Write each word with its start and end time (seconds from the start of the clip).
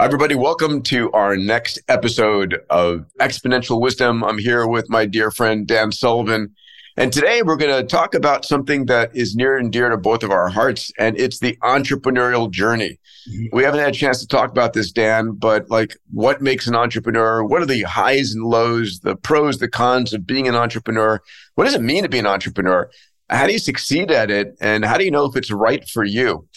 Hi, 0.00 0.06
everybody. 0.06 0.34
Welcome 0.34 0.80
to 0.84 1.12
our 1.12 1.36
next 1.36 1.78
episode 1.86 2.58
of 2.70 3.04
Exponential 3.20 3.82
Wisdom. 3.82 4.24
I'm 4.24 4.38
here 4.38 4.66
with 4.66 4.88
my 4.88 5.04
dear 5.04 5.30
friend, 5.30 5.66
Dan 5.66 5.92
Sullivan. 5.92 6.54
And 6.96 7.12
today 7.12 7.42
we're 7.42 7.58
going 7.58 7.78
to 7.78 7.86
talk 7.86 8.14
about 8.14 8.46
something 8.46 8.86
that 8.86 9.14
is 9.14 9.36
near 9.36 9.58
and 9.58 9.70
dear 9.70 9.90
to 9.90 9.98
both 9.98 10.22
of 10.22 10.30
our 10.30 10.48
hearts, 10.48 10.90
and 10.98 11.20
it's 11.20 11.40
the 11.40 11.58
entrepreneurial 11.62 12.50
journey. 12.50 12.98
Mm-hmm. 13.28 13.54
We 13.54 13.62
haven't 13.62 13.80
had 13.80 13.90
a 13.90 13.98
chance 13.98 14.20
to 14.20 14.26
talk 14.26 14.50
about 14.50 14.72
this, 14.72 14.90
Dan, 14.90 15.32
but 15.32 15.68
like 15.68 15.94
what 16.10 16.40
makes 16.40 16.66
an 16.66 16.74
entrepreneur? 16.74 17.44
What 17.44 17.60
are 17.60 17.66
the 17.66 17.82
highs 17.82 18.32
and 18.32 18.42
lows, 18.42 19.00
the 19.00 19.16
pros, 19.16 19.58
the 19.58 19.68
cons 19.68 20.14
of 20.14 20.26
being 20.26 20.48
an 20.48 20.54
entrepreneur? 20.54 21.20
What 21.56 21.64
does 21.64 21.74
it 21.74 21.82
mean 21.82 22.04
to 22.04 22.08
be 22.08 22.18
an 22.18 22.26
entrepreneur? 22.26 22.90
How 23.28 23.46
do 23.46 23.52
you 23.52 23.58
succeed 23.58 24.10
at 24.10 24.30
it? 24.30 24.56
And 24.62 24.82
how 24.82 24.96
do 24.96 25.04
you 25.04 25.10
know 25.10 25.26
if 25.26 25.36
it's 25.36 25.50
right 25.50 25.86
for 25.86 26.04
you? 26.04 26.48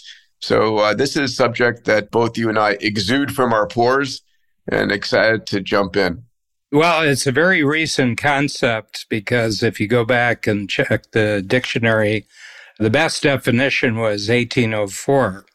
So 0.43 0.79
uh, 0.79 0.93
this 0.93 1.15
is 1.15 1.31
a 1.31 1.33
subject 1.33 1.85
that 1.85 2.11
both 2.11 2.37
you 2.37 2.49
and 2.49 2.59
I 2.59 2.71
exude 2.81 3.33
from 3.33 3.53
our 3.53 3.65
pores 3.65 4.23
and 4.69 4.91
excited 4.91 5.45
to 5.47 5.61
jump 5.61 5.95
in. 5.95 6.25
Well, 6.69 7.01
it's 7.03 7.25
a 7.25 7.31
very 7.31 7.63
recent 7.63 8.17
concept 8.17 9.05
because 9.09 9.63
if 9.63 9.79
you 9.79 9.87
go 9.87 10.03
back 10.03 10.45
and 10.45 10.69
check 10.69 11.11
the 11.11 11.41
dictionary, 11.47 12.27
the 12.77 12.89
best 12.89 13.23
definition 13.23 13.95
was 13.95 14.27
1804. 14.27 15.45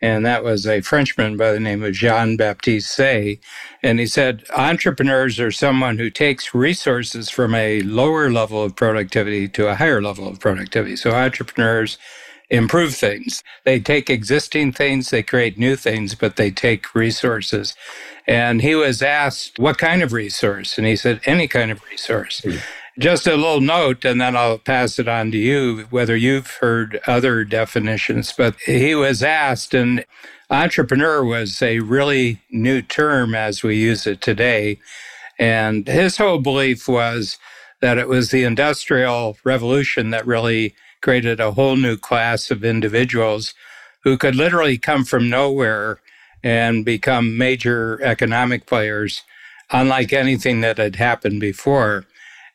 And 0.00 0.26
that 0.26 0.42
was 0.42 0.66
a 0.66 0.80
Frenchman 0.80 1.36
by 1.36 1.52
the 1.52 1.60
name 1.60 1.84
of 1.84 1.92
Jean 1.92 2.36
Baptiste 2.36 2.92
Say. 2.92 3.38
And 3.80 4.00
he 4.00 4.06
said, 4.06 4.42
entrepreneurs 4.56 5.38
are 5.38 5.52
someone 5.52 5.98
who 5.98 6.10
takes 6.10 6.52
resources 6.52 7.30
from 7.30 7.54
a 7.54 7.82
lower 7.82 8.28
level 8.32 8.60
of 8.60 8.74
productivity 8.74 9.48
to 9.50 9.68
a 9.68 9.76
higher 9.76 10.02
level 10.02 10.26
of 10.26 10.40
productivity. 10.40 10.96
So 10.96 11.12
entrepreneurs 11.12 11.96
improve 12.52 12.94
things. 12.94 13.42
They 13.64 13.80
take 13.80 14.10
existing 14.10 14.72
things, 14.72 15.10
they 15.10 15.22
create 15.22 15.58
new 15.58 15.74
things, 15.74 16.14
but 16.14 16.36
they 16.36 16.50
take 16.50 16.94
resources. 16.94 17.74
And 18.26 18.60
he 18.60 18.74
was 18.74 19.02
asked, 19.02 19.58
What 19.58 19.78
kind 19.78 20.02
of 20.02 20.12
resource? 20.12 20.78
And 20.78 20.86
he 20.86 20.94
said, 20.94 21.20
Any 21.24 21.48
kind 21.48 21.72
of 21.72 21.82
resource. 21.90 22.42
Mm. 22.42 22.60
Just 22.98 23.26
a 23.26 23.36
little 23.36 23.62
note, 23.62 24.04
and 24.04 24.20
then 24.20 24.36
I'll 24.36 24.58
pass 24.58 24.98
it 24.98 25.08
on 25.08 25.30
to 25.32 25.38
you, 25.38 25.86
whether 25.88 26.14
you've 26.14 26.58
heard 26.60 27.00
other 27.06 27.42
definitions. 27.42 28.34
But 28.36 28.54
he 28.66 28.94
was 28.94 29.22
asked, 29.22 29.72
and 29.72 30.04
entrepreneur 30.50 31.24
was 31.24 31.62
a 31.62 31.78
really 31.80 32.42
new 32.50 32.82
term 32.82 33.34
as 33.34 33.62
we 33.62 33.76
use 33.76 34.06
it 34.06 34.20
today. 34.20 34.78
And 35.38 35.88
his 35.88 36.18
whole 36.18 36.38
belief 36.38 36.86
was 36.86 37.38
that 37.80 37.96
it 37.96 38.08
was 38.08 38.30
the 38.30 38.44
Industrial 38.44 39.38
Revolution 39.42 40.10
that 40.10 40.26
really 40.26 40.74
created 41.02 41.40
a 41.40 41.52
whole 41.52 41.76
new 41.76 41.96
class 41.96 42.50
of 42.50 42.64
individuals 42.64 43.54
who 44.04 44.16
could 44.16 44.34
literally 44.34 44.78
come 44.78 45.04
from 45.04 45.28
nowhere 45.28 46.00
and 46.42 46.84
become 46.84 47.36
major 47.36 48.00
economic 48.02 48.66
players, 48.66 49.22
unlike 49.70 50.12
anything 50.12 50.60
that 50.60 50.78
had 50.78 50.96
happened 50.96 51.40
before. 51.40 52.04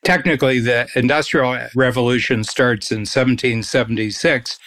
Technically, 0.04 0.60
the 0.60 0.88
Industrial 0.96 1.58
Revolution 1.76 2.44
starts 2.44 2.92
in 2.92 3.00
1776, 3.00 4.60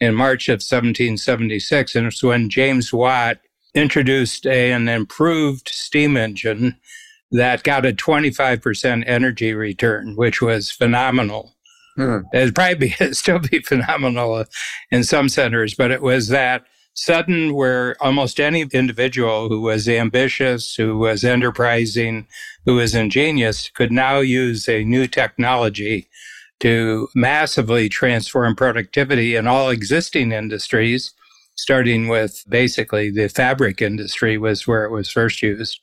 in 0.00 0.14
March 0.14 0.48
of 0.48 0.54
1776, 0.54 1.94
and 1.96 2.06
it's 2.06 2.22
when 2.22 2.48
James 2.48 2.92
Watt 2.92 3.38
introduced 3.74 4.46
a, 4.46 4.72
an 4.72 4.88
improved 4.88 5.68
steam 5.68 6.16
engine 6.16 6.76
that 7.30 7.62
got 7.62 7.84
a 7.84 7.92
25% 7.92 9.04
energy 9.06 9.52
return, 9.52 10.16
which 10.16 10.40
was 10.40 10.70
phenomenal. 10.70 11.54
Hmm. 11.98 12.18
It'd 12.32 12.54
probably 12.54 12.90
be, 12.90 12.90
still 13.12 13.40
be 13.40 13.58
phenomenal 13.58 14.44
in 14.92 15.02
some 15.02 15.28
centers, 15.28 15.74
but 15.74 15.90
it 15.90 16.00
was 16.00 16.28
that 16.28 16.64
sudden 16.94 17.54
where 17.54 17.96
almost 18.00 18.38
any 18.38 18.62
individual 18.72 19.48
who 19.48 19.60
was 19.60 19.88
ambitious, 19.88 20.76
who 20.76 20.96
was 20.96 21.24
enterprising, 21.24 22.26
who 22.66 22.76
was 22.76 22.94
ingenious 22.94 23.68
could 23.70 23.90
now 23.90 24.18
use 24.20 24.68
a 24.68 24.84
new 24.84 25.08
technology 25.08 26.08
to 26.60 27.08
massively 27.16 27.88
transform 27.88 28.54
productivity 28.54 29.34
in 29.34 29.48
all 29.48 29.68
existing 29.68 30.30
industries, 30.30 31.12
starting 31.56 32.06
with 32.06 32.44
basically 32.48 33.10
the 33.10 33.28
fabric 33.28 33.82
industry 33.82 34.38
was 34.38 34.68
where 34.68 34.84
it 34.84 34.90
was 34.90 35.10
first 35.10 35.42
used 35.42 35.80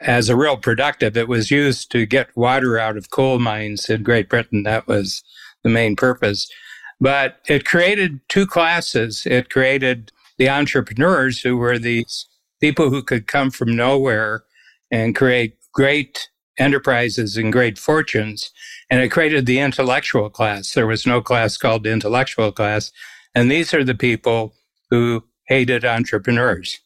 as 0.00 0.28
a 0.28 0.36
real 0.36 0.56
productive. 0.56 1.16
It 1.16 1.28
was 1.28 1.50
used 1.50 1.90
to 1.92 2.06
get 2.06 2.36
water 2.36 2.78
out 2.78 2.96
of 2.96 3.10
coal 3.10 3.38
mines 3.38 3.90
in 3.90 4.04
Great 4.04 4.28
Britain. 4.28 4.62
That 4.62 4.86
was 4.86 5.22
the 5.62 5.70
main 5.70 5.96
purpose. 5.96 6.50
But 7.00 7.40
it 7.48 7.64
created 7.64 8.20
two 8.28 8.46
classes. 8.46 9.26
It 9.26 9.50
created 9.50 10.12
the 10.38 10.50
entrepreneurs 10.50 11.40
who 11.40 11.56
were 11.56 11.78
these 11.78 12.26
people 12.60 12.90
who 12.90 13.02
could 13.02 13.26
come 13.26 13.50
from 13.50 13.74
nowhere 13.74 14.44
and 14.90 15.16
create 15.16 15.56
great 15.72 16.28
enterprises 16.58 17.36
and 17.36 17.52
great 17.52 17.78
fortunes. 17.78 18.50
And 18.90 19.00
it 19.00 19.08
created 19.08 19.46
the 19.46 19.60
intellectual 19.60 20.28
class. 20.28 20.72
There 20.72 20.86
was 20.86 21.06
no 21.06 21.22
class 21.22 21.56
called 21.56 21.84
the 21.84 21.92
intellectual 21.92 22.52
class. 22.52 22.92
And 23.34 23.50
these 23.50 23.72
are 23.72 23.84
the 23.84 23.94
people 23.94 24.54
who 24.90 25.24
hated 25.48 25.84
entrepreneurs 25.84 26.80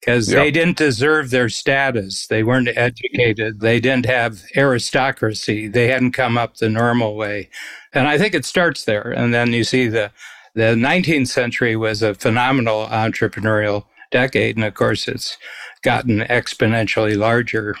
because 0.00 0.30
yep. 0.30 0.38
they 0.38 0.50
didn't 0.50 0.78
deserve 0.78 1.30
their 1.30 1.48
status. 1.48 2.26
They 2.26 2.42
weren't 2.42 2.68
educated. 2.74 3.60
They 3.60 3.80
didn't 3.80 4.06
have 4.06 4.42
aristocracy. 4.56 5.68
They 5.68 5.88
hadn't 5.88 6.12
come 6.12 6.38
up 6.38 6.56
the 6.56 6.70
normal 6.70 7.16
way. 7.16 7.50
And 7.92 8.08
I 8.08 8.16
think 8.16 8.34
it 8.34 8.46
starts 8.46 8.84
there. 8.84 9.10
And 9.10 9.34
then 9.34 9.52
you 9.52 9.62
see 9.62 9.88
the, 9.88 10.10
the 10.54 10.74
19th 10.74 11.28
century 11.28 11.76
was 11.76 12.02
a 12.02 12.14
phenomenal 12.14 12.86
entrepreneurial 12.86 13.84
decade. 14.10 14.56
And 14.56 14.64
of 14.64 14.74
course, 14.74 15.06
it's 15.06 15.36
gotten 15.82 16.20
exponentially 16.20 17.16
larger. 17.16 17.76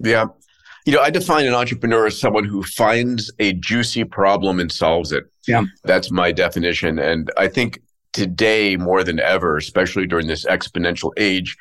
Yeah. 0.00 0.26
You 0.86 0.92
know, 0.92 1.00
I 1.00 1.10
define 1.10 1.46
an 1.46 1.54
entrepreneur 1.54 2.06
as 2.06 2.18
someone 2.18 2.44
who 2.44 2.62
finds 2.64 3.32
a 3.38 3.52
juicy 3.54 4.04
problem 4.04 4.58
and 4.58 4.70
solves 4.70 5.12
it. 5.12 5.24
Yeah. 5.46 5.64
That's 5.84 6.10
my 6.10 6.32
definition. 6.32 6.98
And 6.98 7.30
I 7.36 7.48
think 7.48 7.80
today 8.14 8.76
more 8.76 9.04
than 9.04 9.20
ever, 9.20 9.58
especially 9.58 10.06
during 10.06 10.26
this 10.26 10.46
exponential 10.46 11.12
age, 11.18 11.56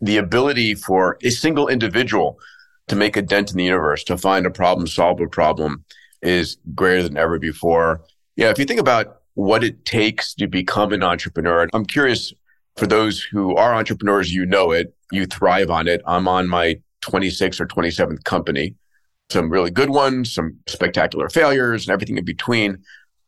the 0.00 0.18
ability 0.18 0.74
for 0.74 1.18
a 1.24 1.30
single 1.30 1.66
individual 1.66 2.38
to 2.86 2.94
make 2.94 3.16
a 3.16 3.22
dent 3.22 3.50
in 3.50 3.56
the 3.56 3.64
universe, 3.64 4.04
to 4.04 4.16
find 4.16 4.46
a 4.46 4.50
problem, 4.50 4.86
solve 4.86 5.20
a 5.20 5.26
problem 5.26 5.84
is 6.22 6.58
greater 6.74 7.02
than 7.02 7.16
ever 7.16 7.38
before. 7.38 8.02
Yeah, 8.36 8.50
if 8.50 8.58
you 8.58 8.64
think 8.64 8.80
about 8.80 9.22
what 9.34 9.64
it 9.64 9.84
takes 9.84 10.34
to 10.34 10.46
become 10.46 10.92
an 10.92 11.02
entrepreneur, 11.02 11.68
I'm 11.72 11.86
curious 11.86 12.32
for 12.76 12.86
those 12.86 13.22
who 13.22 13.56
are 13.56 13.74
entrepreneurs, 13.74 14.32
you 14.32 14.46
know 14.46 14.70
it, 14.70 14.94
you 15.10 15.26
thrive 15.26 15.70
on 15.70 15.88
it. 15.88 16.02
I'm 16.06 16.28
on 16.28 16.46
my 16.46 16.76
26th 17.02 17.60
or 17.60 17.66
27th 17.66 18.24
company, 18.24 18.74
some 19.30 19.50
really 19.50 19.70
good 19.70 19.90
ones, 19.90 20.34
some 20.34 20.58
spectacular 20.66 21.28
failures, 21.28 21.86
and 21.86 21.92
everything 21.92 22.18
in 22.18 22.24
between. 22.24 22.82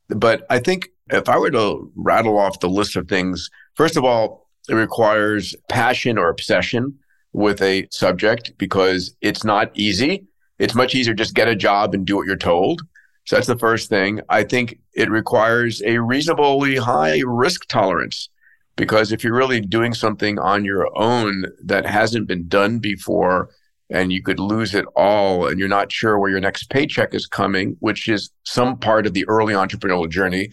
But 0.09 0.47
I 0.51 0.59
think 0.59 0.89
if 1.11 1.29
I 1.29 1.39
were 1.39 1.51
to 1.51 1.91
rattle 1.97 2.39
off 2.39 2.61
the 2.61 2.69
list 2.69 2.97
of 2.97 3.09
things, 3.09 3.51
first 3.75 3.97
of 3.97 4.05
all, 4.05 4.49
it 4.69 4.75
requires 4.75 5.55
passion 5.69 6.19
or 6.19 6.29
obsession 6.29 6.99
with 7.33 7.63
a 7.63 7.87
subject 7.91 8.53
because 8.59 9.15
it's 9.21 9.45
not 9.45 9.71
easy. 9.75 10.27
It's 10.59 10.75
much 10.75 10.95
easier 10.95 11.15
just 11.15 11.35
get 11.35 11.49
a 11.49 11.57
job 11.57 11.95
and 11.95 12.07
do 12.07 12.17
what 12.17 12.27
you're 12.27 12.37
told. 12.37 12.83
So 13.27 13.37
that's 13.37 13.47
the 13.47 13.59
first 13.59 13.89
thing. 13.89 14.21
I 14.29 14.43
think 14.43 14.79
it 14.95 15.11
requires 15.11 15.83
a 15.83 15.99
reasonably 15.99 16.77
high 16.77 17.21
risk 17.25 17.67
tolerance 17.69 18.31
because 18.77 19.13
if 19.13 19.23
you're 19.23 19.37
really 19.37 19.61
doing 19.61 19.93
something 19.93 20.39
on 20.39 20.65
your 20.65 20.89
own 20.99 21.45
that 21.65 21.85
hasn't 21.85 22.27
been 22.27 22.49
done 22.49 22.79
before, 22.79 23.51
and 23.91 24.13
you 24.13 24.23
could 24.23 24.39
lose 24.39 24.75
it 24.75 24.85
all 24.95 25.47
and 25.47 25.59
you're 25.59 25.69
not 25.69 25.91
sure 25.91 26.19
where 26.19 26.31
your 26.31 26.41
next 26.41 26.71
paycheck 26.71 27.15
is 27.15 27.27
coming, 27.27 27.77
which 27.81 28.09
is 28.09 28.31
some 28.45 28.79
part 28.79 29.07
of 29.07 29.15
the 29.15 29.27
early 29.29 29.55
entrepreneurial 29.55 30.09
journey. 30.09 30.51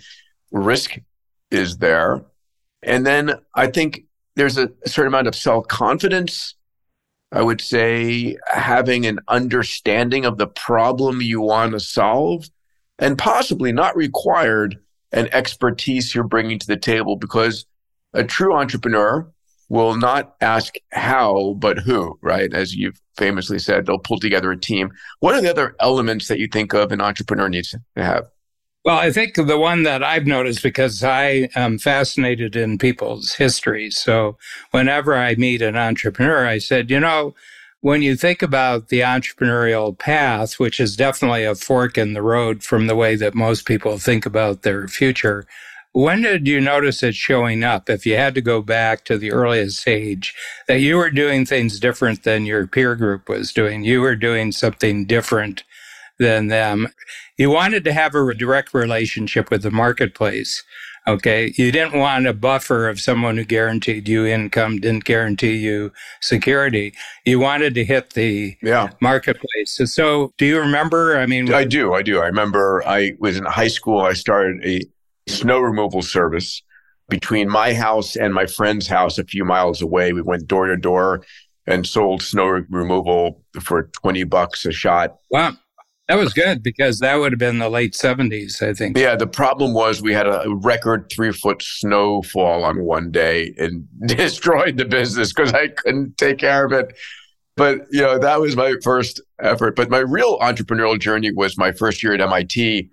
Risk 0.51 0.97
is 1.51 1.77
there. 1.77 2.25
And 2.83 3.05
then 3.05 3.33
I 3.55 3.67
think 3.67 4.05
there's 4.35 4.57
a, 4.57 4.69
certain 4.85 5.07
amount 5.07 5.27
of 5.27 5.35
self 5.35 5.67
confidence. 5.67 6.55
I 7.31 7.41
would 7.41 7.59
say 7.59 8.37
having 8.47 9.05
an 9.05 9.19
understanding 9.27 10.25
of 10.25 10.37
the 10.37 10.47
problem 10.47 11.21
you 11.21 11.41
want 11.41 11.73
to 11.73 11.79
solve 11.79 12.49
and 12.99 13.17
possibly 13.17 13.73
not 13.73 13.97
required 13.97 14.77
an 15.11 15.27
expertise 15.33 16.13
you're 16.13 16.23
bringing 16.23 16.59
to 16.59 16.67
the 16.67 16.77
table 16.77 17.17
because 17.17 17.65
a 18.13 18.23
true 18.23 18.55
entrepreneur 18.55 19.29
will 19.67 19.95
not 19.97 20.35
ask 20.39 20.75
how, 20.91 21.55
but 21.57 21.79
who, 21.79 22.17
right? 22.21 22.53
As 22.53 22.75
you've 22.75 23.01
famously 23.17 23.59
said, 23.59 23.85
they'll 23.85 23.99
pull 23.99 24.19
together 24.19 24.51
a 24.51 24.57
team. 24.57 24.91
What 25.19 25.35
are 25.35 25.41
the 25.41 25.49
other 25.49 25.75
elements 25.79 26.27
that 26.27 26.39
you 26.39 26.47
think 26.47 26.73
of 26.73 26.91
an 26.91 27.01
entrepreneur 27.01 27.49
needs 27.49 27.71
to 27.71 27.79
have? 27.95 28.29
Well, 28.83 28.99
I 28.99 29.11
think 29.11 29.33
the 29.33 29.57
one 29.57 29.81
that 29.83 30.03
I've 30.03 30.27
noticed 30.27 30.61
because 30.61 31.03
I 31.03 31.49
am 31.55 31.79
fascinated 31.79 32.55
in 32.55 32.77
people's 32.77 33.33
histories. 33.33 33.99
So 33.99 34.37
whenever 34.69 35.15
I 35.15 35.33
meet 35.35 35.63
an 35.63 35.75
entrepreneur, 35.75 36.45
I 36.45 36.59
said, 36.59 36.91
you 36.91 36.99
know, 36.99 37.33
when 37.81 38.03
you 38.03 38.15
think 38.15 38.43
about 38.43 38.89
the 38.89 38.99
entrepreneurial 38.99 39.97
path, 39.97 40.59
which 40.59 40.79
is 40.79 40.95
definitely 40.95 41.45
a 41.45 41.55
fork 41.55 41.97
in 41.97 42.13
the 42.13 42.21
road 42.21 42.63
from 42.63 42.85
the 42.85 42.95
way 42.95 43.15
that 43.15 43.33
most 43.33 43.65
people 43.65 43.97
think 43.97 44.25
about 44.25 44.61
their 44.61 44.87
future, 44.87 45.47
When 45.95 46.23
did 46.23 46.45
you 46.45 46.59
notice 46.59 47.03
it 47.03 47.15
showing 47.15 47.63
up? 47.63 47.89
If 47.89 48.05
you 48.05 48.17
had 48.17 48.35
to 48.35 48.41
go 48.41 48.61
back 48.61 49.05
to 49.05 49.17
the 49.17 49.31
earliest 49.31 49.87
age, 49.87 50.35
that 50.67 50.81
you 50.81 50.97
were 50.97 51.09
doing 51.09 51.45
things 51.45 51.79
different 51.79 52.23
than 52.23 52.45
your 52.45 52.67
peer 52.67 52.97
group 52.97 53.29
was 53.29 53.53
doing, 53.53 53.85
you 53.85 54.01
were 54.01 54.17
doing 54.17 54.51
something 54.51 55.05
different 55.05 55.63
than 56.19 56.47
them. 56.47 56.89
You 57.37 57.49
wanted 57.49 57.85
to 57.85 57.93
have 57.93 58.13
a 58.13 58.33
direct 58.33 58.73
relationship 58.73 59.49
with 59.49 59.61
the 59.61 59.71
marketplace. 59.71 60.65
Okay. 61.07 61.53
You 61.55 61.71
didn't 61.71 61.97
want 61.97 62.27
a 62.27 62.33
buffer 62.33 62.89
of 62.89 62.99
someone 62.99 63.37
who 63.37 63.45
guaranteed 63.45 64.09
you 64.09 64.25
income, 64.25 64.81
didn't 64.81 65.05
guarantee 65.05 65.55
you 65.55 65.93
security. 66.19 66.93
You 67.23 67.39
wanted 67.39 67.73
to 67.75 67.85
hit 67.85 68.15
the 68.15 68.57
yeah. 68.61 68.89
marketplace. 68.99 69.79
So, 69.85 70.33
do 70.37 70.45
you 70.45 70.59
remember? 70.59 71.17
I 71.17 71.25
mean, 71.25 71.53
I 71.53 71.63
do. 71.63 71.93
I 71.93 72.01
do. 72.01 72.19
I 72.19 72.25
remember 72.25 72.83
I 72.85 73.13
was 73.19 73.37
in 73.37 73.45
high 73.45 73.69
school. 73.69 74.01
I 74.01 74.13
started 74.13 74.65
a 74.65 74.81
snow 75.27 75.59
removal 75.59 76.01
service 76.01 76.61
between 77.09 77.49
my 77.49 77.73
house 77.73 78.15
and 78.15 78.33
my 78.33 78.45
friend's 78.45 78.87
house 78.87 79.17
a 79.17 79.23
few 79.23 79.45
miles 79.45 79.81
away. 79.81 80.13
We 80.13 80.21
went 80.21 80.47
door 80.47 80.67
to 80.67 80.77
door 80.77 81.23
and 81.67 81.85
sold 81.85 82.21
snow 82.21 82.45
removal 82.69 83.43
for 83.61 83.83
20 83.93 84.23
bucks 84.25 84.65
a 84.65 84.71
shot. 84.71 85.17
Wow. 85.31 85.53
That 86.07 86.19
was 86.19 86.33
good 86.33 86.61
because 86.61 86.99
that 86.99 87.15
would 87.15 87.31
have 87.31 87.39
been 87.39 87.57
the 87.57 87.69
late 87.69 87.93
70s, 87.93 88.61
I 88.61 88.73
think. 88.73 88.95
Yeah, 88.95 89.15
the 89.15 89.25
problem 89.25 89.73
was 89.73 90.03
we 90.03 90.13
had 90.13 90.27
a 90.27 90.45
record 90.61 91.11
three 91.11 91.31
foot 91.31 91.63
snowfall 91.63 92.63
on 92.63 92.83
one 92.83 93.09
day 93.09 93.55
and 93.57 93.87
destroyed 94.05 94.77
the 94.77 94.85
business 94.85 95.33
because 95.33 95.53
I 95.53 95.69
couldn't 95.69 96.17
take 96.17 96.37
care 96.37 96.63
of 96.63 96.71
it. 96.71 96.95
But, 97.57 97.87
you 97.89 98.01
know, 98.01 98.19
that 98.19 98.39
was 98.39 98.55
my 98.55 98.75
first 98.83 99.19
effort. 99.39 99.75
But 99.75 99.89
my 99.89 99.99
real 99.99 100.37
entrepreneurial 100.39 100.99
journey 100.99 101.31
was 101.31 101.57
my 101.57 101.71
first 101.71 102.03
year 102.03 102.13
at 102.13 102.21
MIT 102.21 102.91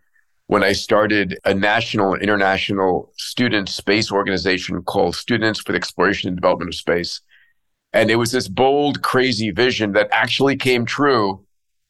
when 0.53 0.63
I 0.63 0.73
started 0.73 1.39
a 1.47 1.55
national 1.55 2.15
international 2.17 3.11
student 3.17 3.71
space 3.71 4.13
organization 4.13 4.83
called 4.83 5.17
Students 5.17 5.59
for 5.59 5.73
the 5.73 5.79
Exploration 5.79 6.29
and 6.29 6.37
Development 6.37 6.69
of 6.69 6.75
Space. 6.75 7.23
And 7.95 8.11
it 8.11 8.17
was 8.17 8.33
this 8.33 8.49
bold, 8.49 9.01
crazy 9.01 9.51
vision 9.51 9.93
that 9.93 10.11
actually 10.13 10.57
came 10.57 10.85
true 10.85 11.43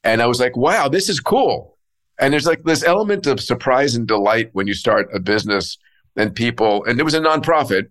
and 0.05 0.23
I 0.23 0.27
was 0.27 0.39
like, 0.39 0.57
wow, 0.57 0.87
this 0.87 1.09
is 1.09 1.19
cool. 1.19 1.77
And 2.21 2.33
there's 2.33 2.47
like 2.47 2.63
this 2.63 2.85
element 2.85 3.27
of 3.27 3.41
surprise 3.41 3.97
and 3.97 4.07
delight 4.07 4.51
when 4.53 4.69
you 4.69 4.75
start 4.75 5.09
a 5.13 5.19
business 5.19 5.77
and 6.15 6.33
people, 6.33 6.85
and 6.85 7.01
it 7.01 7.03
was 7.03 7.15
a 7.15 7.21
nonprofit. 7.21 7.89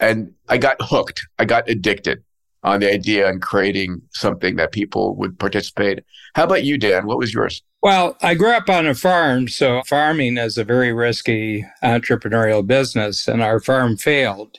And 0.00 0.32
I 0.48 0.56
got 0.56 0.78
hooked. 0.80 1.26
I 1.38 1.44
got 1.44 1.68
addicted 1.68 2.24
on 2.62 2.80
the 2.80 2.90
idea 2.90 3.28
and 3.28 3.42
creating 3.42 4.00
something 4.12 4.56
that 4.56 4.72
people 4.72 5.14
would 5.16 5.38
participate. 5.38 6.04
How 6.34 6.44
about 6.44 6.64
you, 6.64 6.78
Dan? 6.78 7.04
What 7.04 7.18
was 7.18 7.34
yours? 7.34 7.62
Well, 7.82 8.16
I 8.22 8.34
grew 8.34 8.52
up 8.52 8.70
on 8.70 8.86
a 8.86 8.94
farm, 8.94 9.48
so 9.48 9.82
farming 9.86 10.38
is 10.38 10.58
a 10.58 10.64
very 10.64 10.92
risky 10.92 11.64
entrepreneurial 11.84 12.66
business, 12.66 13.28
and 13.28 13.42
our 13.42 13.60
farm 13.60 13.96
failed. 13.96 14.58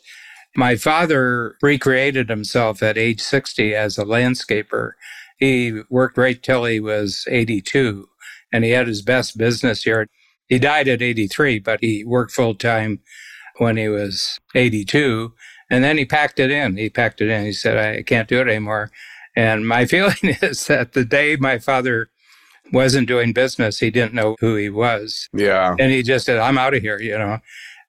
My 0.55 0.75
father 0.75 1.55
recreated 1.61 2.29
himself 2.29 2.83
at 2.83 2.97
age 2.97 3.21
60 3.21 3.73
as 3.73 3.97
a 3.97 4.03
landscaper. 4.05 4.91
He 5.37 5.81
worked 5.89 6.17
right 6.17 6.41
till 6.41 6.65
he 6.65 6.79
was 6.79 7.25
82 7.29 8.07
and 8.51 8.65
he 8.65 8.71
had 8.71 8.87
his 8.87 9.01
best 9.01 9.37
business 9.37 9.85
year. 9.85 10.07
He 10.47 10.59
died 10.59 10.89
at 10.89 11.01
83, 11.01 11.59
but 11.59 11.79
he 11.81 12.03
worked 12.03 12.33
full 12.33 12.53
time 12.55 12.99
when 13.59 13.77
he 13.77 13.89
was 13.89 14.39
82. 14.55 15.33
And 15.71 15.83
then 15.83 15.97
he 15.97 16.05
packed 16.05 16.39
it 16.39 16.51
in. 16.51 16.77
He 16.77 16.89
packed 16.89 17.21
it 17.21 17.29
in. 17.29 17.45
He 17.45 17.53
said, 17.53 17.77
I 17.77 18.03
can't 18.03 18.27
do 18.29 18.41
it 18.41 18.49
anymore. 18.49 18.91
And 19.35 19.67
my 19.67 19.85
feeling 19.87 20.15
is 20.41 20.67
that 20.67 20.93
the 20.93 21.05
day 21.05 21.37
my 21.37 21.59
father 21.59 22.09
wasn't 22.71 23.07
doing 23.07 23.33
business, 23.33 23.79
he 23.79 23.89
didn't 23.89 24.13
know 24.13 24.35
who 24.39 24.55
he 24.55 24.69
was. 24.69 25.29
Yeah. 25.33 25.75
And 25.79 25.91
he 25.91 26.03
just 26.03 26.25
said, 26.25 26.39
I'm 26.39 26.57
out 26.57 26.73
of 26.73 26.81
here, 26.81 26.99
you 26.99 27.17
know. 27.17 27.39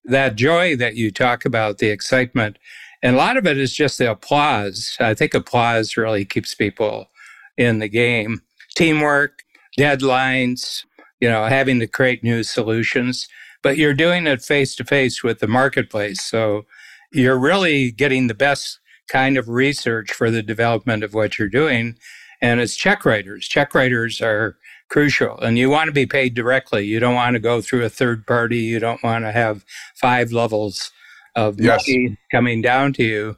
That 0.05 0.37
joy 0.37 0.77
that 0.77 0.95
you 0.95 1.11
talk 1.11 1.45
about, 1.45 1.79
the 1.79 1.89
excitement, 1.89 2.59
and 3.03 3.15
a 3.15 3.19
lot 3.19 3.37
of 3.37 3.47
it 3.47 3.59
is 3.59 3.75
just 3.75 3.99
the 3.99 4.11
applause. 4.11 4.97
I 4.99 5.15
think 5.15 5.35
applause 5.35 5.97
really 5.97 6.25
keeps 6.25 6.55
people 6.55 7.09
in 7.57 7.79
the 7.79 7.89
game. 7.89 8.43
Teamwork, 8.75 9.43
deadlines, 9.79 10.85
you 11.21 11.29
know, 11.29 11.45
having 11.45 11.79
to 11.81 11.87
create 11.87 12.25
new 12.25 12.43
solutions, 12.43 13.29
but 13.63 13.77
you're 13.77 13.95
doing 13.95 14.27
it 14.27 14.43
face 14.43 14.75
to 14.77 14.85
face 14.85 15.23
with 15.23 15.41
the 15.41 15.47
marketplace. 15.47 16.23
So 16.23 16.65
you're 17.13 17.39
really 17.39 17.91
getting 17.91 18.27
the 18.27 18.35
best 18.35 18.79
kind 19.09 19.37
of 19.37 19.49
research 19.49 20.13
for 20.13 20.31
the 20.31 20.43
development 20.43 21.03
of 21.03 21.15
what 21.15 21.39
you're 21.39 21.49
doing. 21.49 21.97
And 22.41 22.61
it's 22.61 22.77
check 22.77 23.05
writers. 23.05 23.49
Check 23.49 23.75
writers 23.75 24.21
are 24.21 24.57
crucial 24.89 25.39
and 25.41 25.59
you 25.59 25.71
want 25.71 25.89
to 25.89 25.93
be 25.93 26.07
paid 26.07 26.35
directly. 26.35 26.85
You 26.85 27.01
don't 27.01 27.15
want 27.15 27.35
to 27.35 27.41
go 27.41 27.61
through 27.61 27.85
a 27.85 27.91
third 27.91 28.27
party. 28.27 28.59
You 28.59 28.79
don't 28.79 29.03
want 29.03 29.25
to 29.25 29.33
have 29.33 29.65
five 29.95 30.33
levels 30.33 30.91
of 31.37 31.61
yes. 31.61 31.87
money 31.87 32.17
coming 32.31 32.63
down 32.63 32.93
to 32.95 33.05
you. 33.05 33.37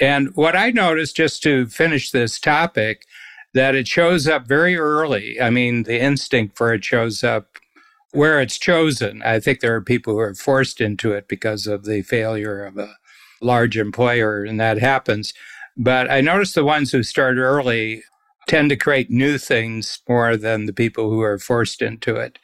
And 0.00 0.34
what 0.36 0.56
I 0.56 0.70
noticed 0.70 1.16
just 1.16 1.42
to 1.44 1.66
finish 1.66 2.10
this 2.10 2.38
topic 2.38 3.04
that 3.54 3.74
it 3.74 3.88
shows 3.88 4.28
up 4.28 4.46
very 4.46 4.76
early. 4.76 5.40
I 5.40 5.50
mean, 5.50 5.84
the 5.84 6.00
instinct 6.00 6.56
for 6.56 6.72
it 6.72 6.84
shows 6.84 7.24
up 7.24 7.58
where 8.12 8.40
it's 8.40 8.58
chosen. 8.58 9.22
I 9.22 9.40
think 9.40 9.60
there 9.60 9.74
are 9.74 9.80
people 9.80 10.14
who 10.14 10.20
are 10.20 10.34
forced 10.34 10.80
into 10.80 11.12
it 11.12 11.28
because 11.28 11.66
of 11.66 11.84
the 11.84 12.02
failure 12.02 12.64
of 12.64 12.78
a 12.78 12.96
large 13.40 13.76
employer, 13.76 14.44
and 14.44 14.60
that 14.60 14.78
happens. 14.78 15.34
But 15.76 16.10
I 16.10 16.20
noticed 16.20 16.54
the 16.54 16.64
ones 16.64 16.92
who 16.92 17.02
start 17.02 17.36
early 17.36 18.02
tend 18.48 18.70
to 18.70 18.76
create 18.76 19.10
new 19.10 19.38
things 19.38 20.00
more 20.08 20.36
than 20.36 20.66
the 20.66 20.72
people 20.72 21.10
who 21.10 21.20
are 21.20 21.38
forced 21.38 21.82
into 21.82 22.16
it. 22.16 22.38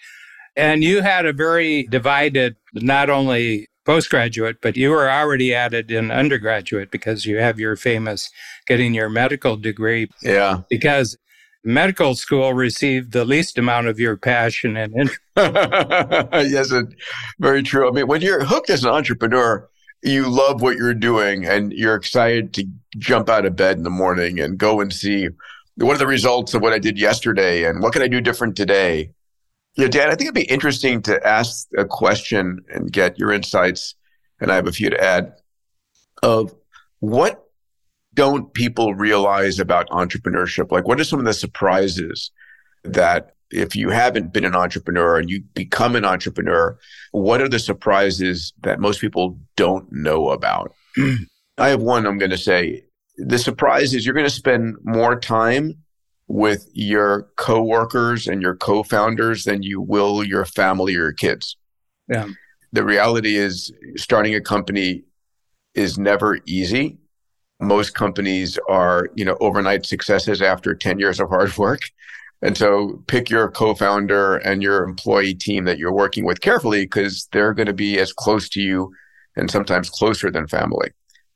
And 0.57 0.85
you 0.85 1.03
had 1.03 1.27
a 1.27 1.33
very 1.33 1.85
divided, 1.85 2.57
not 2.75 3.11
only 3.11 3.69
postgraduate, 3.85 4.61
but 4.63 4.77
you 4.77 4.91
were 4.91 5.11
already 5.11 5.55
at 5.55 5.75
it 5.75 5.91
in 5.91 6.11
undergraduate 6.11 6.91
because 6.91 7.27
you 7.27 7.39
have 7.39 7.59
your 7.59 7.77
famous 7.77 8.31
getting 8.67 8.95
your 8.95 9.09
medical 9.09 9.57
degree. 9.57 10.09
Yeah. 10.23 10.61
Because 10.71 11.17
medical 11.65 12.15
school 12.15 12.55
received 12.55 13.13
the 13.13 13.25
least 13.25 13.59
amount 13.59 13.89
of 13.89 13.99
your 13.99 14.17
passion 14.17 14.77
and 14.77 14.95
interest. 14.95 15.21
yes, 15.37 16.73
very 17.41 17.63
true. 17.63 17.89
I 17.89 17.93
mean, 17.93 18.07
when 18.07 18.21
you're 18.21 18.45
hooked 18.45 18.71
as 18.71 18.85
an 18.85 18.91
entrepreneur, 18.91 19.69
you 20.03 20.29
love 20.29 20.61
what 20.61 20.77
you're 20.77 20.95
doing 20.95 21.47
and 21.47 21.73
you're 21.73 21.95
excited 21.95 22.53
to 22.55 22.67
jump 22.99 23.29
out 23.29 23.47
of 23.47 23.57
bed 23.57 23.79
in 23.79 23.83
the 23.83 23.91
morning 23.91 24.39
and 24.39 24.59
go 24.59 24.81
and 24.81 24.93
see 24.93 25.29
what 25.77 25.95
are 25.95 25.99
the 25.99 26.07
results 26.07 26.55
of 26.55 26.63
what 26.63 26.73
I 26.73 26.79
did 26.79 26.99
yesterday 26.99 27.65
and 27.65 27.83
what 27.83 27.93
can 27.93 28.03
I 28.03 28.09
do 28.09 28.21
different 28.21 28.57
today. 28.57 29.11
Yeah, 29.77 29.89
Dan, 29.89 30.09
I 30.09 30.11
think 30.11 30.23
it'd 30.23 30.35
be 30.35 30.43
interesting 30.43 31.03
to 31.03 31.27
ask 31.27 31.67
a 31.77 31.85
question 31.85 32.61
and 32.73 32.93
get 32.93 33.19
your 33.19 33.33
insights, 33.33 33.97
and 34.41 34.53
I 34.53 34.55
have 34.55 34.69
a 34.69 34.73
few 34.73 34.89
to 34.91 35.03
add, 35.03 35.33
of 36.23 36.55
what 37.01 37.45
don't 38.15 38.55
people 38.55 38.95
realize 38.95 39.59
about 39.59 39.89
entrepreneurship? 39.91 40.71
Like, 40.71 40.87
what 40.87 41.01
are 41.01 41.05
some 41.05 41.19
of 41.19 41.25
the 41.25 41.35
surprises 41.35 42.31
that 42.85 43.35
if 43.51 43.77
you 43.77 43.91
haven't 43.91 44.33
been 44.33 44.45
an 44.45 44.55
entrepreneur 44.55 45.19
and 45.19 45.29
you 45.29 45.43
become 45.55 45.97
an 45.97 46.05
entrepreneur, 46.05 46.79
what 47.13 47.41
are 47.41 47.49
the 47.49 47.59
surprises 47.59 48.53
that 48.63 48.81
most 48.81 49.01
people 49.01 49.39
don't 49.57 49.91
know 49.93 50.31
about? 50.31 50.73
I 51.59 51.69
have 51.69 51.83
one 51.83 52.07
I'm 52.07 52.19
going 52.19 52.31
to 52.31 52.39
say. 52.39 52.84
The 53.17 53.39
surprise 53.39 53.95
is 53.95 54.05
you're 54.05 54.15
going 54.15 54.27
to 54.27 54.31
spend 54.31 54.77
more 54.83 55.19
time 55.19 55.77
with 56.27 56.69
your 56.73 57.29
coworkers 57.37 58.27
and 58.27 58.41
your 58.41 58.57
co-founders 58.57 59.45
than 59.45 59.63
you 59.63 59.81
will 59.81 60.25
your 60.25 60.45
family 60.45 60.95
or 60.95 61.03
your 61.03 61.13
kids. 61.13 61.57
Yeah. 62.09 62.29
The 62.73 62.85
reality 62.85 63.37
is 63.37 63.71
starting 63.97 64.35
a 64.35 64.41
company 64.41 65.05
is 65.75 65.99
never 65.99 66.39
easy. 66.47 66.99
Most 67.61 67.95
companies 67.95 68.59
are, 68.69 69.11
you 69.15 69.25
know, 69.25 69.37
overnight 69.41 69.87
successes 69.87 70.43
after 70.43 70.75
10 70.75 70.99
years 70.99 71.21
of 71.21 71.29
hard 71.29 71.57
work. 71.57 71.81
And 72.43 72.57
so 72.57 73.03
pick 73.07 73.31
your 73.31 73.51
co-founder 73.51 74.37
and 74.39 74.63
your 74.63 74.83
employee 74.83 75.35
team 75.35 75.65
that 75.65 75.79
you're 75.79 75.95
working 75.95 76.25
with 76.25 76.41
carefully 76.41 76.85
because 76.85 77.29
they're 77.33 77.55
going 77.55 77.67
to 77.67 77.73
be 77.73 77.99
as 77.99 78.13
close 78.13 78.49
to 78.51 78.61
you 78.61 78.93
and 79.37 79.51
sometimes 79.51 79.89
closer 79.89 80.31
than 80.31 80.47
family. 80.47 80.91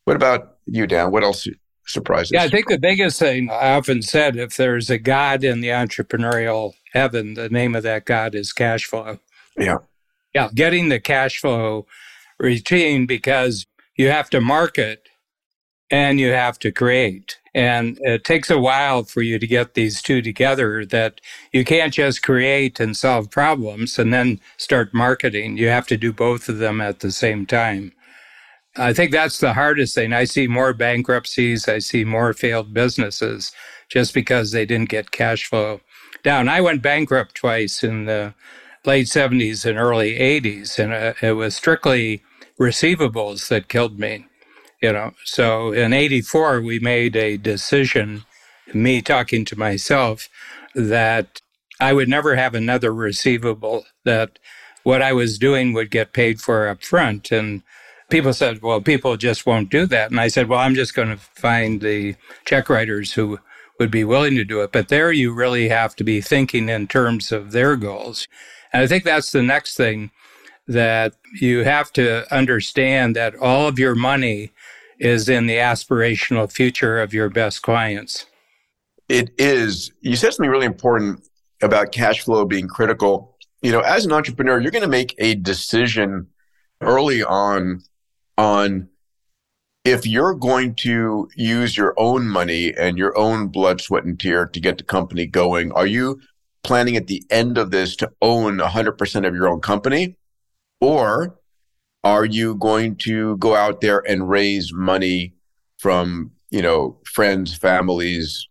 What 0.04 0.16
about 0.16 0.56
you, 0.66 0.86
Dan? 0.86 1.10
What 1.10 1.24
else 1.24 1.46
surprises. 1.88 2.32
Yeah, 2.32 2.44
I 2.44 2.48
think 2.48 2.68
the 2.68 2.78
biggest 2.78 3.18
thing 3.18 3.50
I 3.50 3.74
often 3.74 4.02
said 4.02 4.36
if 4.36 4.56
there's 4.56 4.90
a 4.90 4.98
God 4.98 5.44
in 5.44 5.60
the 5.60 5.68
entrepreneurial 5.68 6.74
heaven, 6.92 7.34
the 7.34 7.48
name 7.48 7.74
of 7.74 7.82
that 7.82 8.04
God 8.04 8.34
is 8.34 8.52
cash 8.52 8.84
flow. 8.84 9.18
Yeah. 9.56 9.78
Yeah, 10.34 10.50
getting 10.54 10.88
the 10.88 11.00
cash 11.00 11.40
flow 11.40 11.86
routine 12.38 13.06
because 13.06 13.66
you 13.96 14.10
have 14.10 14.30
to 14.30 14.40
market 14.40 15.08
and 15.90 16.20
you 16.20 16.32
have 16.32 16.58
to 16.60 16.70
create. 16.70 17.38
And 17.54 17.98
it 18.02 18.24
takes 18.24 18.50
a 18.50 18.58
while 18.58 19.04
for 19.04 19.22
you 19.22 19.38
to 19.38 19.46
get 19.46 19.74
these 19.74 20.02
two 20.02 20.22
together 20.22 20.84
that 20.86 21.20
you 21.52 21.64
can't 21.64 21.92
just 21.92 22.22
create 22.22 22.78
and 22.78 22.96
solve 22.96 23.30
problems 23.30 23.98
and 23.98 24.12
then 24.12 24.40
start 24.58 24.94
marketing. 24.94 25.56
You 25.56 25.68
have 25.68 25.86
to 25.88 25.96
do 25.96 26.12
both 26.12 26.48
of 26.48 26.58
them 26.58 26.80
at 26.80 27.00
the 27.00 27.10
same 27.10 27.46
time. 27.46 27.92
I 28.78 28.92
think 28.92 29.10
that's 29.10 29.38
the 29.38 29.54
hardest 29.54 29.94
thing. 29.94 30.12
I 30.12 30.24
see 30.24 30.46
more 30.46 30.72
bankruptcies, 30.72 31.68
I 31.68 31.80
see 31.80 32.04
more 32.04 32.32
failed 32.32 32.72
businesses 32.72 33.52
just 33.88 34.14
because 34.14 34.52
they 34.52 34.64
didn't 34.64 34.88
get 34.88 35.10
cash 35.10 35.46
flow 35.46 35.80
down. 36.22 36.48
I 36.48 36.60
went 36.60 36.82
bankrupt 36.82 37.34
twice 37.34 37.82
in 37.82 38.04
the 38.04 38.34
late 38.84 39.06
70s 39.06 39.64
and 39.64 39.78
early 39.78 40.14
80s, 40.16 40.78
and 40.78 40.92
uh, 40.92 41.14
it 41.20 41.32
was 41.32 41.56
strictly 41.56 42.22
receivables 42.58 43.48
that 43.48 43.68
killed 43.68 43.98
me. 43.98 44.26
You 44.80 44.92
know, 44.92 45.12
so 45.24 45.72
in 45.72 45.92
84, 45.92 46.60
we 46.60 46.78
made 46.78 47.16
a 47.16 47.36
decision, 47.36 48.24
me 48.72 49.02
talking 49.02 49.44
to 49.46 49.58
myself, 49.58 50.28
that 50.76 51.40
I 51.80 51.92
would 51.92 52.08
never 52.08 52.36
have 52.36 52.54
another 52.54 52.94
receivable, 52.94 53.86
that 54.04 54.38
what 54.84 55.02
I 55.02 55.12
was 55.12 55.36
doing 55.36 55.72
would 55.72 55.90
get 55.90 56.12
paid 56.12 56.40
for 56.40 56.68
up 56.68 56.84
front. 56.84 57.32
And 57.32 57.62
people 58.10 58.32
said, 58.32 58.62
well, 58.62 58.80
people 58.80 59.16
just 59.16 59.46
won't 59.46 59.70
do 59.70 59.86
that. 59.86 60.10
And 60.10 60.20
I 60.20 60.28
said, 60.28 60.48
well, 60.48 60.60
I'm 60.60 60.74
just 60.74 60.94
going 60.94 61.08
to 61.08 61.16
find 61.16 61.80
the 61.80 62.16
check 62.44 62.68
writers 62.68 63.12
who 63.12 63.38
would 63.78 63.90
be 63.90 64.04
willing 64.04 64.34
to 64.36 64.44
do 64.44 64.60
it. 64.62 64.72
But 64.72 64.88
there 64.88 65.12
you 65.12 65.32
really 65.32 65.68
have 65.68 65.94
to 65.96 66.04
be 66.04 66.20
thinking 66.20 66.68
in 66.68 66.88
terms 66.88 67.32
of 67.32 67.52
their 67.52 67.76
goals. 67.76 68.26
And 68.72 68.82
I 68.82 68.86
think 68.86 69.04
that's 69.04 69.30
the 69.30 69.42
next 69.42 69.76
thing 69.76 70.10
that 70.66 71.14
you 71.40 71.64
have 71.64 71.92
to 71.94 72.32
understand 72.34 73.16
that 73.16 73.34
all 73.36 73.68
of 73.68 73.78
your 73.78 73.94
money 73.94 74.52
is 74.98 75.28
in 75.28 75.46
the 75.46 75.56
aspirational 75.56 76.50
future 76.50 77.00
of 77.00 77.14
your 77.14 77.30
best 77.30 77.62
clients. 77.62 78.26
It 79.08 79.30
is. 79.38 79.92
You 80.00 80.16
said 80.16 80.34
something 80.34 80.50
really 80.50 80.66
important 80.66 81.26
about 81.62 81.92
cash 81.92 82.20
flow 82.20 82.44
being 82.44 82.68
critical. 82.68 83.36
You 83.62 83.72
know, 83.72 83.80
as 83.80 84.04
an 84.04 84.12
entrepreneur, 84.12 84.60
you're 84.60 84.70
going 84.70 84.82
to 84.82 84.88
make 84.88 85.14
a 85.18 85.34
decision 85.34 86.26
early 86.80 87.22
on 87.22 87.82
on 88.38 88.88
if 89.84 90.06
you're 90.06 90.34
going 90.34 90.74
to 90.76 91.28
use 91.34 91.76
your 91.76 91.94
own 91.96 92.28
money 92.28 92.74
and 92.76 92.96
your 92.96 93.16
own 93.18 93.48
blood, 93.48 93.80
sweat, 93.80 94.04
and 94.04 94.18
tear 94.18 94.46
to 94.46 94.60
get 94.60 94.78
the 94.78 94.84
company 94.84 95.26
going, 95.26 95.72
are 95.72 95.86
you 95.86 96.20
planning 96.62 96.96
at 96.96 97.06
the 97.06 97.22
end 97.30 97.58
of 97.58 97.70
this 97.70 97.96
to 97.96 98.10
own 98.20 98.58
100% 98.58 99.26
of 99.26 99.34
your 99.34 99.48
own 99.48 99.60
company? 99.60 100.16
Or 100.80 101.38
are 102.04 102.24
you 102.24 102.54
going 102.56 102.96
to 102.96 103.36
go 103.38 103.54
out 103.54 103.80
there 103.80 104.02
and 104.06 104.28
raise 104.28 104.72
money 104.72 105.34
from, 105.78 106.32
you 106.50 106.62
know, 106.62 106.98
friends, 107.04 107.56
families, 107.56 108.46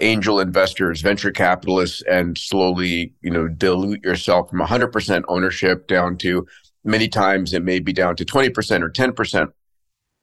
angel 0.00 0.40
investors, 0.40 1.02
venture 1.02 1.30
capitalists, 1.30 2.02
and 2.02 2.36
slowly, 2.36 3.14
you 3.22 3.30
know, 3.30 3.48
dilute 3.48 4.02
yourself 4.02 4.50
from 4.50 4.60
100% 4.60 5.22
ownership 5.28 5.86
down 5.86 6.16
to 6.18 6.46
many 6.84 7.08
times 7.08 7.52
it 7.52 7.62
may 7.62 7.78
be 7.78 7.92
down 7.92 8.16
to 8.16 8.24
20% 8.24 8.82
or 8.82 8.90
10%. 8.90 9.52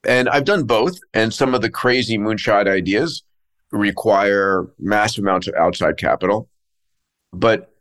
And 0.08 0.30
I've 0.30 0.46
done 0.46 0.64
both. 0.64 1.00
And 1.14 1.34
some 1.34 1.54
of 1.54 1.62
the 1.62 1.70
crazy 1.70 2.18
moonshot 2.18 2.68
ideas 2.68 3.24
require 3.72 4.68
massive 4.80 5.24
amounts 5.24 5.48
of 5.48 5.56
outside 5.56 5.98
capital. 5.98 6.50
But 7.34 7.74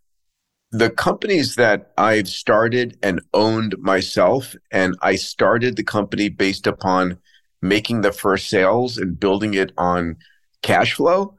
the 0.73 0.91
companies 0.91 1.55
that 1.55 1.93
I've 1.97 2.29
started 2.29 2.99
and 3.03 3.21
owned 3.33 3.77
myself, 3.79 4.55
and 4.71 4.97
I 5.01 5.17
started 5.17 5.77
the 5.77 5.85
company 5.85 6.29
based 6.29 6.67
upon 6.67 7.19
making 7.63 8.01
the 8.01 8.13
first 8.13 8.49
sales 8.49 8.99
and 8.99 9.19
building 9.19 9.55
it 9.55 9.73
on 9.79 10.17
cash 10.63 10.95
flow, 10.95 11.37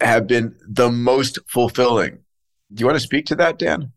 have 0.00 0.26
been 0.26 0.54
the 0.68 0.90
most 0.90 1.38
fulfilling. 1.48 2.18
Do 2.72 2.80
you 2.80 2.86
want 2.86 2.96
to 2.96 3.04
speak 3.04 3.26
to 3.26 3.36
that, 3.36 3.58
Dan? 3.58 3.92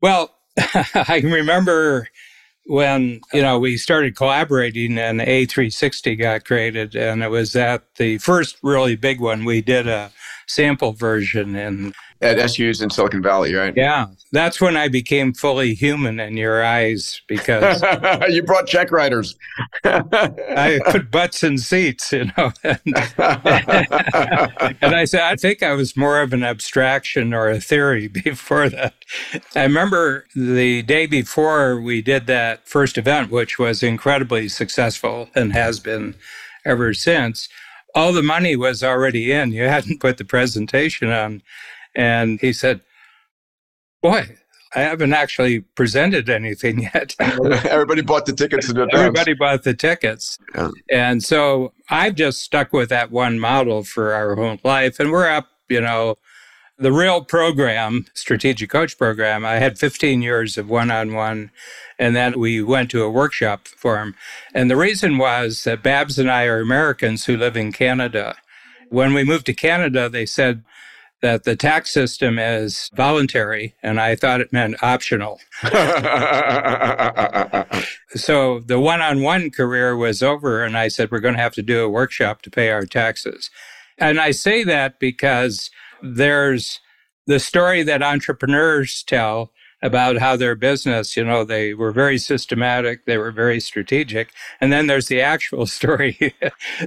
Well, 0.00 0.34
I 0.94 1.20
remember 1.24 2.08
when 2.66 3.20
you 3.32 3.42
know 3.42 3.58
we 3.58 3.76
started 3.76 4.16
collaborating 4.16 4.98
and 4.98 5.20
A360 5.20 6.18
got 6.18 6.44
created, 6.44 6.94
and 6.94 7.22
it 7.22 7.28
was 7.28 7.56
at 7.56 7.94
the 7.96 8.18
first 8.18 8.58
really 8.62 8.96
big 8.96 9.20
one. 9.20 9.44
We 9.44 9.62
did 9.62 9.86
a 9.88 10.10
sample 10.48 10.92
version 10.92 11.54
and 11.54 11.94
at 12.20 12.50
SU's 12.50 12.82
in 12.82 12.90
Silicon 12.90 13.22
Valley, 13.22 13.54
right? 13.54 13.72
Yeah, 13.76 14.06
that's 14.32 14.60
when 14.60 14.76
I 14.76 14.88
became 14.88 15.32
fully 15.32 15.74
human 15.74 16.18
in 16.18 16.36
your 16.36 16.64
eyes 16.64 17.22
because 17.28 17.82
you 18.28 18.42
brought 18.42 18.66
check 18.66 18.90
writers. 18.90 19.36
I 19.84 20.80
put 20.86 21.10
butts 21.10 21.44
in 21.44 21.58
seats, 21.58 22.12
you 22.12 22.30
know. 22.36 22.52
And, 24.58 24.76
and 24.80 24.94
I 24.94 25.04
said, 25.04 25.22
I 25.22 25.36
think 25.36 25.62
I 25.62 25.72
was 25.72 25.96
more 25.96 26.20
of 26.20 26.32
an 26.32 26.42
abstraction 26.42 27.32
or 27.32 27.48
a 27.48 27.60
theory 27.60 28.08
before 28.08 28.68
that. 28.68 28.94
I 29.54 29.62
remember 29.62 30.24
the 30.34 30.82
day 30.82 31.06
before 31.06 31.80
we 31.80 32.02
did 32.02 32.26
that 32.26 32.68
first 32.68 32.98
event, 32.98 33.30
which 33.30 33.58
was 33.58 33.82
incredibly 33.82 34.48
successful 34.48 35.28
and 35.34 35.52
has 35.52 35.78
been 35.78 36.14
ever 36.64 36.94
since. 36.94 37.48
All 37.94 38.12
the 38.12 38.22
money 38.22 38.56
was 38.56 38.82
already 38.82 39.32
in. 39.32 39.52
You 39.52 39.64
hadn't 39.64 40.00
put 40.00 40.18
the 40.18 40.24
presentation 40.24 41.10
on 41.10 41.42
and 41.94 42.40
he 42.40 42.52
said, 42.52 42.80
Boy, 44.02 44.36
I 44.74 44.80
haven't 44.80 45.12
actually 45.12 45.60
presented 45.60 46.28
anything 46.28 46.82
yet. 46.94 47.14
Everybody 47.20 48.02
bought 48.02 48.26
the 48.26 48.32
tickets. 48.32 48.72
Everybody 48.92 49.34
bought 49.34 49.64
the 49.64 49.74
tickets. 49.74 50.38
Yeah. 50.54 50.70
And 50.90 51.22
so 51.22 51.72
I've 51.88 52.14
just 52.14 52.42
stuck 52.42 52.72
with 52.72 52.90
that 52.90 53.10
one 53.10 53.38
model 53.38 53.82
for 53.82 54.12
our 54.12 54.34
whole 54.34 54.58
life. 54.62 55.00
And 55.00 55.10
we're 55.10 55.28
up, 55.28 55.48
you 55.68 55.80
know, 55.80 56.18
the 56.78 56.92
real 56.92 57.22
program, 57.22 58.06
strategic 58.14 58.70
coach 58.70 58.96
program, 58.96 59.44
I 59.44 59.54
had 59.54 59.78
15 59.78 60.22
years 60.22 60.56
of 60.56 60.70
one 60.70 60.90
on 60.90 61.12
one. 61.12 61.50
And 61.98 62.14
then 62.14 62.38
we 62.38 62.62
went 62.62 62.90
to 62.92 63.02
a 63.02 63.10
workshop 63.10 63.66
for 63.66 63.98
him. 63.98 64.14
And 64.54 64.70
the 64.70 64.76
reason 64.76 65.18
was 65.18 65.64
that 65.64 65.82
Babs 65.82 66.18
and 66.18 66.30
I 66.30 66.44
are 66.44 66.60
Americans 66.60 67.24
who 67.24 67.36
live 67.36 67.56
in 67.56 67.72
Canada. 67.72 68.36
When 68.90 69.12
we 69.12 69.24
moved 69.24 69.46
to 69.46 69.54
Canada, 69.54 70.08
they 70.08 70.24
said, 70.24 70.62
that 71.20 71.44
the 71.44 71.56
tax 71.56 71.90
system 71.90 72.38
is 72.38 72.90
voluntary, 72.94 73.74
and 73.82 74.00
I 74.00 74.14
thought 74.14 74.40
it 74.40 74.52
meant 74.52 74.80
optional. 74.82 75.40
so 78.14 78.60
the 78.60 78.78
one 78.78 79.00
on 79.02 79.22
one 79.22 79.50
career 79.50 79.96
was 79.96 80.22
over, 80.22 80.62
and 80.62 80.78
I 80.78 80.86
said, 80.88 81.10
We're 81.10 81.18
going 81.18 81.34
to 81.34 81.40
have 81.40 81.54
to 81.54 81.62
do 81.62 81.82
a 81.82 81.88
workshop 81.88 82.42
to 82.42 82.50
pay 82.50 82.70
our 82.70 82.86
taxes. 82.86 83.50
And 83.98 84.20
I 84.20 84.30
say 84.30 84.62
that 84.64 85.00
because 85.00 85.72
there's 86.02 86.80
the 87.26 87.40
story 87.40 87.82
that 87.82 88.02
entrepreneurs 88.02 89.02
tell 89.02 89.52
about 89.82 90.18
how 90.18 90.34
their 90.36 90.56
business, 90.56 91.16
you 91.16 91.24
know, 91.24 91.44
they 91.44 91.72
were 91.72 91.92
very 91.92 92.18
systematic, 92.18 93.04
they 93.06 93.16
were 93.16 93.30
very 93.30 93.60
strategic. 93.60 94.32
And 94.60 94.72
then 94.72 94.88
there's 94.88 95.06
the 95.06 95.20
actual 95.20 95.66
story 95.78 96.34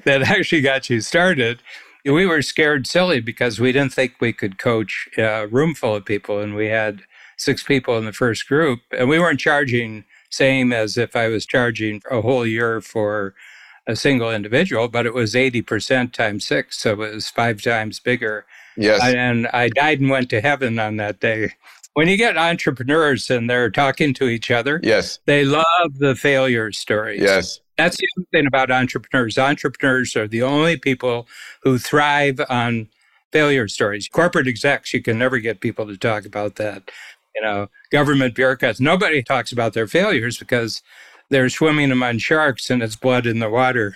that 0.04 0.24
actually 0.24 0.62
got 0.62 0.90
you 0.90 1.02
started 1.02 1.62
we 2.06 2.26
were 2.26 2.42
scared 2.42 2.88
silly 2.88 3.20
because 3.20 3.60
we 3.60 3.72
didn't 3.72 3.94
think 3.94 4.16
we 4.20 4.34
could 4.34 4.58
coach 4.58 5.08
a 5.18 5.48
room 5.48 5.76
full 5.76 5.96
of 5.96 6.06
people 6.06 6.40
and 6.40 6.56
we 6.56 6.68
had 6.68 7.02
six 7.38 7.64
people 7.64 7.98
in 7.98 8.06
the 8.06 8.14
first 8.14 8.48
group 8.48 8.80
and 8.98 9.08
we 9.08 9.20
weren't 9.20 9.40
charging 9.40 10.04
same 10.30 10.72
as 10.72 10.98
if 10.98 11.16
i 11.16 11.28
was 11.28 11.46
charging 11.46 12.02
a 12.10 12.22
whole 12.22 12.46
year 12.46 12.82
for 12.82 13.34
a 13.88 13.96
single 13.96 14.32
individual 14.32 14.88
but 14.88 15.06
it 15.06 15.14
was 15.14 15.34
80% 15.34 16.12
times 16.12 16.48
six 16.48 16.80
so 16.80 16.92
it 17.02 17.14
was 17.14 17.30
five 17.30 17.62
times 17.62 18.00
bigger 18.00 18.46
yes 18.78 19.02
and 19.04 19.48
i 19.48 19.70
died 19.70 20.00
and 20.00 20.10
went 20.10 20.30
to 20.30 20.42
heaven 20.42 20.80
on 20.80 20.98
that 20.98 21.20
day 21.20 21.54
when 21.94 22.08
you 22.08 22.16
get 22.16 22.38
entrepreneurs 22.38 23.30
and 23.30 23.50
they're 23.50 23.72
talking 23.72 24.14
to 24.14 24.26
each 24.26 24.52
other 24.52 24.80
yes 24.84 25.20
they 25.26 25.44
love 25.46 25.66
the 25.98 26.16
failure 26.16 26.72
stories 26.72 27.22
yes 27.22 27.60
that's 27.82 27.98
the 27.98 28.08
other 28.18 28.28
thing 28.32 28.46
about 28.46 28.70
entrepreneurs. 28.70 29.38
Entrepreneurs 29.38 30.16
are 30.16 30.28
the 30.28 30.44
only 30.44 30.78
people 30.78 31.28
who 31.64 31.78
thrive 31.80 32.40
on 32.50 32.90
failure 33.32 33.68
stories. 33.68 34.08
Corporate 34.08 34.48
execs, 34.48 34.94
you 34.94 35.02
can 35.02 35.18
never 35.18 35.40
get 35.40 35.62
people 35.62 35.88
to 35.88 35.98
talk 35.98 36.26
about 36.26 36.56
that. 36.56 36.92
You 37.36 37.42
know, 37.42 37.70
government 37.92 38.36
bureaucrats, 38.36 38.80
nobody 38.80 39.24
talks 39.24 39.52
about 39.52 39.74
their 39.74 39.88
failures 39.88 40.38
because 40.38 40.82
they're 41.32 41.50
swimming 41.50 41.92
among 41.92 42.20
sharks 42.20 42.70
and 42.70 42.84
it's 42.84 42.96
blood 42.96 43.26
in 43.26 43.40
the 43.40 43.50
water. 43.50 43.96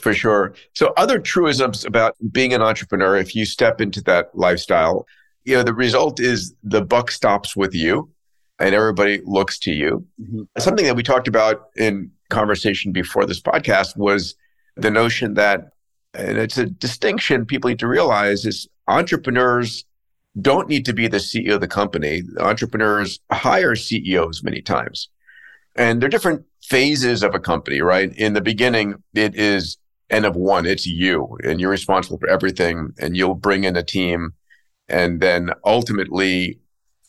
For 0.00 0.14
sure. 0.14 0.54
So, 0.72 0.92
other 0.96 1.18
truisms 1.18 1.84
about 1.84 2.16
being 2.32 2.54
an 2.54 2.62
entrepreneur, 2.62 3.16
if 3.16 3.36
you 3.36 3.44
step 3.44 3.80
into 3.80 4.02
that 4.04 4.30
lifestyle, 4.34 5.06
you 5.44 5.54
know, 5.54 5.62
the 5.62 5.74
result 5.74 6.18
is 6.18 6.54
the 6.62 6.82
buck 6.82 7.10
stops 7.10 7.54
with 7.54 7.74
you 7.74 8.10
and 8.58 8.74
everybody 8.74 9.20
looks 9.24 9.58
to 9.60 9.72
you. 9.72 10.06
Mm-hmm. 10.20 10.42
Something 10.58 10.86
that 10.86 10.96
we 10.96 11.02
talked 11.02 11.28
about 11.28 11.68
in 11.76 12.10
conversation 12.30 12.92
before 12.92 13.26
this 13.26 13.40
podcast 13.40 13.96
was 13.96 14.34
the 14.76 14.90
notion 14.90 15.34
that, 15.34 15.72
and 16.14 16.38
it's 16.38 16.58
a 16.58 16.66
distinction 16.66 17.44
people 17.44 17.68
need 17.68 17.78
to 17.80 17.86
realize 17.86 18.46
is 18.46 18.68
entrepreneurs 18.88 19.84
don't 20.40 20.68
need 20.68 20.84
to 20.86 20.92
be 20.92 21.08
the 21.08 21.18
CEO 21.18 21.54
of 21.54 21.60
the 21.60 21.68
company. 21.68 22.22
Entrepreneurs 22.38 23.18
hire 23.32 23.74
CEOs 23.74 24.42
many 24.42 24.62
times. 24.62 25.08
And 25.76 26.00
there 26.00 26.06
are 26.06 26.10
different 26.10 26.44
phases 26.62 27.22
of 27.22 27.34
a 27.34 27.40
company, 27.40 27.80
right? 27.80 28.12
In 28.16 28.34
the 28.34 28.40
beginning, 28.40 29.02
it 29.14 29.34
is 29.34 29.78
N 30.10 30.24
of 30.24 30.36
one, 30.36 30.66
it's 30.66 30.86
you, 30.86 31.36
and 31.44 31.60
you're 31.60 31.70
responsible 31.70 32.18
for 32.18 32.28
everything, 32.28 32.90
and 32.98 33.16
you'll 33.16 33.34
bring 33.34 33.64
in 33.64 33.76
a 33.76 33.82
team. 33.82 34.32
And 34.88 35.20
then 35.20 35.50
ultimately, 35.64 36.58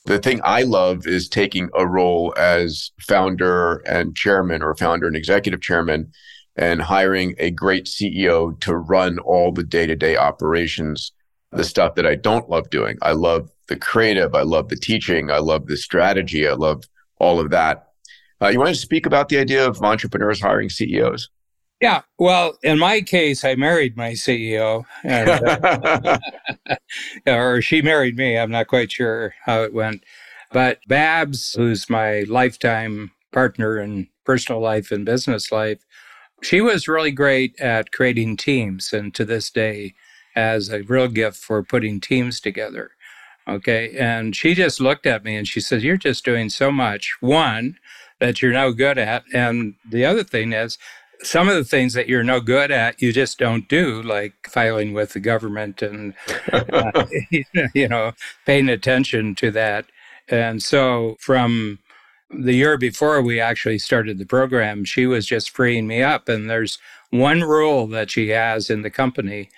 the 0.05 0.19
thing 0.19 0.39
I 0.43 0.63
love 0.63 1.07
is 1.07 1.29
taking 1.29 1.69
a 1.75 1.87
role 1.87 2.33
as 2.37 2.91
founder 2.99 3.77
and 3.87 4.15
chairman 4.15 4.61
or 4.61 4.75
founder 4.75 5.07
and 5.07 5.15
executive 5.15 5.61
chairman 5.61 6.11
and 6.55 6.81
hiring 6.81 7.35
a 7.37 7.51
great 7.51 7.85
CEO 7.85 8.59
to 8.61 8.75
run 8.75 9.19
all 9.19 9.51
the 9.51 9.63
day 9.63 9.87
to 9.87 9.95
day 9.95 10.17
operations, 10.17 11.11
the 11.51 11.63
stuff 11.63 11.95
that 11.95 12.05
I 12.05 12.15
don't 12.15 12.49
love 12.49 12.69
doing. 12.69 12.97
I 13.01 13.13
love 13.13 13.49
the 13.67 13.77
creative. 13.77 14.35
I 14.35 14.41
love 14.41 14.69
the 14.69 14.75
teaching. 14.75 15.31
I 15.31 15.37
love 15.37 15.67
the 15.67 15.77
strategy. 15.77 16.47
I 16.47 16.53
love 16.53 16.83
all 17.17 17.39
of 17.39 17.51
that. 17.51 17.90
Uh, 18.41 18.47
you 18.47 18.59
want 18.59 18.69
to 18.69 18.75
speak 18.75 19.05
about 19.05 19.29
the 19.29 19.37
idea 19.37 19.65
of 19.65 19.81
entrepreneurs 19.81 20.41
hiring 20.41 20.69
CEOs? 20.69 21.29
Yeah. 21.79 22.01
Well, 22.19 22.57
in 22.63 22.77
my 22.79 23.01
case, 23.01 23.43
I 23.43 23.55
married 23.55 23.97
my 23.97 24.11
CEO, 24.11 24.83
and, 25.03 25.29
uh, 25.29 26.17
or 27.27 27.61
she 27.61 27.81
married 27.81 28.17
me. 28.17 28.37
I'm 28.37 28.51
not 28.51 28.67
quite 28.67 28.91
sure 28.91 29.33
how 29.45 29.63
it 29.63 29.73
went. 29.73 30.03
But 30.51 30.79
Babs, 30.87 31.53
who's 31.53 31.89
my 31.89 32.21
lifetime 32.27 33.11
partner 33.31 33.79
in 33.79 34.09
personal 34.25 34.61
life 34.61 34.91
and 34.91 35.05
business 35.05 35.51
life, 35.51 35.83
she 36.41 36.61
was 36.61 36.87
really 36.87 37.11
great 37.11 37.59
at 37.59 37.91
creating 37.91 38.37
teams. 38.37 38.93
And 38.93 39.13
to 39.15 39.25
this 39.25 39.49
day, 39.49 39.93
as 40.35 40.69
a 40.69 40.81
real 40.83 41.07
gift 41.07 41.37
for 41.37 41.63
putting 41.63 41.99
teams 41.99 42.39
together. 42.39 42.91
Okay. 43.47 43.95
And 43.97 44.35
she 44.35 44.53
just 44.53 44.79
looked 44.79 45.05
at 45.05 45.23
me 45.23 45.35
and 45.35 45.47
she 45.47 45.59
said, 45.59 45.81
You're 45.81 45.97
just 45.97 46.23
doing 46.23 46.49
so 46.49 46.71
much. 46.71 47.17
One, 47.21 47.77
that 48.21 48.41
you're 48.41 48.53
no 48.53 48.71
good 48.71 48.99
at. 48.99 49.23
And 49.33 49.73
the 49.89 50.05
other 50.05 50.23
thing 50.23 50.53
is, 50.53 50.77
some 51.23 51.49
of 51.49 51.55
the 51.55 51.65
things 51.65 51.93
that 51.93 52.07
you're 52.07 52.23
no 52.23 52.39
good 52.39 52.71
at, 52.71 53.01
you 53.01 53.11
just 53.11 53.37
don't 53.37 53.67
do, 53.67 54.01
like 54.01 54.33
filing 54.47 54.93
with 54.93 55.13
the 55.13 55.19
government 55.19 55.81
and, 55.81 56.13
uh, 56.53 57.05
you 57.73 57.87
know, 57.87 58.13
paying 58.45 58.69
attention 58.69 59.35
to 59.35 59.51
that. 59.51 59.85
And 60.29 60.61
so 60.63 61.17
from 61.19 61.79
the 62.29 62.53
year 62.53 62.77
before 62.77 63.21
we 63.21 63.39
actually 63.39 63.79
started 63.79 64.19
the 64.19 64.25
program, 64.25 64.85
she 64.85 65.05
was 65.05 65.25
just 65.25 65.49
freeing 65.49 65.87
me 65.87 66.01
up. 66.01 66.29
And 66.29 66.49
there's 66.49 66.77
one 67.09 67.41
rule 67.41 67.87
that 67.87 68.11
she 68.11 68.29
has 68.29 68.69
in 68.69 68.83
the 68.83 68.89
company, 68.89 69.49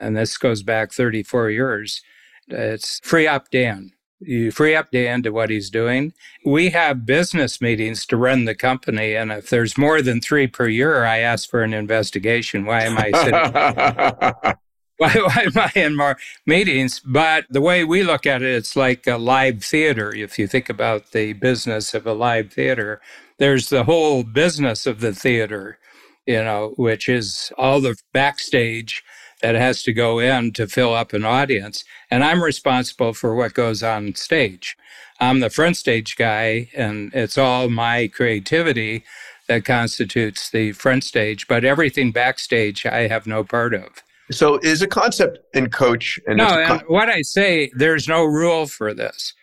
and 0.00 0.16
this 0.16 0.38
goes 0.38 0.62
back 0.62 0.92
34 0.92 1.50
years. 1.50 2.02
It's 2.48 3.00
free 3.02 3.26
up 3.26 3.50
Dan. 3.50 3.92
You 4.24 4.50
free 4.50 4.74
up 4.74 4.90
Dan 4.90 5.22
to 5.22 5.30
what 5.30 5.50
he's 5.50 5.70
doing. 5.70 6.12
We 6.44 6.70
have 6.70 7.06
business 7.06 7.60
meetings 7.60 8.06
to 8.06 8.16
run 8.16 8.44
the 8.44 8.54
company. 8.54 9.14
And 9.14 9.32
if 9.32 9.50
there's 9.50 9.78
more 9.78 10.02
than 10.02 10.20
three 10.20 10.46
per 10.46 10.68
year, 10.68 11.04
I 11.04 11.18
ask 11.18 11.48
for 11.48 11.62
an 11.62 11.74
investigation. 11.74 12.64
Why 12.64 12.82
am 12.82 12.98
I 12.98 14.34
sitting? 14.42 14.54
why, 15.02 15.10
why 15.14 15.42
am 15.46 15.58
I 15.58 15.72
in 15.74 15.96
more 15.96 16.16
meetings? 16.46 17.00
But 17.00 17.46
the 17.50 17.60
way 17.60 17.84
we 17.84 18.02
look 18.02 18.26
at 18.26 18.42
it, 18.42 18.54
it's 18.54 18.76
like 18.76 19.06
a 19.06 19.16
live 19.16 19.64
theater. 19.64 20.14
If 20.14 20.38
you 20.38 20.46
think 20.46 20.68
about 20.68 21.10
the 21.10 21.32
business 21.32 21.92
of 21.94 22.06
a 22.06 22.12
live 22.12 22.52
theater, 22.52 23.00
there's 23.38 23.68
the 23.68 23.84
whole 23.84 24.22
business 24.22 24.86
of 24.86 25.00
the 25.00 25.12
theater, 25.12 25.78
you 26.26 26.44
know, 26.44 26.74
which 26.76 27.08
is 27.08 27.52
all 27.58 27.80
the 27.80 27.96
backstage 28.12 29.02
that 29.42 29.54
has 29.54 29.82
to 29.82 29.92
go 29.92 30.18
in 30.18 30.52
to 30.52 30.66
fill 30.66 30.94
up 30.94 31.12
an 31.12 31.24
audience. 31.24 31.84
And 32.10 32.24
I'm 32.24 32.42
responsible 32.42 33.12
for 33.12 33.34
what 33.34 33.54
goes 33.54 33.82
on 33.82 34.14
stage. 34.14 34.76
I'm 35.20 35.40
the 35.40 35.50
front 35.50 35.76
stage 35.76 36.16
guy, 36.16 36.68
and 36.74 37.12
it's 37.14 37.38
all 37.38 37.68
my 37.68 38.08
creativity 38.08 39.04
that 39.48 39.64
constitutes 39.64 40.50
the 40.50 40.72
front 40.72 41.04
stage, 41.04 41.46
but 41.46 41.64
everything 41.64 42.12
backstage 42.12 42.86
I 42.86 43.08
have 43.08 43.26
no 43.26 43.44
part 43.44 43.74
of. 43.74 44.02
So 44.30 44.58
is 44.62 44.80
a 44.82 44.86
concept 44.86 45.38
in 45.54 45.68
coach 45.68 46.18
and 46.26 46.38
no, 46.38 46.46
con- 46.46 46.78
and 46.78 46.82
what 46.88 47.08
I 47.08 47.22
say, 47.22 47.70
there's 47.74 48.08
no 48.08 48.24
rule 48.24 48.66
for 48.66 48.94
this. 48.94 49.34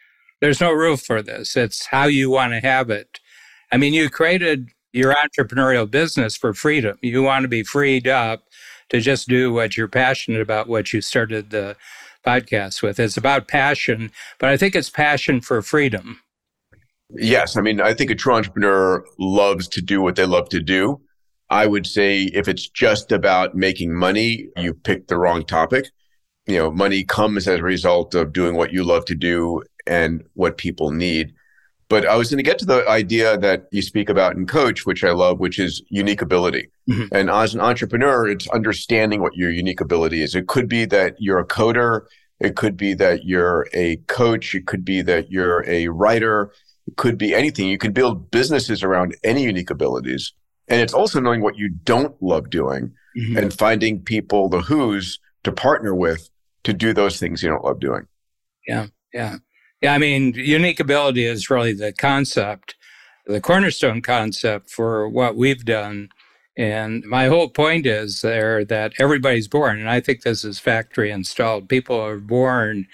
There's 0.41 0.61
no 0.61 0.71
rule 0.71 0.97
for 0.97 1.21
this. 1.21 1.55
It's 1.55 1.85
how 1.85 2.05
you 2.05 2.29
want 2.29 2.53
to 2.53 2.59
have 2.59 2.89
it. 2.89 3.19
I 3.71 3.77
mean, 3.77 3.93
you 3.93 4.09
created 4.09 4.69
your 4.93 5.13
entrepreneurial 5.13 5.89
business 5.89 6.35
for 6.35 6.53
freedom. 6.53 6.97
You 7.01 7.21
want 7.21 7.43
to 7.43 7.47
be 7.47 7.63
freed 7.63 8.07
up 8.07 8.43
to 8.89 8.99
just 8.99 9.27
do 9.27 9.53
what 9.53 9.77
you're 9.77 9.87
passionate 9.87 10.41
about, 10.41 10.67
what 10.67 10.93
you 10.93 11.01
started 11.01 11.49
the 11.49 11.75
podcast 12.25 12.81
with. 12.81 12.99
It's 12.99 13.17
about 13.17 13.47
passion, 13.47 14.11
but 14.39 14.49
I 14.49 14.57
think 14.57 14.75
it's 14.75 14.89
passion 14.89 15.41
for 15.41 15.61
freedom. 15.61 16.21
Yes. 17.11 17.57
I 17.57 17.61
mean, 17.61 17.81
I 17.81 17.93
think 17.93 18.11
a 18.11 18.15
true 18.15 18.33
entrepreneur 18.33 19.03
loves 19.17 19.67
to 19.69 19.81
do 19.81 20.01
what 20.01 20.15
they 20.15 20.25
love 20.25 20.49
to 20.49 20.59
do. 20.59 21.01
I 21.49 21.65
would 21.65 21.87
say 21.87 22.23
if 22.33 22.47
it's 22.47 22.69
just 22.69 23.11
about 23.11 23.55
making 23.55 23.95
money, 23.95 24.49
you 24.57 24.73
picked 24.73 25.07
the 25.07 25.17
wrong 25.17 25.43
topic. 25.43 25.85
You 26.45 26.57
know, 26.57 26.71
money 26.71 27.03
comes 27.03 27.47
as 27.47 27.59
a 27.59 27.63
result 27.63 28.13
of 28.13 28.33
doing 28.33 28.55
what 28.55 28.71
you 28.71 28.83
love 28.83 29.05
to 29.05 29.15
do 29.15 29.63
and 29.87 30.23
what 30.33 30.57
people 30.57 30.91
need. 30.91 31.33
But 31.89 32.05
I 32.05 32.15
was 32.15 32.29
going 32.29 32.37
to 32.37 32.43
get 32.43 32.59
to 32.59 32.65
the 32.65 32.87
idea 32.87 33.35
that 33.39 33.67
you 33.71 33.81
speak 33.81 34.09
about 34.09 34.35
in 34.35 34.45
coach, 34.45 34.85
which 34.85 35.03
I 35.03 35.11
love, 35.11 35.39
which 35.39 35.57
is 35.57 35.81
unique 35.89 36.21
ability. 36.21 36.69
Mm-hmm. 36.87 37.15
And 37.15 37.31
as 37.31 37.55
an 37.55 37.61
entrepreneur, 37.61 38.27
it's 38.27 38.47
understanding 38.49 39.21
what 39.21 39.35
your 39.35 39.49
unique 39.49 39.81
ability 39.81 40.21
is. 40.21 40.35
It 40.35 40.47
could 40.47 40.69
be 40.69 40.85
that 40.85 41.15
you're 41.17 41.39
a 41.39 41.47
coder. 41.47 42.01
It 42.39 42.55
could 42.55 42.77
be 42.77 42.93
that 42.93 43.25
you're 43.25 43.67
a 43.73 43.97
coach. 44.07 44.53
It 44.53 44.67
could 44.67 44.85
be 44.85 45.01
that 45.01 45.31
you're 45.31 45.65
a 45.67 45.87
writer. 45.87 46.53
It 46.87 46.95
could 46.95 47.17
be 47.17 47.33
anything. 47.33 47.67
You 47.67 47.79
can 47.79 47.91
build 47.91 48.29
businesses 48.29 48.83
around 48.83 49.15
any 49.23 49.43
unique 49.43 49.71
abilities. 49.71 50.33
And 50.67 50.81
it's 50.81 50.93
also 50.93 51.19
knowing 51.19 51.41
what 51.41 51.57
you 51.57 51.69
don't 51.69 52.15
love 52.21 52.51
doing 52.51 52.93
mm-hmm. 53.17 53.35
and 53.35 53.51
finding 53.51 53.99
people, 54.01 54.47
the 54.47 54.61
who's 54.61 55.19
to 55.43 55.51
partner 55.51 55.95
with 55.95 56.29
to 56.63 56.73
do 56.73 56.93
those 56.93 57.19
things 57.19 57.41
you 57.41 57.49
don't 57.49 57.65
love 57.65 57.79
doing. 57.79 58.05
Yeah. 58.67 58.87
Yeah. 59.11 59.37
Yeah, 59.81 59.93
I 59.93 59.97
mean, 59.97 60.33
unique 60.33 60.79
ability 60.79 61.25
is 61.25 61.49
really 61.49 61.73
the 61.73 61.93
concept, 61.93 62.75
the 63.25 63.39
cornerstone 63.39 64.01
concept 64.01 64.69
for 64.69 65.07
what 65.07 65.37
we've 65.37 65.63
done. 65.63 66.09
And 66.57 67.05
my 67.05 67.27
whole 67.27 67.49
point 67.49 67.85
is 67.85 68.19
there 68.21 68.65
that 68.65 68.93
everybody's 68.99 69.47
born, 69.47 69.79
and 69.79 69.89
I 69.89 70.01
think 70.01 70.21
this 70.23 70.43
is 70.43 70.59
factory 70.59 71.11
installed. 71.11 71.69
People 71.69 71.97
are 71.97 72.17
born 72.19 72.87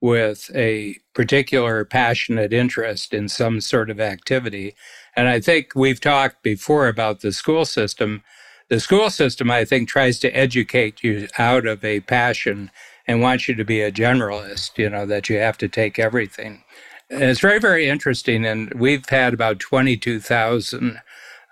with 0.00 0.48
a 0.54 0.96
particular 1.14 1.84
passionate 1.84 2.52
interest 2.52 3.12
in 3.12 3.28
some 3.28 3.60
sort 3.60 3.90
of 3.90 3.98
activity. 3.98 4.76
And 5.16 5.26
I 5.26 5.40
think 5.40 5.72
we've 5.74 6.00
talked 6.00 6.44
before 6.44 6.86
about 6.86 7.20
the 7.20 7.32
school 7.32 7.64
system. 7.64 8.22
The 8.68 8.78
school 8.78 9.10
system, 9.10 9.50
I 9.50 9.64
think, 9.64 9.88
tries 9.88 10.20
to 10.20 10.30
educate 10.30 11.02
you 11.02 11.26
out 11.36 11.66
of 11.66 11.84
a 11.84 11.98
passion 12.00 12.70
and 13.08 13.22
wants 13.22 13.48
you 13.48 13.54
to 13.54 13.64
be 13.64 13.80
a 13.80 13.90
generalist, 13.90 14.76
you 14.76 14.88
know, 14.88 15.06
that 15.06 15.30
you 15.30 15.38
have 15.38 15.56
to 15.58 15.68
take 15.68 15.98
everything. 15.98 16.62
And 17.08 17.22
it's 17.22 17.40
very, 17.40 17.58
very 17.58 17.88
interesting. 17.88 18.44
And 18.44 18.72
we've 18.74 19.08
had 19.08 19.32
about 19.32 19.58
22,000 19.58 21.00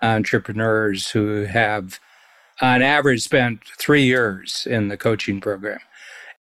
entrepreneurs 0.03 1.09
who 1.09 1.45
have, 1.45 1.99
on 2.61 2.83
average, 2.83 3.23
spent 3.23 3.61
three 3.79 4.03
years 4.03 4.67
in 4.69 4.87
the 4.87 4.97
coaching 4.97 5.41
program. 5.41 5.79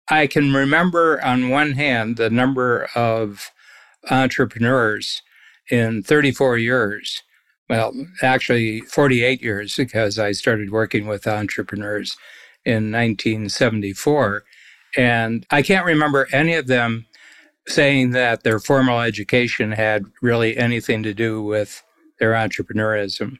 I 0.10 0.28
can 0.28 0.54
remember, 0.54 1.24
on 1.24 1.50
one 1.50 1.72
hand, 1.72 2.18
the 2.18 2.30
number 2.30 2.90
of 2.94 3.52
entrepreneurs 4.12 5.22
in 5.72 6.04
34 6.04 6.58
years. 6.58 7.24
Well, 7.70 7.94
actually, 8.22 8.82
48 8.82 9.42
years 9.42 9.76
because 9.76 10.20
I 10.20 10.34
started 10.34 10.72
working 10.72 11.08
with 11.08 11.26
entrepreneurs 11.26 12.18
in 12.66 12.92
1974 12.92 14.44
and 14.96 15.46
I 15.52 15.62
can't 15.62 15.86
remember 15.86 16.28
any 16.32 16.56
of 16.56 16.68
them 16.68 17.06
saying 17.68 18.12
that 18.12 18.44
their 18.44 18.60
formal 18.60 19.02
education 19.02 19.72
had 19.72 20.06
really 20.22 20.58
anything 20.58 21.04
to 21.04 21.14
do 21.14 21.42
with 21.42 21.84
their 22.20 22.34
entrepreneurism. 22.34 23.40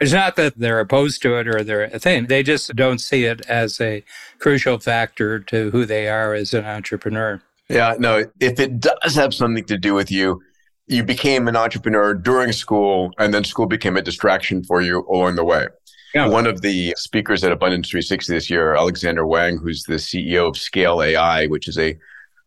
It's 0.00 0.12
not 0.12 0.36
that 0.36 0.56
they're 0.56 0.78
opposed 0.78 1.22
to 1.22 1.36
it 1.36 1.48
or 1.48 1.64
they're 1.64 1.84
a 1.84 1.98
thing. 1.98 2.26
They 2.26 2.44
just 2.44 2.74
don't 2.76 3.00
see 3.00 3.24
it 3.24 3.44
as 3.48 3.80
a 3.80 4.04
crucial 4.38 4.78
factor 4.78 5.40
to 5.40 5.70
who 5.70 5.84
they 5.84 6.08
are 6.08 6.34
as 6.34 6.54
an 6.54 6.64
entrepreneur. 6.64 7.42
Yeah, 7.68 7.96
no, 7.98 8.24
if 8.40 8.60
it 8.60 8.80
does 8.80 9.16
have 9.16 9.34
something 9.34 9.64
to 9.64 9.76
do 9.76 9.94
with 9.94 10.10
you, 10.10 10.40
you 10.86 11.02
became 11.02 11.48
an 11.48 11.56
entrepreneur 11.56 12.14
during 12.14 12.52
school 12.52 13.10
and 13.18 13.34
then 13.34 13.44
school 13.44 13.66
became 13.66 13.96
a 13.96 14.02
distraction 14.02 14.64
for 14.64 14.80
you 14.80 15.04
along 15.10 15.34
the 15.34 15.44
way. 15.44 15.66
Yeah. 16.14 16.28
One 16.28 16.46
of 16.46 16.62
the 16.62 16.94
speakers 16.96 17.44
at 17.44 17.52
Abundance 17.52 17.90
360 17.90 18.32
this 18.32 18.50
year, 18.50 18.74
Alexandr 18.74 19.26
Wang, 19.26 19.58
who's 19.58 19.82
the 19.84 19.94
CEO 19.94 20.48
of 20.48 20.56
Scale 20.56 21.02
AI, 21.02 21.46
which 21.46 21.68
is 21.68 21.78
a 21.78 21.98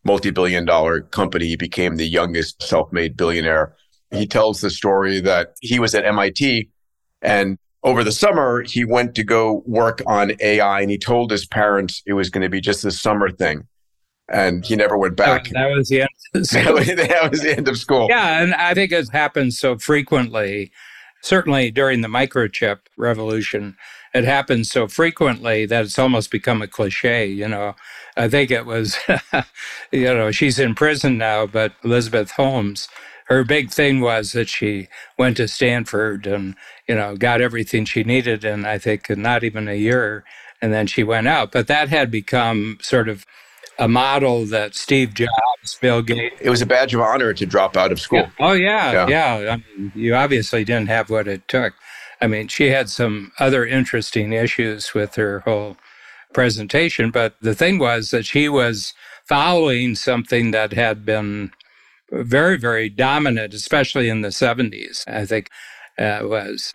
multi-billion 0.04 0.66
dollar 0.66 1.02
company, 1.02 1.46
he 1.46 1.56
became 1.56 1.96
the 1.96 2.08
youngest 2.08 2.64
self-made 2.64 3.16
billionaire. 3.16 3.76
He 4.12 4.26
tells 4.26 4.62
the 4.62 4.70
story 4.70 5.20
that 5.22 5.56
he 5.62 5.80
was 5.80 5.94
at 5.94 6.06
MIT 6.06 6.70
and 7.22 7.58
over 7.84 8.04
the 8.04 8.12
summer 8.12 8.64
he 8.64 8.84
went 8.86 9.16
to 9.16 9.24
go 9.24 9.64
work 9.66 10.02
on 10.06 10.34
AI 10.40 10.82
and 10.82 10.92
he 10.92 10.98
told 10.98 11.32
his 11.32 11.46
parents 11.46 12.02
it 12.06 12.14
was 12.14 12.30
going 12.30 12.42
to 12.42 12.50
be 12.50 12.62
just 12.62 12.84
a 12.86 12.92
summer 12.92 13.30
thing. 13.30 13.68
And 14.30 14.66
he 14.66 14.76
never 14.76 14.98
went 14.98 15.18
back. 15.18 15.50
that 15.50 15.70
was 15.76 15.90
the 15.90 16.02
end. 16.02 16.10
that 16.34 17.30
was 17.30 17.42
the 17.42 17.54
end 17.58 17.68
of 17.68 17.78
school. 17.78 18.08
Yeah, 18.10 18.42
and 18.42 18.54
I 18.54 18.74
think 18.74 18.92
it 18.94 19.10
happens 19.10 19.60
so 19.60 19.78
frequently 19.78 20.72
certainly 21.22 21.72
during 21.72 22.02
the 22.02 22.08
microchip 22.08 22.80
revolution, 22.98 23.78
it 24.14 24.24
happened 24.26 24.68
so 24.68 24.88
frequently 24.88 25.66
that 25.66 25.86
it's 25.86 26.00
almost 26.00 26.32
become 26.32 26.62
a 26.62 26.68
cliche. 26.68 27.26
You 27.26 27.48
know, 27.48 27.76
I 28.18 28.30
think 28.30 28.52
it 28.52 28.66
was, 28.66 28.98
you 29.92 30.06
know, 30.06 30.32
she's 30.32 30.60
in 30.60 30.76
prison 30.76 31.18
now, 31.18 31.48
but 31.48 31.74
Elizabeth 31.84 32.32
Holmes, 32.32 32.88
her 33.28 33.44
big 33.44 33.72
thing 33.72 34.02
was 34.02 34.34
that 34.34 34.50
she 34.50 34.90
went 35.18 35.38
to 35.38 35.48
Stanford 35.48 36.28
and, 36.28 36.56
you 36.88 36.96
know, 36.96 37.16
got 37.16 37.42
everything 37.42 37.86
she 37.86 38.04
needed 38.04 38.44
in, 38.44 38.66
I 38.66 38.78
think, 38.78 39.10
not 39.10 39.44
even 39.44 39.68
a 39.68 39.76
year. 39.76 40.26
And 40.62 40.74
then 40.74 40.88
she 40.88 41.04
went 41.04 41.28
out. 41.28 41.52
But 41.52 41.68
that 41.68 41.90
had 41.90 42.12
become 42.12 42.78
sort 42.82 43.10
of 43.10 43.26
a 43.80 43.88
model 43.88 44.46
that 44.46 44.76
Steve 44.76 45.14
Jobs, 45.14 45.78
Bill 45.80 46.02
Gates. 46.02 46.36
It 46.42 46.50
was 46.50 46.62
a 46.62 46.66
badge 46.66 46.94
of 46.94 47.02
honor 47.02 47.34
to 47.34 47.46
drop 47.46 47.76
out 47.76 47.92
of 47.92 48.00
school. 48.00 48.20
Yeah. 48.20 48.30
Oh, 48.40 48.54
yeah. 48.54 48.92
Yeah. 48.92 49.40
yeah. 49.40 49.52
I 49.54 49.56
mean, 49.58 49.92
you 49.96 50.16
obviously 50.16 50.64
didn't 50.64 50.90
have 50.90 51.10
what 51.10 51.28
it 51.28 51.48
took. 51.48 51.74
I 52.22 52.28
mean, 52.28 52.48
she 52.48 52.68
had 52.68 52.90
some 52.90 53.32
other 53.40 53.66
interesting 53.66 54.32
issues 54.34 54.94
with 54.94 55.16
her 55.16 55.40
whole 55.40 55.78
presentation, 56.34 57.10
but 57.10 57.36
the 57.42 57.56
thing 57.56 57.80
was 57.80 58.12
that 58.12 58.26
she 58.26 58.48
was 58.48 58.94
following 59.26 59.96
something 59.96 60.52
that 60.52 60.74
had 60.74 61.06
been 61.06 61.52
very, 62.12 62.58
very 62.58 62.90
dominant, 62.90 63.54
especially 63.54 64.10
in 64.10 64.22
the 64.22 64.30
70s, 64.30 65.08
I 65.08 65.26
think 65.26 65.50
uh, 65.98 66.20
was 66.24 66.74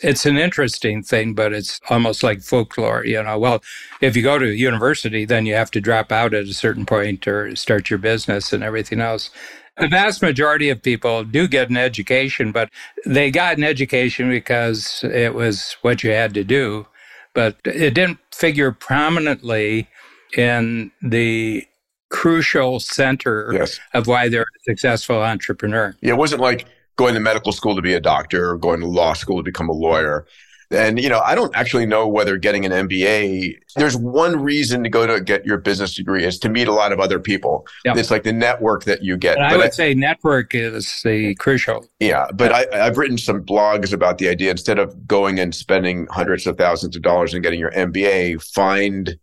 it's 0.00 0.26
an 0.26 0.36
interesting 0.36 1.02
thing, 1.02 1.34
but 1.34 1.52
it's 1.52 1.80
almost 1.88 2.22
like 2.22 2.42
folklore. 2.42 3.04
You 3.04 3.22
know, 3.22 3.38
well, 3.38 3.62
if 4.00 4.16
you 4.16 4.22
go 4.22 4.38
to 4.38 4.54
university, 4.54 5.24
then 5.24 5.46
you 5.46 5.54
have 5.54 5.70
to 5.72 5.80
drop 5.80 6.12
out 6.12 6.34
at 6.34 6.44
a 6.44 6.54
certain 6.54 6.86
point 6.86 7.26
or 7.26 7.54
start 7.56 7.90
your 7.90 7.98
business 7.98 8.52
and 8.52 8.62
everything 8.62 9.00
else. 9.00 9.30
The 9.78 9.88
vast 9.88 10.22
majority 10.22 10.70
of 10.70 10.82
people 10.82 11.24
do 11.24 11.46
get 11.46 11.68
an 11.68 11.76
education, 11.76 12.50
but 12.50 12.70
they 13.04 13.30
got 13.30 13.58
an 13.58 13.64
education 13.64 14.30
because 14.30 15.04
it 15.04 15.34
was 15.34 15.76
what 15.82 16.02
you 16.02 16.10
had 16.10 16.32
to 16.34 16.44
do. 16.44 16.86
But 17.34 17.56
it 17.64 17.92
didn't 17.92 18.18
figure 18.32 18.72
prominently 18.72 19.88
in 20.36 20.92
the 21.02 21.66
crucial 22.08 22.80
center 22.80 23.50
yes. 23.52 23.78
of 23.92 24.06
why 24.06 24.28
they're 24.28 24.42
a 24.42 24.62
successful 24.64 25.22
entrepreneur. 25.22 25.94
Yeah, 26.00 26.14
it 26.14 26.16
wasn't 26.16 26.40
like 26.40 26.66
going 26.96 27.14
to 27.14 27.20
medical 27.20 27.52
school 27.52 27.76
to 27.76 27.82
be 27.82 27.94
a 27.94 28.00
doctor 28.00 28.50
or 28.50 28.58
going 28.58 28.80
to 28.80 28.86
law 28.86 29.12
school 29.12 29.36
to 29.36 29.42
become 29.42 29.68
a 29.68 29.72
lawyer. 29.72 30.26
And, 30.70 31.00
you 31.00 31.08
know, 31.08 31.20
I 31.20 31.36
don't 31.36 31.54
actually 31.54 31.86
know 31.86 32.08
whether 32.08 32.36
getting 32.38 32.64
an 32.64 32.88
MBA, 32.88 33.56
there's 33.76 33.96
one 33.96 34.42
reason 34.42 34.82
to 34.82 34.90
go 34.90 35.06
to 35.06 35.20
get 35.20 35.46
your 35.46 35.58
business 35.58 35.94
degree 35.94 36.24
is 36.24 36.40
to 36.40 36.48
meet 36.48 36.66
a 36.66 36.72
lot 36.72 36.90
of 36.90 36.98
other 36.98 37.20
people. 37.20 37.66
Yep. 37.84 37.96
It's 37.98 38.10
like 38.10 38.24
the 38.24 38.32
network 38.32 38.82
that 38.84 39.04
you 39.04 39.16
get. 39.16 39.38
I 39.38 39.56
would 39.56 39.66
I, 39.66 39.70
say 39.70 39.94
network 39.94 40.56
is 40.56 41.00
the 41.04 41.36
crucial. 41.36 41.86
Yeah. 42.00 42.26
But 42.34 42.52
I, 42.52 42.86
I've 42.86 42.98
written 42.98 43.16
some 43.16 43.44
blogs 43.44 43.92
about 43.92 44.18
the 44.18 44.28
idea 44.28 44.50
instead 44.50 44.80
of 44.80 45.06
going 45.06 45.38
and 45.38 45.54
spending 45.54 46.08
hundreds 46.10 46.48
of 46.48 46.58
thousands 46.58 46.96
of 46.96 47.02
dollars 47.02 47.32
and 47.32 47.44
getting 47.44 47.60
your 47.60 47.70
MBA, 47.70 48.42
find 48.42 49.16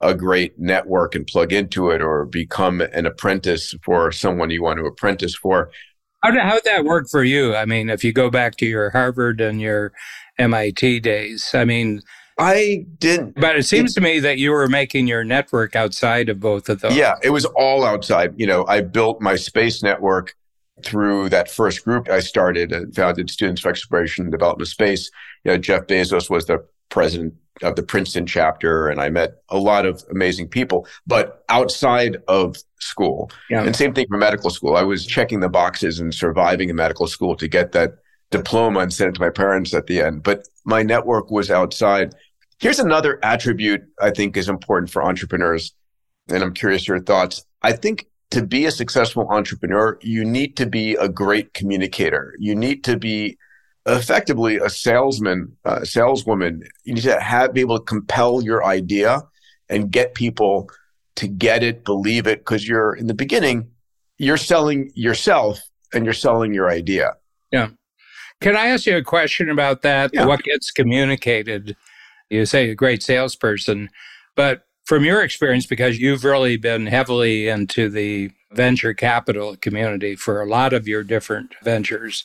a 0.00 0.14
great 0.14 0.58
network 0.58 1.14
and 1.14 1.26
plug 1.26 1.52
into 1.52 1.90
it 1.90 2.00
or 2.00 2.24
become 2.24 2.80
an 2.80 3.04
apprentice 3.06 3.74
for 3.82 4.12
someone 4.12 4.50
you 4.50 4.62
want 4.62 4.78
to 4.78 4.86
apprentice 4.86 5.34
for 5.34 5.70
how 6.22 6.30
did, 6.30 6.40
how'd 6.40 6.64
that 6.64 6.84
work 6.84 7.08
for 7.08 7.24
you? 7.24 7.54
I 7.54 7.64
mean, 7.64 7.90
if 7.90 8.04
you 8.04 8.12
go 8.12 8.30
back 8.30 8.56
to 8.56 8.66
your 8.66 8.90
Harvard 8.90 9.40
and 9.40 9.60
your 9.60 9.92
MIT 10.38 11.00
days, 11.00 11.50
I 11.54 11.64
mean, 11.64 12.02
I 12.38 12.86
didn't. 12.98 13.40
But 13.40 13.56
it 13.56 13.64
seems 13.64 13.92
it, 13.92 13.94
to 13.94 14.00
me 14.00 14.18
that 14.20 14.38
you 14.38 14.50
were 14.50 14.68
making 14.68 15.06
your 15.06 15.24
network 15.24 15.74
outside 15.74 16.28
of 16.28 16.40
both 16.40 16.68
of 16.68 16.80
those. 16.80 16.96
Yeah, 16.96 17.14
it 17.22 17.30
was 17.30 17.44
all 17.44 17.84
outside. 17.84 18.34
You 18.36 18.46
know, 18.46 18.66
I 18.66 18.82
built 18.82 19.20
my 19.20 19.36
space 19.36 19.82
network 19.82 20.34
through 20.84 21.30
that 21.30 21.50
first 21.50 21.84
group 21.84 22.08
I 22.10 22.20
started 22.20 22.72
and 22.72 22.94
founded 22.94 23.30
Students 23.30 23.62
for 23.62 23.70
Exploration 23.70 24.24
and 24.24 24.32
Development 24.32 24.66
of 24.66 24.70
Space. 24.70 25.10
You 25.44 25.52
know, 25.52 25.58
Jeff 25.58 25.86
Bezos 25.86 26.28
was 26.28 26.46
the 26.46 26.64
president 26.90 27.34
of 27.62 27.76
the 27.76 27.82
Princeton 27.82 28.26
chapter, 28.26 28.88
and 28.88 29.00
I 29.00 29.08
met 29.08 29.42
a 29.48 29.58
lot 29.58 29.86
of 29.86 30.04
amazing 30.10 30.48
people. 30.48 30.86
But 31.06 31.44
outside 31.48 32.18
of 32.28 32.56
school, 32.80 33.30
yeah. 33.50 33.62
and 33.62 33.74
same 33.74 33.94
thing 33.94 34.06
for 34.08 34.18
medical 34.18 34.50
school, 34.50 34.76
I 34.76 34.82
was 34.82 35.06
checking 35.06 35.40
the 35.40 35.48
boxes 35.48 36.00
and 36.00 36.14
surviving 36.14 36.68
in 36.68 36.76
medical 36.76 37.06
school 37.06 37.36
to 37.36 37.48
get 37.48 37.72
that 37.72 37.94
diploma 38.30 38.80
and 38.80 38.92
send 38.92 39.10
it 39.10 39.14
to 39.14 39.20
my 39.20 39.30
parents 39.30 39.72
at 39.74 39.86
the 39.86 40.00
end. 40.00 40.22
But 40.22 40.46
my 40.64 40.82
network 40.82 41.30
was 41.30 41.50
outside. 41.50 42.14
Here's 42.58 42.78
another 42.78 43.18
attribute 43.22 43.82
I 44.00 44.10
think 44.10 44.36
is 44.36 44.48
important 44.48 44.90
for 44.90 45.04
entrepreneurs, 45.04 45.72
and 46.28 46.42
I'm 46.42 46.54
curious 46.54 46.88
your 46.88 47.00
thoughts. 47.00 47.44
I 47.62 47.72
think 47.72 48.06
to 48.30 48.44
be 48.44 48.66
a 48.66 48.70
successful 48.70 49.28
entrepreneur, 49.30 49.98
you 50.02 50.24
need 50.24 50.56
to 50.56 50.66
be 50.66 50.94
a 50.94 51.08
great 51.08 51.54
communicator. 51.54 52.34
You 52.38 52.54
need 52.54 52.82
to 52.84 52.96
be 52.96 53.38
effectively 53.86 54.56
a 54.56 54.68
salesman, 54.68 55.56
a 55.64 55.86
saleswoman. 55.86 56.62
You 56.84 56.94
need 56.94 57.04
to 57.04 57.20
have 57.20 57.54
be 57.54 57.60
able 57.60 57.78
to 57.78 57.84
compel 57.84 58.42
your 58.42 58.64
idea 58.64 59.22
and 59.68 59.90
get 59.90 60.14
people 60.14 60.68
to 61.16 61.28
get 61.28 61.62
it, 61.62 61.84
believe 61.84 62.26
it, 62.26 62.40
because 62.40 62.68
you're 62.68 62.94
in 62.94 63.06
the 63.06 63.14
beginning, 63.14 63.70
you're 64.18 64.36
selling 64.36 64.90
yourself 64.94 65.60
and 65.94 66.04
you're 66.04 66.14
selling 66.14 66.52
your 66.52 66.68
idea. 66.68 67.14
Yeah. 67.52 67.68
Can 68.40 68.56
I 68.56 68.66
ask 68.66 68.86
you 68.86 68.96
a 68.96 69.02
question 69.02 69.48
about 69.48 69.82
that? 69.82 70.10
Yeah. 70.12 70.26
What 70.26 70.42
gets 70.42 70.70
communicated? 70.70 71.76
You 72.28 72.44
say 72.44 72.70
a 72.70 72.74
great 72.74 73.02
salesperson, 73.02 73.88
but 74.34 74.66
from 74.84 75.04
your 75.04 75.22
experience, 75.22 75.66
because 75.66 75.98
you've 75.98 76.24
really 76.24 76.56
been 76.56 76.86
heavily 76.86 77.48
into 77.48 77.88
the 77.88 78.30
venture 78.52 78.94
capital 78.94 79.56
community 79.56 80.16
for 80.16 80.42
a 80.42 80.46
lot 80.46 80.72
of 80.72 80.86
your 80.86 81.02
different 81.02 81.54
ventures, 81.62 82.24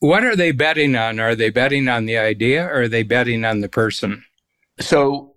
what 0.00 0.24
are 0.24 0.34
they 0.34 0.52
betting 0.52 0.96
on? 0.96 1.20
Are 1.20 1.34
they 1.34 1.50
betting 1.50 1.88
on 1.88 2.06
the 2.06 2.18
idea 2.18 2.66
or 2.66 2.82
are 2.82 2.88
they 2.88 3.02
betting 3.02 3.44
on 3.44 3.60
the 3.60 3.68
person? 3.68 4.24
So 4.80 5.34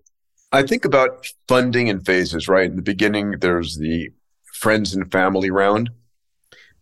I 0.52 0.63
think 0.63 0.86
about 0.86 1.28
funding 1.47 1.88
in 1.88 1.99
phases, 1.99 2.47
right? 2.47 2.69
In 2.69 2.78
the 2.78 2.82
beginning, 2.82 3.36
there's 3.39 3.78
the 3.78 4.10
friends 4.54 4.93
and 4.95 5.12
family 5.12 5.52
round. 5.52 5.89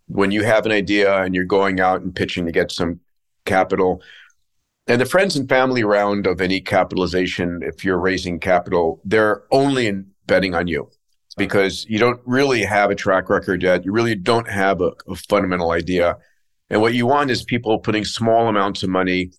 When 0.08 0.32
you 0.32 0.44
have 0.44 0.66
an 0.66 0.72
idea 0.72 1.22
and 1.22 1.34
you're 1.34 1.46
going 1.46 1.80
out 1.80 2.02
and 2.02 2.16
pitching 2.16 2.46
to 2.46 2.52
get 2.52 2.72
some 2.72 3.00
capital, 3.46 4.02
and 4.88 5.00
the 5.00 5.06
friends 5.06 5.36
and 5.36 5.48
family 5.48 5.84
round 5.84 6.28
of 6.28 6.42
any 6.42 6.60
capitalization, 6.60 7.62
if 7.64 7.86
you're 7.86 8.00
raising 8.00 8.40
capital, 8.40 9.00
they're 9.06 9.44
only 9.52 9.88
in 9.88 10.12
betting 10.28 10.54
on 10.54 10.68
you 10.68 10.90
because 11.38 11.86
you 11.88 11.98
don't 11.98 12.20
really 12.26 12.64
have 12.64 12.92
a 12.92 12.96
track 12.96 13.30
record 13.30 13.64
yet. 13.64 13.86
You 13.86 13.92
really 13.92 14.16
don't 14.16 14.50
have 14.50 14.82
a, 14.82 14.92
a 15.08 15.16
fundamental 15.16 15.72
idea. 15.72 16.18
And 16.72 16.80
what 16.80 16.94
you 16.94 17.06
want 17.06 17.30
is 17.30 17.44
people 17.44 17.80
putting 17.80 18.06
small 18.06 18.48
amounts 18.48 18.82
of 18.82 18.90
money 18.90 19.32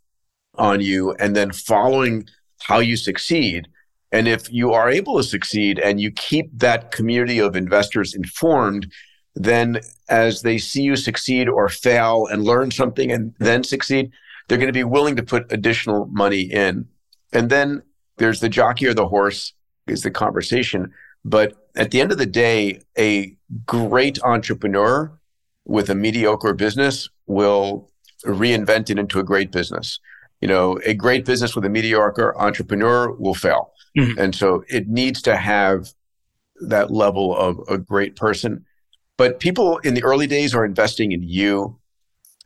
on 0.56 0.82
you 0.82 1.12
and 1.14 1.34
then 1.34 1.50
following 1.50 2.28
how 2.60 2.78
you 2.78 2.94
succeed. 2.94 3.68
And 4.12 4.28
if 4.28 4.52
you 4.52 4.74
are 4.74 4.90
able 4.90 5.16
to 5.16 5.22
succeed 5.22 5.78
and 5.78 5.98
you 5.98 6.10
keep 6.10 6.50
that 6.58 6.90
community 6.90 7.38
of 7.38 7.56
investors 7.56 8.14
informed, 8.14 8.92
then 9.34 9.80
as 10.10 10.42
they 10.42 10.58
see 10.58 10.82
you 10.82 10.94
succeed 10.94 11.48
or 11.48 11.70
fail 11.70 12.26
and 12.30 12.44
learn 12.44 12.70
something 12.70 13.10
and 13.10 13.34
then 13.38 13.64
succeed, 13.64 14.10
they're 14.46 14.58
going 14.58 14.66
to 14.66 14.72
be 14.74 14.84
willing 14.84 15.16
to 15.16 15.22
put 15.22 15.50
additional 15.50 16.04
money 16.12 16.42
in. 16.42 16.86
And 17.32 17.48
then 17.48 17.80
there's 18.18 18.40
the 18.40 18.50
jockey 18.50 18.86
or 18.86 18.92
the 18.92 19.08
horse 19.08 19.54
is 19.86 20.02
the 20.02 20.10
conversation. 20.10 20.92
But 21.24 21.56
at 21.76 21.92
the 21.92 22.02
end 22.02 22.12
of 22.12 22.18
the 22.18 22.26
day, 22.26 22.82
a 22.98 23.34
great 23.64 24.22
entrepreneur 24.22 25.18
with 25.64 25.90
a 25.90 25.94
mediocre 25.94 26.54
business 26.54 27.08
will 27.26 27.90
reinvent 28.24 28.90
it 28.90 28.98
into 28.98 29.18
a 29.18 29.24
great 29.24 29.52
business. 29.52 30.00
You 30.40 30.48
know, 30.48 30.78
a 30.84 30.94
great 30.94 31.24
business 31.24 31.54
with 31.54 31.64
a 31.64 31.68
mediocre 31.68 32.36
entrepreneur 32.38 33.12
will 33.12 33.34
fail. 33.34 33.72
Mm-hmm. 33.96 34.18
And 34.18 34.34
so 34.34 34.64
it 34.68 34.88
needs 34.88 35.22
to 35.22 35.36
have 35.36 35.92
that 36.60 36.90
level 36.90 37.36
of 37.36 37.60
a 37.68 37.78
great 37.78 38.16
person. 38.16 38.64
But 39.16 39.40
people 39.40 39.78
in 39.78 39.94
the 39.94 40.02
early 40.02 40.26
days 40.26 40.54
are 40.54 40.64
investing 40.64 41.12
in 41.12 41.22
you 41.22 41.78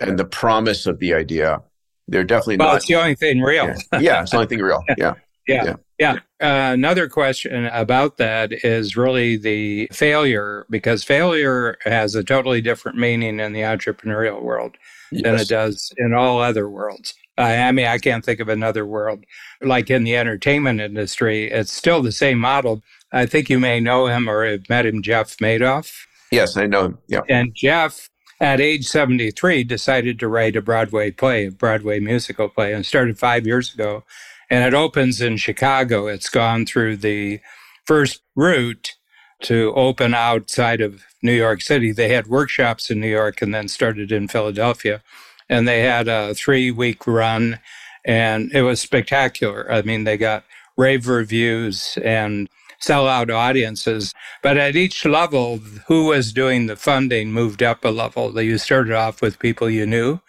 and 0.01 0.19
the 0.19 0.25
promise 0.25 0.87
of 0.87 0.99
the 0.99 1.15
idea. 1.15 1.63
They're 2.09 2.25
definitely 2.25 2.59
well, 2.59 2.69
not. 2.69 2.77
it's 2.77 2.87
the 2.87 2.97
only 2.97 3.15
thing 3.15 3.41
real. 3.41 3.67
yeah. 3.67 3.99
yeah, 3.99 4.23
it's 4.23 4.31
the 4.31 4.37
only 4.39 4.49
thing 4.49 4.61
real. 4.61 4.83
Yeah. 4.99 5.15
Yeah. 5.49 5.65
yeah. 5.65 5.75
Yeah. 5.99 6.15
Uh, 6.43 6.73
another 6.75 7.09
question 7.09 7.67
about 7.67 8.19
that 8.19 8.53
is 8.65 8.97
really 8.97 9.37
the 9.37 9.89
failure, 9.93 10.67
because 10.69 11.03
failure 11.03 11.79
has 11.85 12.15
a 12.15 12.23
totally 12.23 12.61
different 12.61 12.99
meaning 12.99 13.41
in 13.41 13.53
the 13.53 13.61
entrepreneurial 13.61 14.43
world 14.43 14.77
yes. 15.11 15.23
than 15.23 15.35
it 15.37 15.49
does 15.49 15.93
in 15.97 16.13
all 16.13 16.41
other 16.41 16.69
worlds. 16.69 17.15
I 17.39 17.71
mean, 17.73 17.87
I 17.87 17.99
can't 17.99 18.25
think 18.25 18.41
of 18.41 18.49
another 18.49 18.87
world. 18.87 19.25
Like 19.61 19.91
in 19.91 20.05
the 20.05 20.17
entertainment 20.17 20.81
industry, 20.81 21.51
it's 21.51 21.73
still 21.73 22.03
the 22.03 22.13
same 22.13 22.39
model. 22.39 22.83
I 23.13 23.27
think 23.27 23.51
you 23.51 23.59
may 23.59 23.79
know 23.79 24.07
him 24.07 24.29
or 24.29 24.47
have 24.47 24.69
met 24.69 24.87
him, 24.87 25.03
Jeff 25.03 25.37
Madoff. 25.37 25.93
Yes, 26.31 26.57
I 26.57 26.67
know 26.67 26.87
him. 26.87 26.99
Yeah. 27.09 27.21
And 27.29 27.55
Jeff, 27.55 28.09
at 28.41 28.61
age 28.61 28.87
73, 28.87 29.65
decided 29.65 30.19
to 30.19 30.29
write 30.29 30.57
a 30.57 30.63
Broadway 30.63 31.11
play, 31.11 31.47
a 31.47 31.51
Broadway 31.51 32.01
musical 32.01 32.49
play, 32.49 32.73
and 32.73 32.87
started 32.87 33.19
five 33.19 33.47
years 33.47 33.73
ago 33.73 34.03
and 34.51 34.65
it 34.65 34.75
opens 34.75 35.21
in 35.21 35.37
Chicago. 35.37 36.07
It's 36.07 36.29
gone 36.29 36.67
through 36.67 36.99
the 36.99 37.41
first 37.85 38.23
route 38.35 38.95
to 39.43 39.73
open 39.75 40.15
outside 40.15 40.81
of 40.81 41.05
New 41.23 41.33
York 41.33 41.61
City. 41.61 41.93
They 41.93 42.09
had 42.09 42.27
workshops 42.27 42.91
in 42.91 43.01
New 43.01 43.11
York 43.11 43.43
and 43.43 43.55
then 43.55 43.69
started 43.69 44.11
in 44.13 44.29
Philadelphia. 44.29 45.03
And 45.49 45.69
they 45.69 45.83
had 45.83 46.09
a 46.09 46.35
three 46.35 46.71
week 46.71 47.07
run 47.07 47.61
and 48.05 48.53
it 48.53 48.63
was 48.63 48.81
spectacular. 48.81 49.71
I 49.71 49.83
mean, 49.83 50.05
they 50.05 50.17
got 50.17 50.45
rave 50.77 51.09
reviews 51.09 51.99
and 52.05 52.49
sellout 52.81 53.35
audiences. 53.35 54.15
But 54.43 54.57
at 54.57 54.77
each 54.77 55.05
level, 55.05 55.59
who 55.89 56.07
was 56.07 56.33
doing 56.33 56.67
the 56.67 56.77
funding 56.77 57.33
moved 57.33 57.63
up 57.63 57.85
a 57.85 57.89
level. 57.89 58.41
You 58.41 58.59
started 58.59 58.95
off 58.95 59.21
with 59.21 59.39
people 59.39 59.69
you 59.69 59.87
knew 59.87 60.21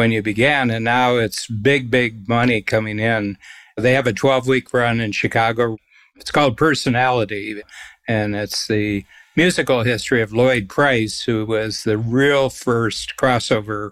when 0.00 0.12
you 0.12 0.22
began, 0.22 0.70
and 0.70 0.82
now 0.82 1.16
it's 1.16 1.46
big, 1.46 1.90
big 1.90 2.26
money 2.26 2.62
coming 2.62 2.98
in. 2.98 3.36
They 3.76 3.92
have 3.92 4.06
a 4.06 4.14
12 4.14 4.48
week 4.48 4.72
run 4.72 4.98
in 4.98 5.12
Chicago. 5.12 5.76
It's 6.16 6.30
called 6.30 6.56
Personality, 6.56 7.60
and 8.08 8.34
it's 8.34 8.66
the 8.66 9.04
musical 9.36 9.82
history 9.82 10.22
of 10.22 10.32
Lloyd 10.32 10.70
Price, 10.70 11.20
who 11.20 11.44
was 11.44 11.84
the 11.84 11.98
real 11.98 12.48
first 12.48 13.12
crossover 13.18 13.90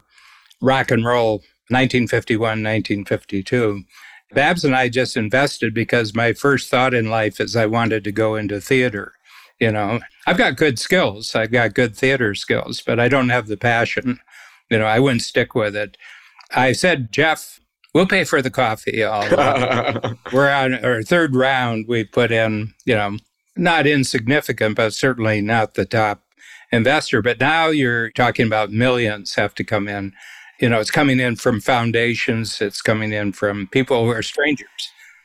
rock 0.63 0.91
and 0.91 1.05
roll 1.05 1.41
1951, 1.69 2.41
1952. 2.41 3.83
Babs 4.33 4.65
and 4.65 4.75
I 4.75 4.89
just 4.89 5.15
invested 5.15 5.75
because 5.75 6.15
my 6.15 6.33
first 6.33 6.71
thought 6.71 6.95
in 6.95 7.11
life 7.11 7.39
is 7.39 7.55
I 7.55 7.67
wanted 7.67 8.03
to 8.05 8.13
go 8.13 8.35
into 8.35 8.63
theater. 8.63 9.13
You 9.61 9.73
know, 9.73 10.01
I've 10.27 10.39
got 10.39 10.57
good 10.57 10.79
skills. 10.79 11.35
I've 11.35 11.53
got 11.53 11.75
good 11.75 11.95
theater 11.95 12.35
skills, 12.35 12.81
but 12.81 12.99
I 12.99 13.09
don't 13.09 13.29
have 13.29 13.47
the 13.47 13.59
passion. 13.59 14.21
You 14.71 14.79
know, 14.79 14.87
I 14.87 14.99
wouldn't 14.99 15.23
stick 15.23 15.55
with 15.55 15.77
it. 15.77 15.97
I 16.51 16.73
said, 16.73 17.13
Jeff, 17.13 17.61
we'll 17.95 18.07
pay 18.07 18.25
for 18.25 18.43
the 18.43 18.51
coffee. 18.51 19.03
we're 20.33 20.51
on 20.51 20.75
our 20.85 21.03
third 21.03 21.35
round. 21.35 21.87
We 21.89 22.05
put 22.05 22.31
in, 22.31 22.75
you 22.85 22.95
know, 22.95 23.17
not 23.57 23.87
insignificant, 23.87 24.77
but 24.77 24.95
certainly 24.95 25.41
not 25.41 25.75
the 25.75 25.85
top 25.85 26.23
investor. 26.73 27.23
But 27.23 27.41
now 27.41 27.69
you're 27.69 28.11
talking 28.11 28.47
about 28.47 28.71
millions 28.71 29.35
have 29.35 29.55
to 29.57 29.65
come 29.65 29.89
in. 29.89 30.13
You 30.61 30.69
know, 30.69 30.81
it's 30.81 30.91
coming 30.91 31.21
in 31.21 31.37
from 31.37 31.61
foundations, 31.61 32.61
it's 32.61 32.83
coming 32.83 33.13
in 33.13 33.33
from 33.33 33.69
people 33.69 34.05
who 34.05 34.11
are 34.11 34.23
strangers. 34.23 34.69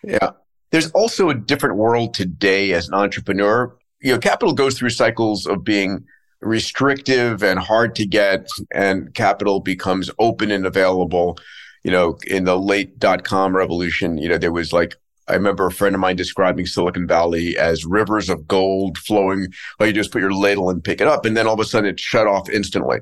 Yeah. 0.04 0.32
There's 0.72 0.92
also 0.92 1.30
a 1.30 1.36
different 1.36 1.76
world 1.76 2.14
today 2.14 2.74
as 2.74 2.88
an 2.88 2.94
entrepreneur. 2.94 3.76
You 4.02 4.14
know, 4.14 4.20
capital 4.20 4.54
goes 4.54 4.78
through 4.78 4.90
cycles 4.90 5.46
of 5.46 5.64
being 5.64 6.06
restrictive 6.44 7.44
and 7.44 7.60
hard 7.60 7.96
to 7.96 8.06
get, 8.06 8.48
and 8.74 9.14
capital 9.14 9.60
becomes 9.60 10.12
open 10.20 10.52
and 10.52 10.66
available. 10.66 11.38
You 11.84 11.92
know, 11.92 12.18
in 12.28 12.46
the 12.46 12.58
late 12.58 13.00
dot 13.00 13.24
com 13.24 13.56
revolution, 13.56 14.18
you 14.18 14.30
know, 14.30 14.38
there 14.38 14.52
was 14.52 14.72
like 14.72 14.96
I 15.28 15.34
remember 15.34 15.66
a 15.66 15.72
friend 15.72 15.96
of 15.96 16.02
mine 16.02 16.16
describing 16.16 16.66
Silicon 16.66 17.08
Valley 17.08 17.58
as 17.58 17.86
rivers 17.86 18.30
of 18.30 18.48
gold 18.48 18.98
flowing. 18.98 19.48
Well, 19.80 19.88
you 19.88 19.94
just 19.94 20.12
put 20.12 20.22
your 20.22 20.34
ladle 20.34 20.70
and 20.70 20.84
pick 20.84 21.00
it 21.02 21.08
up, 21.08 21.26
and 21.26 21.36
then 21.36 21.48
all 21.48 21.54
of 21.54 21.60
a 21.60 21.66
sudden 21.66 21.90
it 21.90 22.00
shut 22.00 22.28
off 22.28 22.50
instantly. 22.50 23.00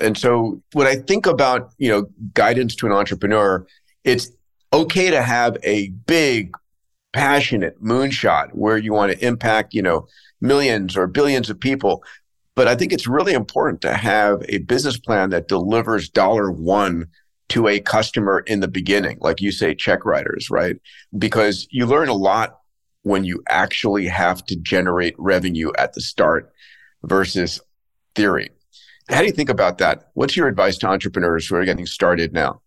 And 0.00 0.16
so 0.16 0.62
when 0.72 0.86
I 0.86 0.96
think 0.96 1.26
about, 1.26 1.72
you 1.78 1.90
know, 1.90 2.06
guidance 2.32 2.74
to 2.76 2.86
an 2.86 2.92
entrepreneur, 2.92 3.66
it's 4.04 4.30
okay 4.72 5.10
to 5.10 5.20
have 5.20 5.56
a 5.62 5.88
big, 6.06 6.54
passionate 7.12 7.82
moonshot 7.82 8.50
where 8.52 8.78
you 8.78 8.92
want 8.92 9.12
to 9.12 9.26
impact, 9.26 9.74
you 9.74 9.82
know, 9.82 10.06
millions 10.40 10.96
or 10.96 11.06
billions 11.06 11.50
of 11.50 11.58
people. 11.58 12.04
But 12.56 12.68
I 12.68 12.74
think 12.74 12.92
it's 12.92 13.06
really 13.06 13.32
important 13.32 13.80
to 13.82 13.94
have 13.94 14.42
a 14.48 14.58
business 14.58 14.98
plan 14.98 15.30
that 15.30 15.48
delivers 15.48 16.08
dollar 16.08 16.50
one 16.50 17.06
to 17.50 17.68
a 17.68 17.80
customer 17.80 18.40
in 18.46 18.60
the 18.60 18.68
beginning, 18.68 19.18
like 19.20 19.40
you 19.40 19.50
say, 19.50 19.74
check 19.74 20.04
writers, 20.04 20.50
right? 20.50 20.76
Because 21.16 21.66
you 21.70 21.86
learn 21.86 22.08
a 22.08 22.14
lot 22.14 22.60
when 23.02 23.24
you 23.24 23.42
actually 23.48 24.06
have 24.06 24.44
to 24.46 24.56
generate 24.56 25.14
revenue 25.18 25.70
at 25.78 25.94
the 25.94 26.00
start 26.00 26.52
versus 27.02 27.60
theory. 28.14 28.50
How 29.08 29.20
do 29.20 29.26
you 29.26 29.32
think 29.32 29.48
about 29.48 29.78
that? 29.78 30.10
What's 30.14 30.36
your 30.36 30.46
advice 30.46 30.78
to 30.78 30.86
entrepreneurs 30.86 31.46
who 31.46 31.56
are 31.56 31.64
getting 31.64 31.86
started 31.86 32.32
now? 32.32 32.60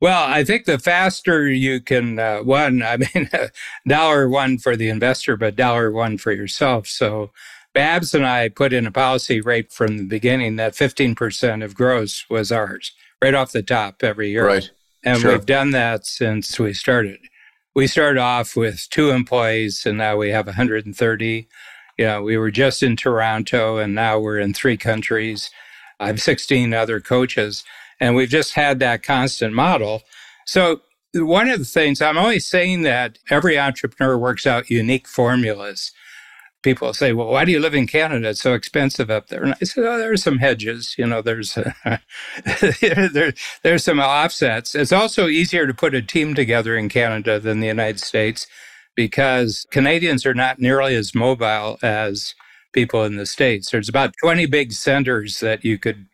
Well, 0.00 0.28
I 0.28 0.44
think 0.44 0.66
the 0.66 0.78
faster 0.78 1.48
you 1.48 1.80
can, 1.80 2.18
uh, 2.18 2.40
one, 2.40 2.82
I 2.82 2.98
mean, 2.98 3.28
dollar 3.88 4.28
one 4.28 4.58
for 4.58 4.76
the 4.76 4.90
investor, 4.90 5.36
but 5.36 5.56
dollar 5.56 5.90
one 5.90 6.18
for 6.18 6.30
yourself. 6.30 6.86
So 6.86 7.30
Babs 7.74 8.14
and 8.14 8.24
I 8.24 8.48
put 8.48 8.72
in 8.72 8.86
a 8.86 8.92
policy 8.92 9.40
right 9.40 9.70
from 9.70 9.98
the 9.98 10.04
beginning 10.04 10.56
that 10.56 10.74
15% 10.74 11.64
of 11.64 11.74
gross 11.74 12.24
was 12.30 12.52
ours 12.52 12.92
right 13.20 13.34
off 13.34 13.52
the 13.52 13.62
top 13.62 14.04
every 14.04 14.30
year. 14.30 14.46
Right. 14.46 14.70
And 15.04 15.20
sure. 15.20 15.32
we've 15.32 15.46
done 15.46 15.72
that 15.72 16.06
since 16.06 16.58
we 16.58 16.72
started. 16.72 17.18
We 17.74 17.86
started 17.86 18.20
off 18.20 18.54
with 18.54 18.88
two 18.90 19.10
employees 19.10 19.84
and 19.84 19.98
now 19.98 20.16
we 20.16 20.30
have 20.30 20.46
130. 20.46 21.48
You 21.98 22.04
know, 22.04 22.22
we 22.22 22.36
were 22.36 22.50
just 22.50 22.82
in 22.82 22.96
Toronto 22.96 23.78
and 23.78 23.94
now 23.94 24.18
we're 24.18 24.38
in 24.38 24.54
three 24.54 24.76
countries. 24.76 25.50
I 25.98 26.06
have 26.06 26.22
16 26.22 26.72
other 26.72 27.00
coaches 27.00 27.64
and 28.00 28.14
we've 28.14 28.28
just 28.28 28.54
had 28.54 28.78
that 28.78 29.02
constant 29.02 29.52
model. 29.52 30.02
So 30.46 30.80
one 31.14 31.48
of 31.48 31.58
the 31.58 31.64
things 31.64 32.00
I'm 32.00 32.18
always 32.18 32.46
saying 32.46 32.82
that 32.82 33.18
every 33.30 33.58
entrepreneur 33.58 34.16
works 34.16 34.46
out 34.46 34.70
unique 34.70 35.08
formulas 35.08 35.92
people 36.64 36.92
say, 36.94 37.12
well, 37.12 37.28
why 37.28 37.44
do 37.44 37.52
you 37.52 37.60
live 37.60 37.74
in 37.74 37.86
Canada? 37.86 38.30
It's 38.30 38.42
so 38.42 38.54
expensive 38.54 39.10
up 39.10 39.28
there. 39.28 39.44
And 39.44 39.54
I 39.60 39.64
said, 39.64 39.84
oh, 39.84 39.98
there's 39.98 40.24
some 40.24 40.38
hedges. 40.38 40.96
You 40.98 41.06
know, 41.06 41.22
there's 41.22 41.54
there, 42.80 43.34
there's 43.62 43.84
some 43.84 44.00
offsets. 44.00 44.74
It's 44.74 44.92
also 44.92 45.28
easier 45.28 45.68
to 45.68 45.74
put 45.74 45.94
a 45.94 46.02
team 46.02 46.34
together 46.34 46.76
in 46.76 46.88
Canada 46.88 47.38
than 47.38 47.60
the 47.60 47.68
United 47.68 48.00
States 48.00 48.48
because 48.96 49.66
Canadians 49.70 50.26
are 50.26 50.34
not 50.34 50.58
nearly 50.58 50.96
as 50.96 51.14
mobile 51.14 51.78
as 51.82 52.34
people 52.72 53.04
in 53.04 53.16
the 53.16 53.26
States. 53.26 53.70
There's 53.70 53.88
about 53.88 54.14
20 54.20 54.46
big 54.46 54.72
centers 54.72 55.40
that 55.40 55.64
you 55.64 55.78
could 55.78 56.06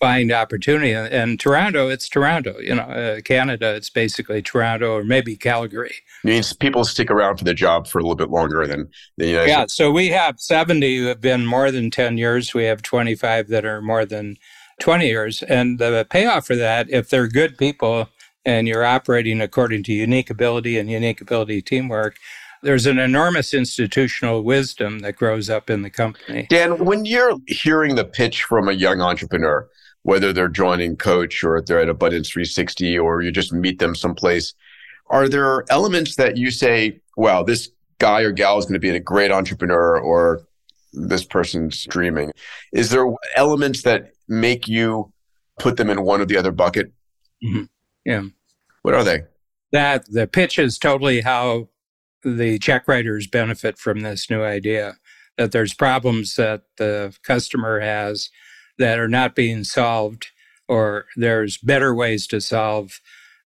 find 0.00 0.32
opportunity. 0.32 0.92
And 0.92 1.38
Toronto, 1.38 1.88
it's 1.88 2.08
Toronto. 2.08 2.58
You 2.58 2.74
know, 2.74 2.82
uh, 2.82 3.20
Canada, 3.20 3.74
it's 3.76 3.88
basically 3.88 4.42
Toronto 4.42 4.96
or 4.96 5.04
maybe 5.04 5.36
Calgary. 5.36 5.94
Means 6.24 6.52
people 6.52 6.84
stick 6.84 7.10
around 7.10 7.38
for 7.38 7.44
the 7.44 7.54
job 7.54 7.88
for 7.88 7.98
a 7.98 8.02
little 8.02 8.14
bit 8.14 8.30
longer 8.30 8.66
than 8.66 8.88
the 9.16 9.26
United 9.28 9.48
Yeah, 9.48 9.66
so 9.66 9.90
we 9.90 10.08
have 10.08 10.38
70 10.38 10.98
who 10.98 11.06
have 11.06 11.20
been 11.20 11.44
more 11.46 11.70
than 11.70 11.90
10 11.90 12.16
years. 12.16 12.54
We 12.54 12.64
have 12.64 12.82
25 12.82 13.48
that 13.48 13.64
are 13.64 13.82
more 13.82 14.04
than 14.04 14.36
20 14.80 15.06
years. 15.06 15.42
And 15.42 15.78
the 15.78 16.06
payoff 16.08 16.46
for 16.46 16.56
that, 16.56 16.88
if 16.90 17.10
they're 17.10 17.28
good 17.28 17.58
people 17.58 18.08
and 18.44 18.68
you're 18.68 18.84
operating 18.84 19.40
according 19.40 19.82
to 19.84 19.92
unique 19.92 20.30
ability 20.30 20.78
and 20.78 20.90
unique 20.90 21.20
ability 21.20 21.62
teamwork, 21.62 22.16
there's 22.62 22.86
an 22.86 22.98
enormous 22.98 23.52
institutional 23.52 24.42
wisdom 24.42 25.00
that 25.00 25.16
grows 25.16 25.50
up 25.50 25.68
in 25.68 25.82
the 25.82 25.90
company. 25.90 26.46
Dan, 26.48 26.84
when 26.84 27.04
you're 27.04 27.36
hearing 27.48 27.96
the 27.96 28.04
pitch 28.04 28.44
from 28.44 28.68
a 28.68 28.72
young 28.72 29.00
entrepreneur, 29.00 29.68
whether 30.02 30.32
they're 30.32 30.48
joining 30.48 30.96
Coach 30.96 31.44
or 31.44 31.60
they're 31.60 31.80
at 31.80 31.88
Abundance 31.88 32.30
360 32.30 32.98
or 32.98 33.22
you 33.22 33.30
just 33.30 33.52
meet 33.52 33.78
them 33.78 33.94
someplace. 33.94 34.54
Are 35.08 35.28
there 35.28 35.64
elements 35.70 36.16
that 36.16 36.36
you 36.36 36.50
say, 36.50 37.00
wow, 37.16 37.42
this 37.42 37.70
guy 37.98 38.22
or 38.22 38.32
gal 38.32 38.58
is 38.58 38.64
going 38.64 38.74
to 38.74 38.80
be 38.80 38.90
a 38.90 39.00
great 39.00 39.30
entrepreneur 39.30 39.98
or 39.98 40.42
this 40.92 41.24
person's 41.24 41.84
dreaming? 41.84 42.32
Is 42.72 42.90
there 42.90 43.06
elements 43.36 43.82
that 43.82 44.12
make 44.28 44.68
you 44.68 45.12
put 45.58 45.76
them 45.76 45.90
in 45.90 46.02
one 46.02 46.20
or 46.20 46.24
the 46.24 46.36
other 46.36 46.52
bucket? 46.52 46.92
Mm-hmm. 47.44 47.64
Yeah. 48.04 48.22
What 48.82 48.94
are 48.94 49.04
they? 49.04 49.22
That 49.72 50.10
the 50.10 50.26
pitch 50.26 50.58
is 50.58 50.78
totally 50.78 51.20
how 51.20 51.68
the 52.24 52.58
check 52.58 52.86
writers 52.88 53.26
benefit 53.26 53.78
from 53.78 54.00
this 54.00 54.30
new 54.30 54.42
idea 54.42 54.96
that 55.38 55.52
there's 55.52 55.74
problems 55.74 56.34
that 56.36 56.62
the 56.76 57.16
customer 57.22 57.80
has 57.80 58.30
that 58.78 58.98
are 58.98 59.08
not 59.08 59.34
being 59.34 59.64
solved, 59.64 60.28
or 60.68 61.06
there's 61.16 61.58
better 61.58 61.94
ways 61.94 62.26
to 62.28 62.40
solve 62.40 63.00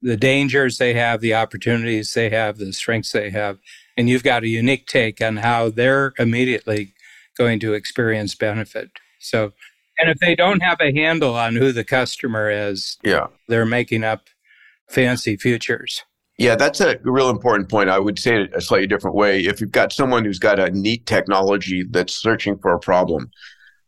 the 0.03 0.17
dangers 0.17 0.79
they 0.79 0.95
have, 0.95 1.21
the 1.21 1.35
opportunities 1.35 2.13
they 2.13 2.29
have, 2.31 2.59
the 2.59 2.73
strengths 2.73 3.13
they 3.13 3.31
have. 3.31 3.59
And 3.97 4.09
you've 4.09 4.25
got 4.25 4.43
a 4.43 4.49
unique 4.49 4.87
take 4.87 5.21
on 5.23 5.37
how 5.37 5.71
they're 5.71 6.13
immediately 6.19 6.95
going 7.37 7.61
to 7.61 7.75
experience 7.75 8.35
benefit. 8.35 8.91
So, 9.21 9.53
and 9.99 10.11
if 10.11 10.19
they 10.19 10.35
don't 10.35 10.61
have 10.61 10.79
a 10.81 10.93
handle 10.93 11.37
on 11.37 11.55
who 11.55 11.73
the 11.73 11.85
customer 11.85 12.51
is, 12.51 12.99
yeah, 13.05 13.27
they're 13.49 13.67
making 13.67 14.03
up 14.03 14.29
fancy 14.89 15.37
futures. 15.37 16.03
Yeah, 16.39 16.57
that's 16.57 16.81
a 16.81 16.99
real 17.05 17.31
important 17.31 17.69
point. 17.69 17.91
I 17.91 17.99
would 17.99 18.19
say 18.19 18.43
it 18.43 18.51
a 18.55 18.61
slightly 18.61 18.87
different 18.87 19.15
way. 19.15 19.41
If 19.41 19.61
you've 19.61 19.71
got 19.71 19.93
someone 19.93 20.25
who's 20.25 20.39
got 20.39 20.59
a 20.59 20.71
neat 20.71 21.07
technology 21.07 21.85
that's 21.89 22.15
searching 22.15 22.59
for 22.59 22.73
a 22.73 22.81
problem, 22.81 23.31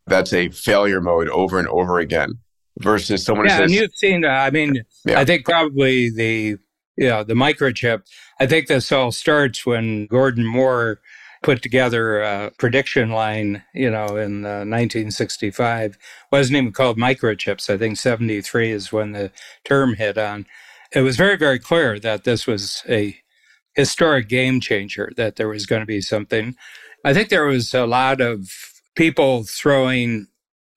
that's 0.07 0.31
a 0.31 0.49
failure 0.49 1.01
mode 1.01 1.27
over 1.29 1.59
and 1.59 1.67
over 1.67 1.99
again 1.99 2.39
versus 2.79 3.23
someone 3.23 3.47
yeah, 3.47 3.57
says, 3.57 3.71
and 3.71 3.73
you've 3.73 3.95
seen, 3.95 4.25
uh, 4.25 4.29
I 4.29 4.49
mean, 4.51 4.83
yeah. 5.05 5.19
I 5.19 5.25
think 5.25 5.45
probably 5.45 6.09
the, 6.09 6.57
you 6.97 7.09
know, 7.09 7.23
the 7.23 7.33
microchip, 7.33 8.03
I 8.39 8.45
think 8.45 8.67
this 8.67 8.91
all 8.91 9.11
starts 9.11 9.65
when 9.65 10.07
Gordon 10.07 10.45
Moore 10.45 10.99
put 11.45 11.61
together 11.61 12.21
a 12.21 12.51
prediction 12.57 13.11
line, 13.11 13.63
you 13.73 13.89
know, 13.89 14.17
in 14.17 14.45
uh, 14.45 14.65
1965. 14.65 15.97
wasn't 16.31 16.57
even 16.57 16.71
called 16.71 16.97
microchips. 16.97 17.69
I 17.69 17.77
think 17.77 17.97
73 17.97 18.71
is 18.71 18.91
when 18.91 19.11
the 19.11 19.31
term 19.63 19.93
hit 19.93 20.17
on. 20.17 20.47
It 20.91 21.01
was 21.01 21.17
very, 21.17 21.37
very 21.37 21.59
clear 21.59 21.99
that 21.99 22.23
this 22.23 22.47
was 22.47 22.83
a 22.89 23.17
historic 23.75 24.27
game 24.27 24.59
changer, 24.59 25.11
that 25.17 25.35
there 25.35 25.47
was 25.47 25.67
going 25.67 25.81
to 25.81 25.85
be 25.85 26.01
something. 26.01 26.55
I 27.03 27.13
think 27.13 27.29
there 27.29 27.45
was 27.45 27.73
a 27.75 27.85
lot 27.85 28.21
of 28.21 28.49
people 28.95 29.43
throwing 29.43 30.27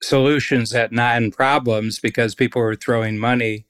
solutions 0.01 0.73
at 0.73 0.91
non 0.91 1.31
problems 1.31 1.99
because 1.99 2.35
people 2.35 2.61
were 2.61 2.75
throwing 2.75 3.17
money 3.17 3.65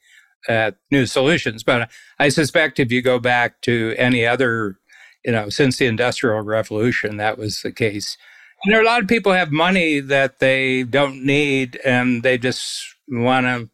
at 0.48 0.76
new 0.92 1.06
solutions. 1.06 1.63
But 1.63 1.89
I 2.20 2.30
suspect 2.30 2.80
if 2.80 2.92
you 2.92 3.02
go 3.02 3.20
back 3.20 3.62
to 3.62 3.96
any 3.98 4.26
other, 4.26 4.78
you 5.26 5.32
know, 5.32 5.50
since 5.50 5.78
the 5.78 5.86
Industrial 5.86 6.42
Revolution, 6.42 7.18
that 7.18 7.38
was 7.38 7.62
the 7.62 7.72
case. 7.72 8.18
And 8.63 8.74
there 8.74 8.80
are 8.80 8.84
a 8.84 8.88
lot 8.88 9.02
of 9.02 9.08
people 9.08 9.34
have 9.34 9.52
money 9.52 10.00
that 10.00 10.39
they 10.39 10.84
don't 10.84 11.26
need 11.26 11.80
and 11.86 12.24
they 12.24 12.38
just 12.38 12.96
want 13.08 13.46
to 13.46 13.70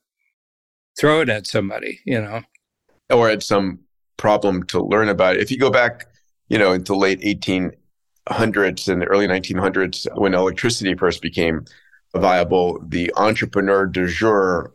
throw 0.99 1.21
it 1.21 1.29
at 1.29 1.47
somebody, 1.47 1.99
you 2.05 2.21
know. 2.21 2.41
Or 3.09 3.29
at 3.29 3.43
some 3.43 3.79
problem 4.17 4.63
to 4.63 4.81
learn 4.81 5.09
about. 5.09 5.37
If 5.37 5.51
you 5.51 5.57
go 5.57 5.69
back 5.69 6.05
you 6.49 6.57
know, 6.57 6.73
into 6.73 6.95
late 6.95 7.21
1800s 7.21 8.87
and 8.87 9.01
the 9.01 9.05
early 9.07 9.27
1900s 9.27 10.07
when 10.17 10.33
electricity 10.33 10.93
first 10.95 11.21
became 11.21 11.65
viable, 12.19 12.79
the 12.87 13.11
entrepreneur 13.15 13.85
de 13.85 14.07
jour 14.07 14.73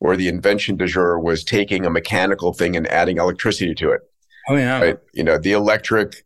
or 0.00 0.16
the 0.16 0.28
invention 0.28 0.76
de 0.76 0.86
jour 0.86 1.18
was 1.18 1.44
taking 1.44 1.84
a 1.84 1.90
mechanical 1.90 2.52
thing 2.52 2.76
and 2.76 2.86
adding 2.88 3.18
electricity 3.18 3.74
to 3.74 3.90
it. 3.90 4.00
Oh 4.48 4.56
yeah. 4.56 4.80
Right? 4.80 4.98
You 5.12 5.24
know, 5.24 5.38
the 5.38 5.52
electric 5.52 6.24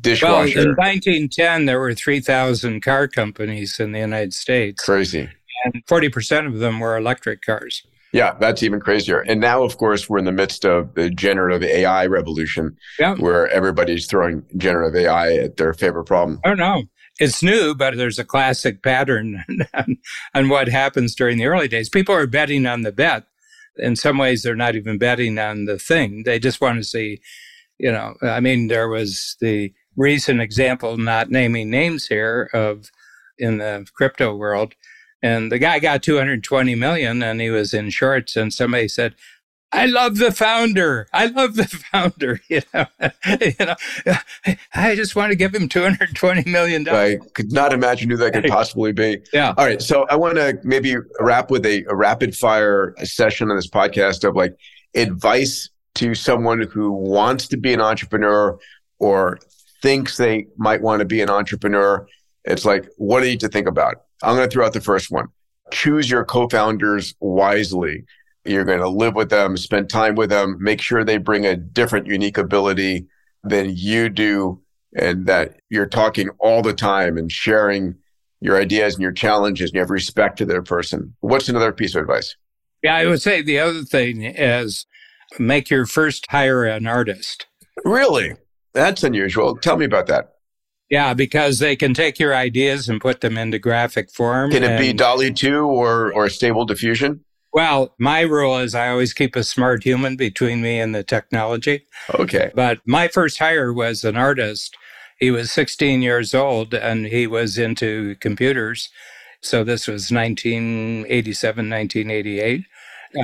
dishwasher. 0.00 0.58
Well, 0.58 0.68
in 0.68 0.74
1910 0.74 1.66
there 1.66 1.80
were 1.80 1.94
3,000 1.94 2.82
car 2.82 3.08
companies 3.08 3.80
in 3.80 3.92
the 3.92 4.00
United 4.00 4.34
States. 4.34 4.84
Crazy. 4.84 5.28
And 5.64 5.84
40% 5.86 6.46
of 6.46 6.58
them 6.58 6.80
were 6.80 6.96
electric 6.96 7.42
cars. 7.42 7.82
Yeah, 8.12 8.34
that's 8.40 8.62
even 8.62 8.80
crazier. 8.80 9.20
And 9.20 9.40
now, 9.40 9.62
of 9.62 9.76
course, 9.76 10.08
we're 10.08 10.18
in 10.18 10.24
the 10.24 10.32
midst 10.32 10.64
of 10.64 10.94
the 10.94 11.10
generative 11.10 11.62
AI 11.62 12.06
revolution, 12.06 12.76
yeah. 12.98 13.14
where 13.16 13.48
everybody's 13.48 14.06
throwing 14.06 14.44
generative 14.56 14.96
AI 14.96 15.34
at 15.34 15.56
their 15.58 15.74
favorite 15.74 16.04
problem. 16.04 16.40
Oh 16.44 16.54
no, 16.54 16.84
it's 17.18 17.42
new, 17.42 17.74
but 17.74 17.96
there's 17.96 18.18
a 18.18 18.24
classic 18.24 18.82
pattern 18.82 19.44
on, 19.74 19.98
on 20.34 20.48
what 20.48 20.68
happens 20.68 21.14
during 21.14 21.38
the 21.38 21.46
early 21.46 21.68
days. 21.68 21.88
People 21.88 22.14
are 22.14 22.26
betting 22.26 22.66
on 22.66 22.82
the 22.82 22.92
bet. 22.92 23.24
In 23.76 23.96
some 23.96 24.18
ways, 24.18 24.42
they're 24.42 24.56
not 24.56 24.74
even 24.74 24.98
betting 24.98 25.38
on 25.38 25.64
the 25.66 25.78
thing. 25.78 26.24
They 26.24 26.38
just 26.38 26.60
want 26.60 26.78
to 26.78 26.84
see, 26.84 27.20
you 27.78 27.92
know. 27.92 28.14
I 28.22 28.40
mean, 28.40 28.66
there 28.66 28.88
was 28.88 29.36
the 29.40 29.72
recent 29.96 30.40
example, 30.40 30.96
not 30.96 31.30
naming 31.30 31.70
names 31.70 32.06
here, 32.06 32.50
of 32.52 32.90
in 33.38 33.58
the 33.58 33.86
crypto 33.94 34.34
world 34.34 34.74
and 35.22 35.50
the 35.50 35.58
guy 35.58 35.78
got 35.78 36.02
220 36.02 36.74
million 36.74 37.22
and 37.22 37.40
he 37.40 37.50
was 37.50 37.74
in 37.74 37.90
shorts 37.90 38.36
and 38.36 38.52
somebody 38.52 38.88
said, 38.88 39.14
I 39.70 39.86
love 39.86 40.16
the 40.16 40.32
founder. 40.32 41.06
I 41.12 41.26
love 41.26 41.56
the 41.56 41.66
founder. 41.66 42.40
You 42.48 42.62
know, 42.72 42.86
you 43.40 43.52
know, 43.60 43.74
I 44.74 44.94
just 44.96 45.14
want 45.14 45.30
to 45.30 45.36
give 45.36 45.54
him 45.54 45.68
two 45.68 45.82
hundred 45.82 46.14
twenty 46.14 46.48
million 46.50 46.84
dollars. 46.84 47.20
I 47.20 47.28
could 47.34 47.52
not 47.52 47.72
imagine 47.72 48.10
who 48.10 48.16
that 48.16 48.32
could 48.32 48.46
possibly 48.46 48.92
be. 48.92 49.18
Yeah. 49.32 49.54
All 49.56 49.66
right. 49.66 49.82
So 49.82 50.06
I 50.08 50.16
want 50.16 50.36
to 50.36 50.58
maybe 50.64 50.96
wrap 51.20 51.50
with 51.50 51.66
a, 51.66 51.84
a 51.88 51.94
rapid 51.94 52.34
fire 52.34 52.94
session 53.02 53.50
on 53.50 53.56
this 53.56 53.68
podcast 53.68 54.26
of 54.26 54.34
like 54.34 54.56
advice 54.94 55.68
to 55.96 56.14
someone 56.14 56.62
who 56.62 56.92
wants 56.92 57.48
to 57.48 57.56
be 57.56 57.72
an 57.72 57.80
entrepreneur 57.80 58.58
or 58.98 59.38
thinks 59.82 60.16
they 60.16 60.46
might 60.56 60.80
want 60.80 61.00
to 61.00 61.04
be 61.04 61.20
an 61.20 61.30
entrepreneur. 61.30 62.06
It's 62.44 62.64
like, 62.64 62.88
what 62.96 63.20
do 63.20 63.26
you 63.26 63.32
need 63.32 63.40
to 63.40 63.48
think 63.48 63.68
about? 63.68 63.96
I'm 64.22 64.36
going 64.36 64.48
to 64.48 64.52
throw 64.52 64.64
out 64.66 64.72
the 64.72 64.80
first 64.80 65.10
one. 65.10 65.26
Choose 65.72 66.10
your 66.10 66.24
co-founders 66.24 67.14
wisely. 67.20 68.04
You're 68.48 68.64
going 68.64 68.80
to 68.80 68.88
live 68.88 69.14
with 69.14 69.30
them, 69.30 69.56
spend 69.56 69.90
time 69.90 70.14
with 70.14 70.30
them, 70.30 70.56
make 70.60 70.80
sure 70.80 71.04
they 71.04 71.18
bring 71.18 71.44
a 71.46 71.56
different 71.56 72.06
unique 72.06 72.38
ability 72.38 73.06
than 73.44 73.74
you 73.76 74.08
do 74.08 74.62
and 74.96 75.26
that 75.26 75.56
you're 75.68 75.86
talking 75.86 76.30
all 76.38 76.62
the 76.62 76.72
time 76.72 77.16
and 77.18 77.30
sharing 77.30 77.94
your 78.40 78.60
ideas 78.60 78.94
and 78.94 79.02
your 79.02 79.12
challenges 79.12 79.70
and 79.70 79.74
you 79.74 79.80
have 79.80 79.90
respect 79.90 80.38
to 80.38 80.46
their 80.46 80.62
person. 80.62 81.14
What's 81.20 81.48
another 81.48 81.72
piece 81.72 81.94
of 81.94 82.02
advice? 82.02 82.36
Yeah, 82.82 82.96
I 82.96 83.06
would 83.06 83.20
say 83.20 83.42
the 83.42 83.58
other 83.58 83.82
thing 83.82 84.22
is 84.22 84.86
make 85.38 85.70
your 85.70 85.86
first 85.86 86.26
hire 86.30 86.64
an 86.64 86.86
artist. 86.86 87.46
Really? 87.84 88.34
That's 88.72 89.02
unusual. 89.02 89.56
Tell 89.56 89.76
me 89.76 89.84
about 89.84 90.06
that. 90.06 90.32
Yeah, 90.88 91.12
because 91.12 91.58
they 91.58 91.76
can 91.76 91.92
take 91.92 92.18
your 92.18 92.34
ideas 92.34 92.88
and 92.88 93.00
put 93.00 93.20
them 93.20 93.36
into 93.36 93.58
graphic 93.58 94.10
form. 94.10 94.50
Can 94.50 94.62
it 94.62 94.78
be 94.78 94.94
DALL-E 94.94 95.32
2 95.32 95.66
or, 95.66 96.12
or 96.14 96.30
Stable 96.30 96.64
Diffusion? 96.64 97.24
Well, 97.52 97.94
my 97.98 98.20
rule 98.20 98.58
is 98.58 98.74
I 98.74 98.88
always 98.88 99.12
keep 99.12 99.34
a 99.34 99.42
smart 99.42 99.82
human 99.82 100.16
between 100.16 100.60
me 100.60 100.78
and 100.78 100.94
the 100.94 101.02
technology. 101.02 101.86
Okay. 102.14 102.50
But 102.54 102.80
my 102.86 103.08
first 103.08 103.38
hire 103.38 103.72
was 103.72 104.04
an 104.04 104.16
artist. 104.16 104.76
He 105.18 105.30
was 105.30 105.50
16 105.50 106.02
years 106.02 106.34
old 106.34 106.74
and 106.74 107.06
he 107.06 107.26
was 107.26 107.58
into 107.58 108.16
computers. 108.16 108.90
So 109.40 109.64
this 109.64 109.86
was 109.86 110.10
1987, 110.10 111.70
1988. 111.70 112.64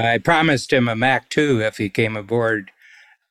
I 0.01 0.19
promised 0.19 0.73
him 0.73 0.89
a 0.89 0.97
Mac 0.97 1.29
2 1.29 1.61
if 1.61 1.77
he 1.77 1.91
came 1.91 2.17
aboard 2.17 2.71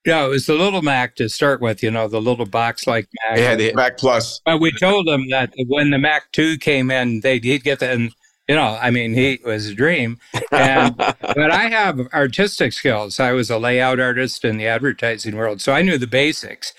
No, 0.06 0.28
it 0.28 0.30
was 0.30 0.46
the 0.48 0.56
little 0.56 0.82
Mac 0.82 1.16
to 1.16 1.30
start 1.30 1.62
with, 1.62 1.82
you 1.82 1.90
know, 1.90 2.08
the 2.08 2.22
little 2.22 2.46
box 2.46 2.86
like 2.88 3.08
Mac. 3.26 3.38
Yeah, 3.38 3.56
the 3.56 3.74
Mac 3.74 3.98
Plus. 3.98 4.42
But 4.46 4.60
we 4.60 4.72
told 4.72 5.08
him 5.08 5.30
that 5.30 5.54
when 5.68 5.92
the 5.92 5.98
Mac 5.98 6.32
2 6.34 6.58
came 6.58 6.92
in, 6.92 7.22
they'd 7.22 7.44
he'd 7.44 7.64
get 7.64 7.80
that. 7.80 7.94
And, 7.94 8.14
you 8.48 8.56
know, 8.56 8.78
I 8.82 8.92
mean, 8.92 9.14
he 9.14 9.40
was 9.46 9.68
a 9.68 9.76
dream. 9.76 10.20
And, 10.52 10.96
but 10.98 11.52
I 11.52 11.70
have 11.70 12.00
artistic 12.14 12.74
skills. 12.74 13.20
I 13.20 13.32
was 13.32 13.50
a 13.50 13.58
layout 13.58 14.00
artist 14.00 14.44
in 14.44 14.58
the 14.58 14.68
advertising 14.68 15.36
world. 15.36 15.62
So 15.62 15.74
I 15.74 15.82
knew 15.82 15.98
the 15.98 16.08
basics. 16.08 16.74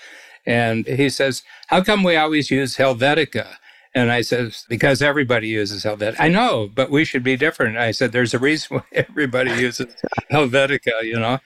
And 0.45 0.85
he 0.85 1.09
says, 1.09 1.41
How 1.67 1.83
come 1.83 2.03
we 2.03 2.15
always 2.15 2.51
use 2.51 2.77
Helvetica? 2.77 3.55
And 3.95 4.11
I 4.11 4.21
said, 4.21 4.53
because 4.67 5.01
everybody 5.01 5.47
uses 5.47 5.85
Helvetica. 5.85 6.17
I 6.19 6.27
know, 6.27 6.69
but 6.75 6.91
we 6.91 7.05
should 7.05 7.23
be 7.23 7.37
different. 7.37 7.77
I 7.77 7.91
said, 7.91 8.11
there's 8.11 8.33
a 8.33 8.39
reason 8.39 8.77
why 8.77 8.83
everybody 8.91 9.51
uses 9.51 9.87
Helvetica, 10.29 11.03
you 11.03 11.17
know? 11.17 11.39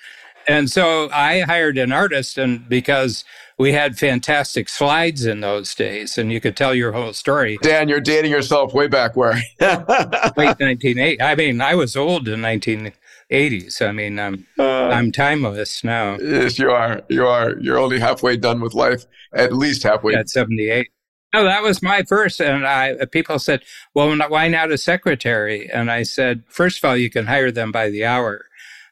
And 0.48 0.68
so 0.68 1.10
I 1.12 1.42
hired 1.42 1.78
an 1.78 1.92
artist, 1.92 2.40
and 2.40 2.68
because 2.68 3.24
we 3.60 3.74
had 3.74 4.00
fantastic 4.00 4.70
slides 4.70 5.26
in 5.26 5.42
those 5.42 5.76
days, 5.76 6.18
and 6.18 6.32
you 6.32 6.40
could 6.40 6.56
tell 6.56 6.74
your 6.74 6.94
whole 6.94 7.12
story. 7.12 7.60
Dan, 7.62 7.90
you're 7.90 8.00
dating 8.00 8.32
yourself 8.32 8.74
way 8.74 8.88
back 8.88 9.18
where? 9.18 9.34
Late 9.60 9.88
1980. 10.38 11.22
I 11.22 11.36
mean, 11.36 11.60
I 11.60 11.76
was 11.76 11.98
old 11.98 12.30
in 12.30 12.40
1980s. 12.40 13.86
I 13.86 13.92
mean, 13.92 14.18
I'm 14.18 14.48
uh, 14.58 14.64
I'm 14.64 15.12
timeless 15.12 15.84
now. 15.84 16.18
Yes, 16.20 16.58
you 16.58 16.72
are. 16.72 17.02
You 17.10 17.28
are. 17.28 17.58
You're 17.60 17.78
only 17.78 18.00
halfway 18.00 18.38
done 18.38 18.62
with 18.62 18.74
life, 18.74 19.06
at 19.34 19.52
least 19.52 19.84
halfway. 19.84 20.16
At 20.16 20.30
78. 20.30 20.88
No, 21.34 21.44
that 21.44 21.62
was 21.62 21.84
my 21.84 22.04
first. 22.04 22.40
And 22.40 22.66
I 22.66 22.96
people 23.12 23.40
said, 23.40 23.62
"Well, 23.94 24.18
why 24.30 24.48
not 24.48 24.72
a 24.72 24.78
secretary?" 24.78 25.70
And 25.72 25.92
I 25.92 26.04
said, 26.04 26.44
first 26.48 26.78
of 26.78 26.90
all, 26.90 26.96
you 26.96 27.10
can 27.10 27.28
hire 27.28 27.52
them 27.52 27.74
by 27.74 27.90
the 27.90 28.06
hour, 28.06 28.46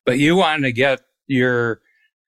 but 0.06 0.20
you 0.20 0.36
want 0.36 0.64
to 0.64 0.74
get 0.74 1.02
your 1.26 1.80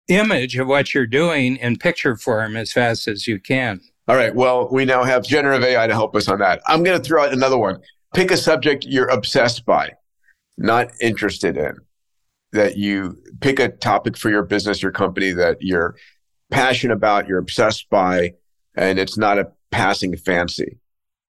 image 0.09 0.57
of 0.57 0.69
what 0.69 0.95
you're 0.95 1.07
doing 1.07 1.57
in 1.57 1.77
picture 1.77 2.17
form 2.17 2.57
as 2.57 2.73
fast 2.73 3.09
as 3.09 3.27
you 3.27 3.41
can. 3.41 3.81
All 4.09 4.17
right. 4.17 4.35
Well, 4.35 4.69
we 4.71 4.85
now 4.85 5.03
have 5.03 5.25
generative 5.25 5.65
AI 5.65 5.87
to 5.87 5.93
help 5.93 6.15
us 6.15 6.29
on 6.29 6.39
that. 6.39 6.61
I'm 6.67 6.83
going 6.85 6.97
to 6.97 7.03
throw 7.03 7.25
out 7.25 7.33
another 7.33 7.59
one. 7.59 7.81
Pick 8.15 8.31
a 8.31 8.37
subject 8.37 8.85
you're 8.87 9.09
obsessed 9.09 9.65
by, 9.67 9.93
not 10.57 10.91
interested 11.01 11.57
in. 11.57 11.77
That 12.53 12.77
you 12.77 13.19
pick 13.41 13.59
a 13.59 13.69
topic 13.69 14.17
for 14.17 14.31
your 14.31 14.45
business, 14.45 14.81
your 14.81 14.93
company 14.93 15.33
that 15.33 15.59
you're 15.61 15.97
passionate 16.51 16.95
about, 16.95 17.27
you're 17.27 17.39
obsessed 17.39 17.91
by, 17.91 18.35
and 18.77 18.99
it's 18.99 19.19
not 19.19 19.39
a 19.39 19.51
passing 19.73 20.17
fancy. 20.17 20.79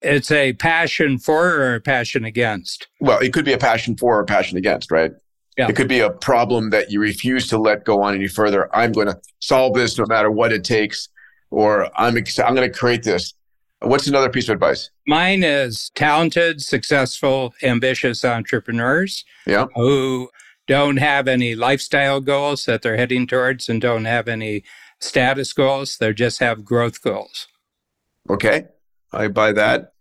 It's 0.02 0.32
a 0.32 0.54
passion 0.54 1.18
for 1.18 1.56
or 1.56 1.76
a 1.76 1.82
passion 1.82 2.24
against? 2.24 2.88
Well, 3.02 3.20
it 3.20 3.34
could 3.34 3.46
be 3.46 3.54
a 3.54 3.58
passion 3.58 3.98
for 3.98 4.18
or 4.18 4.22
a 4.22 4.26
passion 4.26 4.58
against, 4.58 4.92
right? 4.92 5.12
Yeah. 5.58 5.68
It 5.70 5.76
could 5.76 5.88
be 5.88 6.02
a 6.02 6.12
problem 6.12 6.70
that 6.70 6.92
you 6.92 7.00
refuse 7.00 7.48
to 7.48 7.58
let 7.58 7.84
go 7.84 8.04
on 8.04 8.14
any 8.14 8.28
further. 8.28 8.70
I'm 8.76 8.92
going 8.92 9.08
to 9.08 9.20
solve 9.40 9.74
this 9.74 9.98
no 9.98 10.06
matter 10.06 10.30
what 10.30 10.54
it 10.54 10.64
takes, 10.64 11.10
or 11.50 11.90
I'm 12.00 12.16
ex- 12.16 12.38
I'm 12.38 12.54
going 12.54 12.72
to 12.72 12.78
create 12.78 13.04
this. 13.04 13.34
What's 13.82 14.08
another 14.08 14.30
piece 14.30 14.50
of 14.50 14.54
advice? 14.54 14.92
Mine 15.08 15.44
is 15.44 15.92
talented, 15.96 16.62
successful, 16.62 17.54
ambitious 17.64 18.24
entrepreneurs 18.24 19.26
yeah. 19.46 19.66
who 19.76 20.30
don't 20.68 20.98
have 20.98 21.28
any 21.28 21.56
lifestyle 21.56 22.20
goals 22.20 22.66
that 22.66 22.82
they're 22.82 22.98
heading 22.98 23.26
towards 23.26 23.70
and 23.70 23.82
don't 23.82 24.06
have 24.06 24.28
any 24.28 24.64
status 25.00 25.54
goals. 25.54 25.98
They 25.98 26.14
just 26.14 26.40
have 26.40 26.66
growth 26.66 27.02
goals. 27.02 27.48
Okay. 28.30 28.66
I 29.14 29.28
buy 29.28 29.54
that 29.54 29.94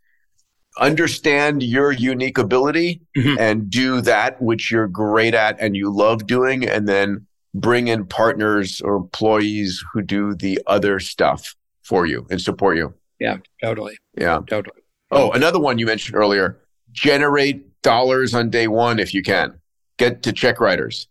understand 0.78 1.62
your 1.62 1.92
unique 1.92 2.38
ability 2.38 3.00
mm-hmm. 3.16 3.38
and 3.38 3.70
do 3.70 4.00
that 4.02 4.40
which 4.40 4.70
you're 4.70 4.88
great 4.88 5.34
at 5.34 5.58
and 5.60 5.76
you 5.76 5.90
love 5.90 6.26
doing 6.26 6.68
and 6.68 6.88
then 6.88 7.26
bring 7.54 7.88
in 7.88 8.04
partners 8.06 8.80
or 8.82 8.96
employees 8.96 9.82
who 9.92 10.02
do 10.02 10.34
the 10.34 10.60
other 10.66 11.00
stuff 11.00 11.54
for 11.82 12.06
you 12.06 12.26
and 12.30 12.40
support 12.40 12.76
you. 12.76 12.92
Yeah 13.18 13.38
totally. 13.62 13.96
Yeah. 14.16 14.40
Totally. 14.46 14.82
Oh 15.10 15.30
another 15.32 15.60
one 15.60 15.78
you 15.78 15.86
mentioned 15.86 16.16
earlier. 16.16 16.58
Generate 16.92 17.82
dollars 17.82 18.34
on 18.34 18.50
day 18.50 18.68
one 18.68 18.98
if 18.98 19.14
you 19.14 19.22
can. 19.22 19.58
Get 19.98 20.22
to 20.24 20.32
check 20.32 20.60
writers. 20.60 21.08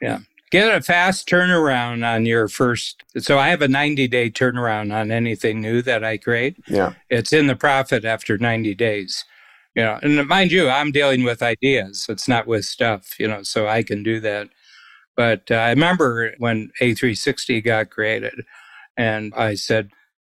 Yeah 0.00 0.20
get 0.54 0.72
a 0.72 0.80
fast 0.80 1.28
turnaround 1.28 2.06
on 2.06 2.26
your 2.26 2.46
first. 2.46 3.02
So 3.18 3.40
I 3.40 3.48
have 3.48 3.60
a 3.60 3.66
90 3.66 4.06
day 4.06 4.30
turnaround 4.30 4.94
on 4.94 5.10
anything 5.10 5.60
new 5.60 5.82
that 5.82 6.04
I 6.04 6.16
create. 6.16 6.56
Yeah. 6.68 6.94
It's 7.10 7.32
in 7.32 7.48
the 7.48 7.56
profit 7.56 8.04
after 8.04 8.38
90 8.38 8.74
days. 8.76 9.24
You 9.74 9.82
know, 9.82 9.98
and 10.02 10.28
mind 10.28 10.52
you, 10.52 10.68
I'm 10.68 10.92
dealing 10.92 11.24
with 11.24 11.42
ideas. 11.42 12.06
It's 12.08 12.28
not 12.28 12.46
with 12.46 12.64
stuff, 12.64 13.18
you 13.18 13.26
know, 13.26 13.42
so 13.42 13.66
I 13.66 13.82
can 13.82 14.04
do 14.04 14.20
that. 14.20 14.48
But 15.16 15.50
uh, 15.50 15.54
I 15.54 15.70
remember 15.70 16.34
when 16.38 16.70
A360 16.80 17.64
got 17.64 17.90
created 17.90 18.44
and 18.96 19.34
I 19.34 19.56
said, 19.56 19.90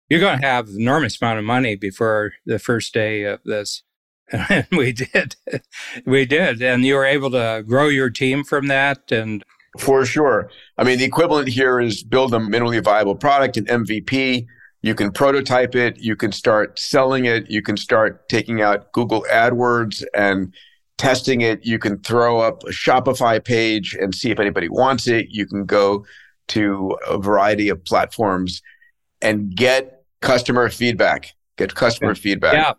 you're 0.08 0.20
going 0.20 0.40
to 0.40 0.46
have 0.46 0.68
enormous 0.70 1.20
amount 1.20 1.40
of 1.40 1.44
money 1.44 1.76
before 1.76 2.32
the 2.46 2.58
first 2.58 2.94
day 2.94 3.24
of 3.24 3.40
this. 3.44 3.82
And 4.32 4.66
we 4.72 4.90
did. 4.90 5.36
we 6.04 6.26
did. 6.26 6.60
And 6.60 6.84
you 6.84 6.96
were 6.96 7.04
able 7.04 7.30
to 7.30 7.62
grow 7.64 7.86
your 7.86 8.10
team 8.10 8.42
from 8.42 8.66
that 8.66 9.12
and 9.12 9.44
for 9.76 10.04
sure. 10.04 10.50
I 10.78 10.84
mean, 10.84 10.98
the 10.98 11.04
equivalent 11.04 11.48
here 11.48 11.80
is 11.80 12.02
build 12.02 12.34
a 12.34 12.38
minimally 12.38 12.82
viable 12.82 13.14
product, 13.14 13.56
an 13.56 13.66
MVP. 13.66 14.46
You 14.82 14.94
can 14.94 15.10
prototype 15.10 15.74
it. 15.74 15.98
You 15.98 16.16
can 16.16 16.32
start 16.32 16.78
selling 16.78 17.24
it. 17.24 17.50
You 17.50 17.62
can 17.62 17.76
start 17.76 18.28
taking 18.28 18.62
out 18.62 18.92
Google 18.92 19.24
AdWords 19.30 20.04
and 20.14 20.54
testing 20.98 21.40
it. 21.40 21.64
You 21.64 21.78
can 21.78 21.98
throw 21.98 22.40
up 22.40 22.62
a 22.64 22.70
Shopify 22.70 23.42
page 23.42 23.96
and 24.00 24.14
see 24.14 24.30
if 24.30 24.38
anybody 24.38 24.68
wants 24.68 25.08
it. 25.08 25.26
You 25.30 25.46
can 25.46 25.64
go 25.64 26.04
to 26.48 26.96
a 27.06 27.18
variety 27.18 27.68
of 27.68 27.84
platforms 27.84 28.62
and 29.20 29.54
get 29.54 30.04
customer 30.20 30.68
feedback. 30.70 31.34
Get 31.56 31.74
customer 31.74 32.14
feedback. 32.14 32.54
Yeah. 32.54 32.72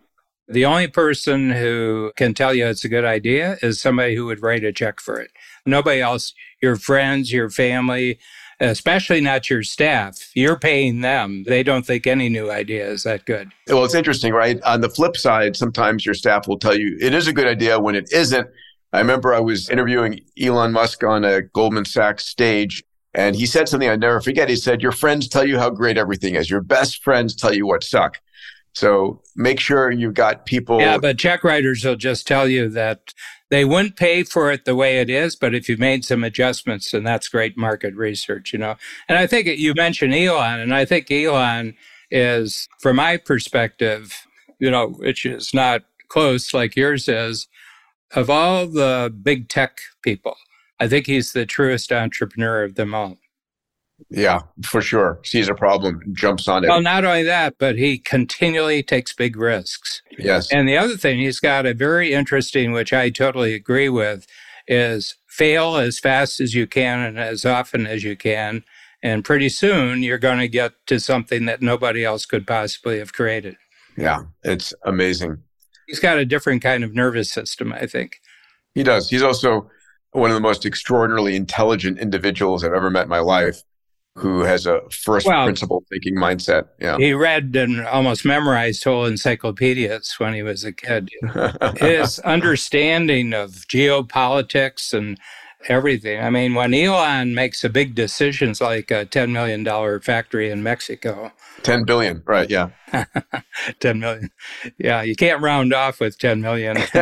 The 0.49 0.65
only 0.65 0.87
person 0.87 1.51
who 1.51 2.13
can 2.15 2.33
tell 2.33 2.53
you 2.53 2.67
it's 2.67 2.85
a 2.85 2.89
good 2.89 3.03
idea 3.03 3.57
is 3.61 3.81
somebody 3.81 4.15
who 4.15 4.25
would 4.27 4.41
write 4.41 4.63
a 4.63 4.71
check 4.71 5.01
for 5.01 5.19
it. 5.19 5.31
Nobody 5.65 5.99
else, 5.99 6.33
your 6.61 6.75
friends, 6.75 7.31
your 7.31 7.49
family, 7.49 8.19
especially 8.59 9.21
not 9.21 9.49
your 9.49 9.63
staff. 9.63 10.31
You're 10.33 10.57
paying 10.57 11.01
them. 11.01 11.43
They 11.43 11.63
don't 11.63 11.85
think 11.85 12.07
any 12.07 12.29
new 12.29 12.49
idea 12.49 12.87
is 12.87 13.03
that 13.03 13.25
good. 13.25 13.51
Well, 13.67 13.85
it's 13.85 13.95
interesting, 13.95 14.33
right? 14.33 14.61
On 14.63 14.81
the 14.81 14.89
flip 14.89 15.15
side, 15.15 15.55
sometimes 15.55 16.05
your 16.05 16.15
staff 16.15 16.47
will 16.47 16.59
tell 16.59 16.77
you 16.77 16.97
it 16.99 17.13
is 17.13 17.27
a 17.27 17.33
good 17.33 17.47
idea 17.47 17.79
when 17.79 17.95
it 17.95 18.11
isn't. 18.11 18.47
I 18.93 18.99
remember 18.99 19.33
I 19.33 19.39
was 19.39 19.69
interviewing 19.69 20.21
Elon 20.41 20.71
Musk 20.71 21.03
on 21.03 21.23
a 21.23 21.41
Goldman 21.41 21.85
Sachs 21.85 22.25
stage, 22.25 22.83
and 23.13 23.35
he 23.35 23.45
said 23.45 23.67
something 23.67 23.89
I 23.89 23.95
never 23.95 24.21
forget. 24.21 24.49
He 24.49 24.55
said, 24.55 24.81
Your 24.81 24.93
friends 24.93 25.27
tell 25.27 25.45
you 25.45 25.59
how 25.59 25.69
great 25.69 25.97
everything 25.97 26.35
is, 26.35 26.49
your 26.49 26.61
best 26.61 27.03
friends 27.03 27.35
tell 27.35 27.53
you 27.53 27.67
what 27.67 27.83
suck. 27.83 28.19
So 28.73 29.21
make 29.35 29.59
sure 29.59 29.91
you've 29.91 30.13
got 30.13 30.45
people. 30.45 30.79
Yeah, 30.79 30.99
but 30.99 31.17
check 31.17 31.43
writers 31.43 31.83
will 31.83 31.95
just 31.95 32.27
tell 32.27 32.47
you 32.47 32.69
that 32.69 33.13
they 33.49 33.63
wouldn't 33.63 33.95
pay 33.95 34.23
for 34.23 34.51
it 34.51 34.65
the 34.65 34.75
way 34.75 34.99
it 34.99 35.09
is, 35.09 35.35
but 35.35 35.55
if 35.55 35.69
you 35.69 35.77
made 35.77 36.03
some 36.03 36.23
adjustments, 36.23 36.91
then 36.91 37.03
that's 37.03 37.29
great 37.29 37.57
market 37.57 37.95
research, 37.95 38.51
you 38.51 38.59
know. 38.59 38.75
And 39.07 39.17
I 39.17 39.27
think 39.27 39.47
you 39.47 39.73
mentioned 39.75 40.13
Elon, 40.13 40.59
and 40.59 40.73
I 40.73 40.85
think 40.85 41.09
Elon 41.09 41.75
is, 42.11 42.67
from 42.79 42.97
my 42.97 43.17
perspective, 43.17 44.13
you 44.59 44.69
know, 44.69 44.89
which 44.89 45.25
is 45.25 45.53
not 45.53 45.83
close 46.09 46.53
like 46.53 46.75
yours 46.75 47.07
is, 47.07 47.47
of 48.15 48.29
all 48.29 48.67
the 48.67 49.13
big 49.21 49.49
tech 49.49 49.79
people, 50.01 50.35
I 50.79 50.87
think 50.87 51.05
he's 51.07 51.33
the 51.33 51.45
truest 51.45 51.91
entrepreneur 51.91 52.63
of 52.63 52.75
them 52.75 52.93
all. 52.93 53.17
Yeah, 54.09 54.41
for 54.63 54.81
sure. 54.81 55.19
Sees 55.23 55.49
a 55.49 55.55
problem, 55.55 56.01
jumps 56.13 56.47
on 56.47 56.63
it. 56.63 56.69
Well, 56.69 56.81
not 56.81 57.03
only 57.03 57.23
that, 57.23 57.55
but 57.57 57.77
he 57.77 57.97
continually 57.97 58.83
takes 58.83 59.11
big 59.13 59.35
risks. 59.35 60.01
Yes. 60.17 60.51
And 60.51 60.67
the 60.67 60.77
other 60.77 60.95
thing 60.95 61.19
he's 61.19 61.39
got 61.39 61.65
a 61.65 61.73
very 61.73 62.13
interesting, 62.13 62.71
which 62.71 62.93
I 62.93 63.09
totally 63.09 63.53
agree 63.53 63.89
with, 63.89 64.25
is 64.67 65.15
fail 65.27 65.77
as 65.77 65.99
fast 65.99 66.39
as 66.39 66.53
you 66.53 66.67
can 66.67 66.99
and 66.99 67.19
as 67.19 67.43
often 67.45 67.85
as 67.87 68.03
you 68.03 68.15
can. 68.15 68.63
And 69.03 69.25
pretty 69.25 69.49
soon 69.49 70.03
you're 70.03 70.17
going 70.17 70.39
to 70.39 70.47
get 70.47 70.73
to 70.87 70.99
something 70.99 71.45
that 71.45 71.61
nobody 71.61 72.05
else 72.05 72.25
could 72.25 72.47
possibly 72.47 72.99
have 72.99 73.13
created. 73.13 73.57
Yeah, 73.97 74.23
it's 74.43 74.73
amazing. 74.85 75.37
He's 75.87 75.99
got 75.99 76.17
a 76.17 76.25
different 76.25 76.61
kind 76.61 76.83
of 76.83 76.93
nervous 76.93 77.31
system, 77.31 77.73
I 77.73 77.87
think. 77.87 78.17
He 78.73 78.83
does. 78.83 79.09
He's 79.09 79.23
also 79.23 79.69
one 80.11 80.29
of 80.29 80.35
the 80.35 80.41
most 80.41 80.65
extraordinarily 80.65 81.35
intelligent 81.35 81.99
individuals 81.99 82.63
I've 82.63 82.73
ever 82.73 82.89
met 82.89 83.03
in 83.03 83.09
my 83.09 83.19
life 83.19 83.63
who 84.17 84.41
has 84.41 84.65
a 84.65 84.81
first 84.89 85.27
well, 85.27 85.45
principle 85.45 85.83
thinking 85.89 86.15
mindset. 86.15 86.67
Yeah. 86.79 86.97
He 86.97 87.13
read 87.13 87.55
and 87.55 87.85
almost 87.85 88.25
memorized 88.25 88.83
whole 88.83 89.05
encyclopedias 89.05 90.15
when 90.17 90.33
he 90.33 90.43
was 90.43 90.63
a 90.63 90.71
kid. 90.71 91.09
His 91.77 92.19
understanding 92.25 93.33
of 93.33 93.51
geopolitics 93.67 94.93
and 94.93 95.19
everything. 95.69 96.21
I 96.21 96.29
mean, 96.29 96.53
when 96.55 96.73
Elon 96.73 97.33
makes 97.33 97.63
a 97.63 97.69
big 97.69 97.95
decisions 97.95 98.61
like 98.61 98.91
a 98.91 99.05
$10 99.05 99.31
million 99.31 99.65
factory 100.01 100.49
in 100.49 100.63
Mexico. 100.63 101.31
10 101.63 101.83
billion, 101.85 102.23
right, 102.25 102.49
yeah. 102.49 102.69
10 103.79 103.99
million. 103.99 104.29
Yeah, 104.77 105.01
you 105.01 105.15
can't 105.15 105.41
round 105.41 105.73
off 105.73 105.99
with 105.99 106.17
10 106.17 106.41
million. 106.41 106.77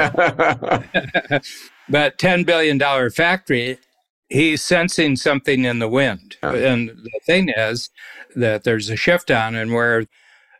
but 1.89 2.17
$10 2.17 2.45
billion 2.45 3.09
factory, 3.09 3.77
he's 4.29 4.63
sensing 4.63 5.15
something 5.15 5.65
in 5.65 5.79
the 5.79 5.87
wind. 5.87 6.37
And 6.41 6.89
the 6.89 7.19
thing 7.25 7.49
is 7.49 7.89
that 8.35 8.63
there's 8.63 8.89
a 8.89 8.95
shift 8.95 9.31
on, 9.31 9.55
and 9.55 9.73
where 9.73 10.05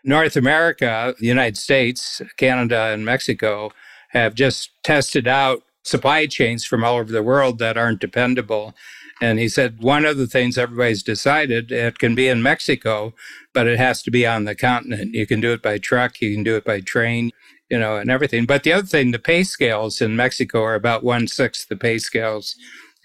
North 0.04 0.36
America, 0.36 1.16
the 1.20 1.28
United 1.28 1.58
States, 1.58 2.22
Canada, 2.38 2.92
and 2.94 3.04
Mexico 3.06 3.72
have 4.10 4.36
just 4.36 4.70
tested 4.84 5.28
out 5.28 5.64
supply 5.84 6.26
chains 6.26 6.66
from 6.66 6.84
all 6.84 6.98
over 6.98 7.12
the 7.12 7.24
world 7.24 7.60
that 7.60 7.78
aren't 7.78 8.02
dependable. 8.02 8.74
And 9.22 9.40
he 9.40 9.48
said, 9.48 9.82
one 9.82 10.06
of 10.06 10.18
the 10.18 10.28
things 10.28 10.58
everybody's 10.58 11.04
decided, 11.04 11.72
it 11.72 12.00
can 12.00 12.16
be 12.16 12.28
in 12.28 12.44
Mexico, 12.44 13.14
but 13.54 13.68
it 13.68 13.78
has 13.78 14.02
to 14.04 14.12
be 14.12 14.28
on 14.28 14.46
the 14.46 14.56
continent. 14.56 15.14
You 15.14 15.26
can 15.26 15.42
do 15.42 15.54
it 15.54 15.62
by 15.62 15.78
truck, 15.78 16.22
you 16.22 16.34
can 16.34 16.44
do 16.44 16.56
it 16.56 16.66
by 16.66 16.82
train, 16.82 17.32
you 17.70 17.80
know, 17.80 17.98
and 17.98 18.12
everything. 18.12 18.46
But 18.46 18.64
the 18.64 18.74
other 18.74 18.88
thing, 18.88 19.12
the 19.12 19.20
pay 19.20 19.44
scales 19.44 20.02
in 20.02 20.16
Mexico 20.16 20.64
are 20.64 20.76
about 20.76 21.04
one 21.04 21.28
sixth 21.28 21.68
the 21.70 21.78
pay 21.78 21.98
scales 21.98 22.56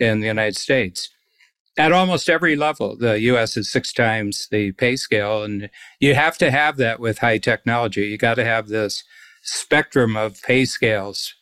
in 0.00 0.20
the 0.20 0.26
United 0.26 0.56
States. 0.56 1.10
At 1.78 1.92
almost 1.92 2.28
every 2.28 2.56
level, 2.56 2.96
the 2.96 3.20
US 3.20 3.56
is 3.56 3.70
six 3.70 3.92
times 3.92 4.48
the 4.50 4.72
pay 4.72 4.96
scale. 4.96 5.44
And 5.44 5.70
you 6.00 6.14
have 6.14 6.36
to 6.38 6.50
have 6.50 6.78
that 6.78 6.98
with 6.98 7.18
high 7.18 7.38
technology. 7.38 8.06
You 8.08 8.18
got 8.18 8.34
to 8.34 8.44
have 8.44 8.68
this 8.68 9.04
spectrum 9.42 10.16
of 10.16 10.42
pay 10.42 10.64
scales. 10.64 11.34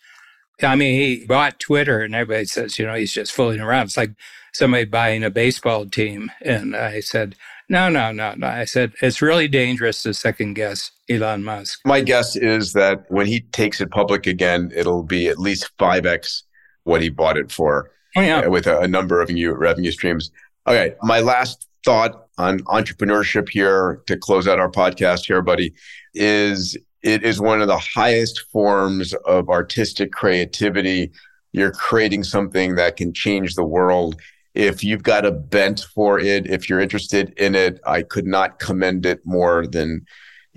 I 0.63 0.75
mean, 0.75 1.01
he 1.01 1.25
bought 1.25 1.61
Twitter 1.61 2.03
and 2.03 2.15
everybody 2.15 2.45
says, 2.45 2.79
you 2.79 2.87
know, 2.87 2.95
he's 2.95 3.13
just 3.13 3.33
fooling 3.33 3.61
around. 3.61 3.87
It's 3.87 3.97
like 3.97 4.13
somebody 4.53 4.85
buying 4.85 5.23
a 5.23 5.31
baseball 5.31 5.87
team. 5.87 6.31
And 6.43 6.77
I 6.77 7.01
said, 7.01 7.37
no, 7.69 7.89
no, 7.89 8.13
no, 8.13 8.35
no. 8.37 8.47
I 8.47 8.65
said, 8.65 8.93
it's 9.03 9.23
really 9.23 9.47
dangerous 9.47 10.03
to 10.03 10.15
second 10.15 10.55
guess 10.55 10.91
Elon 11.09 11.45
Musk. 11.45 11.81
My 11.85 12.01
guess 12.01 12.35
is 12.35 12.73
that 12.73 13.05
when 13.09 13.27
he 13.27 13.41
takes 13.41 13.81
it 13.81 13.91
public 13.91 14.27
again, 14.27 14.73
it'll 14.75 15.05
be 15.05 15.29
at 15.29 15.39
least 15.39 15.71
5x 15.79 16.43
what 16.85 17.03
he 17.03 17.09
bought 17.09 17.37
it 17.37 17.53
for 17.53 17.91
oh, 18.19 18.23
yeah. 18.23 18.47
with 18.47 18.67
a, 18.67 18.81
a 18.81 18.89
number 18.89 19.21
of 19.21 19.31
new 19.31 19.53
revenue 19.53 19.93
streams. 19.93 20.31
Okay, 20.67 20.95
my 21.03 21.21
last 21.21 21.67
thought 21.85 22.27
on 22.37 22.61
entrepreneurship 22.61 23.49
here 23.49 24.03
to 24.07 24.17
close 24.17 24.47
out 24.47 24.59
our 24.59 24.71
podcast 24.71 25.27
here, 25.27 25.43
buddy, 25.43 25.75
is 26.15 26.77
it 27.03 27.25
is 27.25 27.41
one 27.41 27.61
of 27.61 27.69
the 27.69 27.79
highest 27.79 28.41
forms 28.53 29.15
of 29.25 29.49
artistic 29.49 30.13
creativity. 30.13 31.11
You're 31.53 31.73
creating 31.73 32.25
something 32.25 32.75
that 32.75 32.97
can 32.97 33.13
change 33.13 33.55
the 33.55 33.65
world. 33.65 34.21
If 34.55 34.83
you've 34.83 35.03
got 35.03 35.25
a 35.25 35.31
bent 35.31 35.87
for 35.95 36.19
it, 36.19 36.51
if 36.51 36.69
you're 36.69 36.81
interested 36.81 37.33
in 37.39 37.55
it, 37.55 37.81
I 37.87 38.03
could 38.03 38.27
not 38.27 38.59
commend 38.59 39.07
it 39.07 39.21
more 39.25 39.67
than 39.67 40.05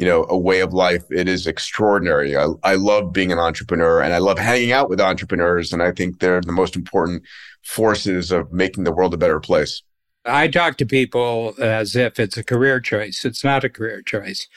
you 0.02 0.08
know, 0.08 0.26
a 0.30 0.38
way 0.38 0.62
of 0.62 0.74
life. 0.74 1.04
It 1.12 1.28
is 1.28 1.46
extraordinary. 1.46 2.36
I, 2.36 2.48
I 2.64 2.74
love 2.74 3.14
being 3.14 3.32
an 3.32 3.38
entrepreneur 3.38 4.02
and 4.02 4.16
I 4.16 4.18
love 4.18 4.40
hanging 4.40 4.72
out 4.72 4.90
with 4.90 5.00
entrepreneurs. 5.00 5.74
And 5.74 5.84
I 5.84 5.92
think 5.92 6.20
they're 6.20 6.42
the 6.42 6.52
most 6.52 6.76
important 6.76 7.22
forces 7.64 8.32
of 8.32 8.52
making 8.52 8.84
the 8.84 8.92
world 8.92 9.14
a 9.14 9.18
better 9.18 9.40
place. 9.40 9.82
I 10.26 10.48
talk 10.48 10.78
to 10.78 10.86
people 10.86 11.56
as 11.60 11.96
if 11.96 12.20
it's 12.20 12.38
a 12.38 12.44
career 12.44 12.80
choice. 12.80 13.26
It's 13.26 13.44
not 13.44 13.64
a 13.64 13.70
career 13.70 14.02
choice. 14.02 14.48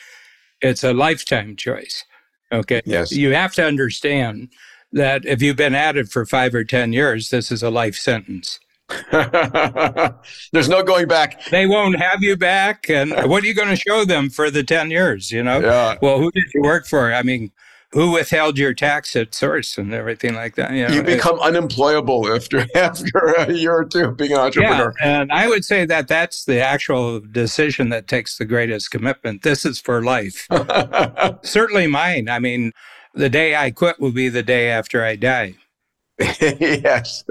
It's 0.61 0.84
a 0.84 0.92
lifetime 0.92 1.57
choice. 1.57 2.05
Okay. 2.52 2.82
Yes. 2.84 3.12
You 3.12 3.32
have 3.34 3.55
to 3.55 3.64
understand 3.64 4.50
that 4.92 5.24
if 5.24 5.42
you've 5.42 5.57
been 5.57 5.74
at 5.74 5.96
it 5.96 6.09
for 6.09 6.24
five 6.24 6.55
or 6.55 6.64
10 6.64 6.92
years, 6.92 7.30
this 7.30 7.50
is 7.50 7.62
a 7.62 7.70
life 7.70 7.96
sentence. 7.96 8.61
There's 9.11 10.68
no 10.68 10.82
going 10.82 11.09
back. 11.09 11.44
They 11.46 11.66
won't 11.66 11.98
have 11.98 12.22
you 12.22 12.36
back. 12.36 12.88
And 12.88 13.12
what 13.28 13.42
are 13.42 13.46
you 13.46 13.55
going 13.55 13.68
to 13.68 13.76
show 13.76 14.05
them 14.05 14.30
for 14.30 14.50
the 14.50 14.62
10 14.62 14.90
years? 14.90 15.30
You 15.30 15.42
know? 15.42 15.61
Yeah. 15.64 15.96
Well, 16.02 16.18
who 16.18 16.30
did 16.30 16.44
you 16.55 16.62
work 16.62 16.86
for? 16.86 17.12
I 17.12 17.22
mean, 17.22 17.50
who 17.95 18.11
withheld 18.11 18.59
your 18.59 18.74
tax 18.74 19.14
at 19.14 19.34
source 19.34 19.78
and 19.78 19.95
everything 19.95 20.34
like 20.34 20.57
that? 20.57 20.72
You, 20.72 20.88
know, 20.88 20.95
you 20.95 21.03
become 21.03 21.38
unemployable 21.38 22.30
after 22.32 22.66
after 22.74 23.18
a 23.38 23.53
year 23.53 23.72
or 23.72 23.84
two 23.84 24.11
being 24.12 24.32
an 24.32 24.38
entrepreneur. 24.38 24.92
Yeah, 25.01 25.20
and 25.20 25.32
I 25.32 25.49
would 25.49 25.64
say 25.64 25.86
that 25.86 26.09
that's 26.09 26.45
the 26.45 26.61
actual 26.61 27.20
decision 27.20 27.90
that 27.90 28.09
takes 28.09 28.36
the 28.36 28.45
greatest 28.45 28.90
commitment. 28.90 29.42
This 29.42 29.64
is 29.64 29.80
for 29.80 30.03
life. 30.03 30.47
Certainly 31.42 31.86
mine. 31.86 32.28
I 32.28 32.40
mean, 32.40 32.72
the 33.14 33.30
day 33.30 33.55
I 33.55 33.70
quit 33.70 34.01
will 34.01 34.12
be 34.12 34.28
the 34.28 34.42
day 34.42 34.70
after 34.70 35.05
I 35.05 35.14
die. 35.16 35.55
yes. 36.18 37.24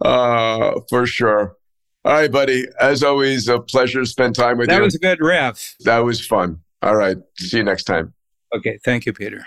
Uh, 0.00 0.80
for 0.90 1.06
sure. 1.06 1.56
All 2.04 2.12
right, 2.12 2.30
buddy. 2.30 2.66
As 2.78 3.02
always, 3.02 3.48
a 3.48 3.58
pleasure 3.58 4.00
to 4.00 4.06
spend 4.06 4.34
time 4.34 4.58
with 4.58 4.68
that 4.68 4.74
you. 4.74 4.80
That 4.80 4.84
was 4.84 4.94
a 4.94 4.98
good 4.98 5.20
riff. 5.20 5.74
That 5.80 6.00
was 6.00 6.24
fun. 6.24 6.60
All 6.82 6.96
right. 6.96 7.16
See 7.38 7.56
you 7.56 7.64
next 7.64 7.84
time. 7.84 8.12
Okay. 8.54 8.78
Thank 8.84 9.06
you, 9.06 9.12
Peter. 9.12 9.46